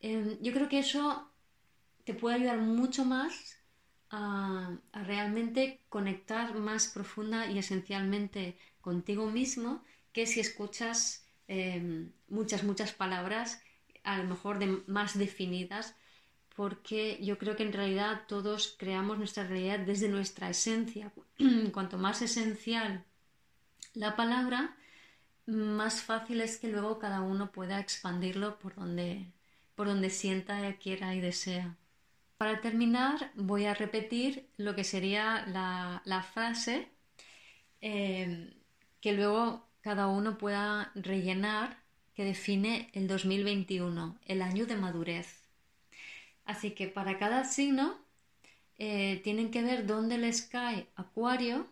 em, 0.00 0.36
yo 0.40 0.52
creo 0.52 0.68
que 0.70 0.80
eso 0.80 1.28
te 2.04 2.14
puede 2.14 2.36
ayudar 2.36 2.58
mucho 2.58 3.04
más 3.04 3.58
a, 4.10 4.76
realmente 4.92 5.80
conectar 5.90 6.54
más 6.54 6.88
profunda 6.88 7.46
y 7.46 7.58
esencialmente 7.58 8.56
contigo 8.80 9.30
mismo 9.30 9.84
que 10.14 10.26
si 10.26 10.40
escuchas 10.40 11.24
em, 11.46 12.10
muchas, 12.28 12.64
muchas 12.64 12.92
palabras, 12.92 13.62
a 14.02 14.18
lo 14.18 14.24
mejor 14.24 14.58
de, 14.58 14.82
más 14.86 15.16
definidas, 15.16 15.94
porque 16.54 17.18
yo 17.22 17.38
creo 17.38 17.56
que 17.56 17.64
en 17.64 17.72
realidad 17.72 18.22
todos 18.28 18.76
creamos 18.78 19.18
nuestra 19.18 19.44
realidad 19.44 19.80
desde 19.80 20.08
nuestra 20.08 20.50
esencia. 20.50 21.12
Cuanto 21.72 21.98
más 21.98 22.22
esencial 22.22 23.04
la 23.94 24.16
palabra, 24.16 24.76
más 25.46 26.02
fácil 26.02 26.40
es 26.40 26.58
que 26.58 26.68
luego 26.68 26.98
cada 26.98 27.20
uno 27.20 27.52
pueda 27.52 27.78
expandirlo 27.78 28.58
por 28.58 28.74
donde, 28.74 29.26
por 29.74 29.86
donde 29.86 30.10
sienta, 30.10 30.72
quiera 30.78 31.14
y 31.14 31.20
desea. 31.20 31.76
Para 32.38 32.60
terminar, 32.60 33.30
voy 33.36 33.66
a 33.66 33.74
repetir 33.74 34.48
lo 34.56 34.74
que 34.74 34.84
sería 34.84 35.46
la, 35.46 36.22
frase 36.22 36.88
eh, 37.80 38.52
que 39.00 39.12
luego 39.12 39.68
cada 39.80 40.08
uno 40.08 40.38
pueda 40.38 40.90
rellenar 40.94 41.78
que 42.14 42.24
define 42.24 42.90
el 42.92 43.06
2021, 43.06 44.18
el 44.26 44.42
año 44.42 44.66
de 44.66 44.76
madurez. 44.76 45.43
Así 46.44 46.72
que 46.72 46.88
para 46.88 47.18
cada 47.18 47.44
signo 47.44 47.98
eh, 48.78 49.20
tienen 49.24 49.50
que 49.50 49.62
ver 49.62 49.86
dónde 49.86 50.18
les 50.18 50.42
cae 50.42 50.88
Acuario 50.96 51.66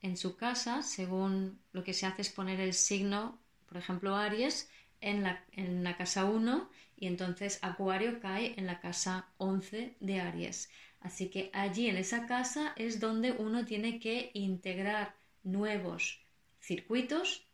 en 0.00 0.16
su 0.16 0.36
casa, 0.36 0.82
según 0.82 1.58
lo 1.72 1.82
que 1.84 1.94
se 1.94 2.06
hace 2.06 2.22
es 2.22 2.30
poner 2.30 2.60
el 2.60 2.74
signo, 2.74 3.38
por 3.66 3.76
ejemplo, 3.76 4.16
Aries, 4.16 4.70
en 5.00 5.22
la, 5.22 5.44
en 5.52 5.84
la 5.84 5.96
casa 5.96 6.24
1 6.24 6.70
y 6.96 7.06
entonces 7.06 7.58
Acuario 7.62 8.20
cae 8.20 8.54
en 8.56 8.66
la 8.66 8.80
casa 8.80 9.28
11 9.38 9.96
de 10.00 10.20
Aries. 10.20 10.70
Así 11.00 11.28
que 11.28 11.50
allí 11.52 11.88
en 11.88 11.96
esa 11.96 12.26
casa 12.26 12.72
es 12.76 13.00
donde 13.00 13.32
uno 13.32 13.64
tiene 13.64 14.00
que 14.00 14.30
integrar 14.34 15.14
nuevos 15.44 16.20
circuitos 16.60 17.46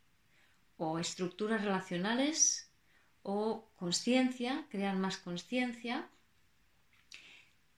o 0.77 0.97
estructuras 0.97 1.63
relacionales 1.63 2.71
o 3.21 3.69
conciencia, 3.75 4.65
crear 4.69 4.95
más 4.95 5.17
conciencia. 5.17 6.09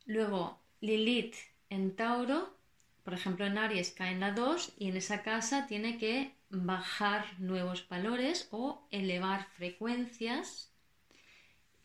Luego 0.05 0.59
Lilith 0.81 1.35
en 1.69 1.95
Tauro, 1.95 2.55
por 3.03 3.13
ejemplo 3.13 3.45
en 3.45 3.57
Aries 3.57 3.91
cae 3.91 4.11
en 4.11 4.19
la 4.19 4.31
2 4.31 4.73
y 4.77 4.89
en 4.89 4.97
esa 4.97 5.23
casa 5.23 5.67
tiene 5.67 5.97
que 5.97 6.33
bajar 6.49 7.39
nuevos 7.39 7.87
valores 7.89 8.47
o 8.51 8.87
elevar 8.91 9.47
frecuencias 9.57 10.71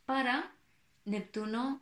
para 0.04 0.52
Neptuno 1.04 1.80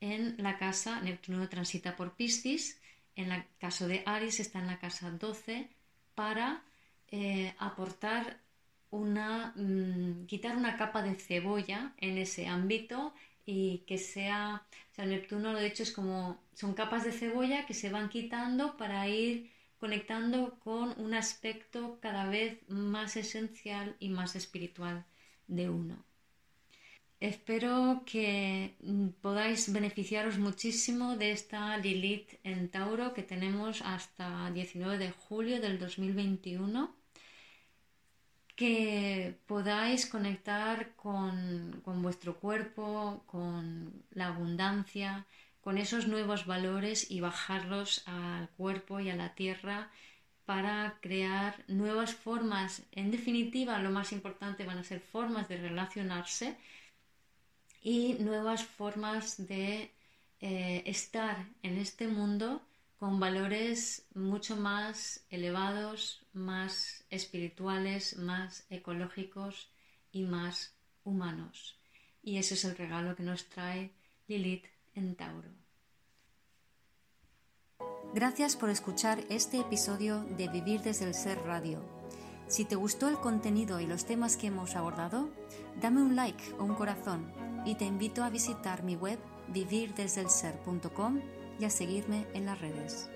en 0.00 0.36
la 0.38 0.56
casa, 0.56 1.00
Neptuno 1.02 1.48
transita 1.48 1.94
por 1.94 2.14
Piscis, 2.16 2.80
en 3.16 3.32
el 3.32 3.44
caso 3.58 3.86
de 3.86 4.02
Aries 4.06 4.40
está 4.40 4.60
en 4.60 4.66
la 4.66 4.78
casa 4.78 5.10
12 5.10 5.68
para 6.14 6.62
eh, 7.08 7.54
aportar 7.58 8.40
una, 8.90 9.52
mm, 9.56 10.26
quitar 10.26 10.56
una 10.56 10.76
capa 10.76 11.02
de 11.02 11.14
cebolla 11.14 11.92
en 11.98 12.18
ese 12.18 12.48
ámbito 12.48 13.14
y 13.50 13.78
que 13.86 13.98
sea, 13.98 14.64
o 14.92 14.94
sea, 14.94 15.06
Neptuno 15.06 15.52
lo 15.52 15.58
de 15.58 15.66
hecho 15.66 15.82
es 15.82 15.92
como, 15.92 16.40
son 16.54 16.74
capas 16.74 17.04
de 17.04 17.12
cebolla 17.12 17.66
que 17.66 17.74
se 17.74 17.90
van 17.90 18.08
quitando 18.08 18.76
para 18.76 19.08
ir 19.08 19.50
conectando 19.78 20.58
con 20.60 20.94
un 21.00 21.14
aspecto 21.14 21.98
cada 22.00 22.28
vez 22.28 22.60
más 22.68 23.16
esencial 23.16 23.96
y 23.98 24.08
más 24.10 24.36
espiritual 24.36 25.04
de 25.48 25.68
uno. 25.68 26.04
Espero 27.18 28.02
que 28.06 28.76
podáis 29.20 29.72
beneficiaros 29.72 30.38
muchísimo 30.38 31.16
de 31.16 31.32
esta 31.32 31.76
Lilith 31.76 32.30
en 32.44 32.70
Tauro 32.70 33.12
que 33.14 33.22
tenemos 33.22 33.82
hasta 33.82 34.50
19 34.52 34.96
de 34.96 35.10
julio 35.10 35.60
del 35.60 35.78
2021. 35.78 36.99
Que 38.60 39.38
podáis 39.50 40.00
conectar 40.14 40.76
con, 41.02 41.26
con 41.84 41.96
vuestro 42.06 42.32
cuerpo, 42.44 43.22
con 43.32 44.04
la 44.18 44.26
abundancia, 44.32 45.10
con 45.64 45.78
esos 45.78 46.02
nuevos 46.14 46.44
valores 46.54 47.10
y 47.10 47.20
bajarlos 47.20 47.90
al 48.06 48.50
cuerpo 48.60 49.00
y 49.00 49.08
a 49.08 49.16
la 49.16 49.30
tierra 49.34 49.90
para 50.44 50.98
crear 51.00 51.52
nuevas 51.68 52.12
formas. 52.12 52.82
En 52.92 53.10
definitiva, 53.10 53.78
lo 53.78 53.90
más 53.90 54.12
importante 54.12 54.66
van 54.66 54.78
a 54.78 54.84
ser 54.90 55.00
formas 55.00 55.48
de 55.48 55.56
relacionarse 55.56 56.56
y 57.82 58.16
nuevas 58.20 58.64
formas 58.64 59.46
de 59.48 59.90
eh, 60.40 60.82
estar 60.84 61.46
en 61.62 61.78
este 61.78 62.08
mundo 62.08 62.60
con 63.00 63.18
valores 63.18 64.06
mucho 64.14 64.56
más 64.56 65.24
elevados, 65.30 66.20
más 66.34 67.02
espirituales, 67.08 68.18
más 68.18 68.66
ecológicos 68.68 69.70
y 70.12 70.24
más 70.24 70.74
humanos. 71.02 71.78
Y 72.22 72.36
ese 72.36 72.54
es 72.54 72.64
el 72.66 72.76
regalo 72.76 73.16
que 73.16 73.22
nos 73.22 73.48
trae 73.48 73.90
Lilith 74.28 74.66
en 74.94 75.16
Tauro. 75.16 75.48
Gracias 78.12 78.54
por 78.54 78.68
escuchar 78.68 79.24
este 79.30 79.60
episodio 79.60 80.22
de 80.36 80.48
Vivir 80.48 80.82
desde 80.82 81.06
el 81.06 81.14
Ser 81.14 81.38
Radio. 81.38 81.82
Si 82.48 82.66
te 82.66 82.74
gustó 82.74 83.08
el 83.08 83.16
contenido 83.16 83.80
y 83.80 83.86
los 83.86 84.04
temas 84.04 84.36
que 84.36 84.48
hemos 84.48 84.76
abordado, 84.76 85.30
dame 85.80 86.02
un 86.02 86.16
like 86.16 86.52
o 86.58 86.64
un 86.64 86.74
corazón 86.74 87.32
y 87.64 87.76
te 87.76 87.86
invito 87.86 88.24
a 88.24 88.28
visitar 88.28 88.82
mi 88.82 88.94
web 88.94 89.18
vivirdesdelser.com 89.48 91.39
y 91.60 91.64
a 91.66 91.70
seguirme 91.70 92.26
en 92.32 92.46
las 92.46 92.60
redes. 92.60 93.10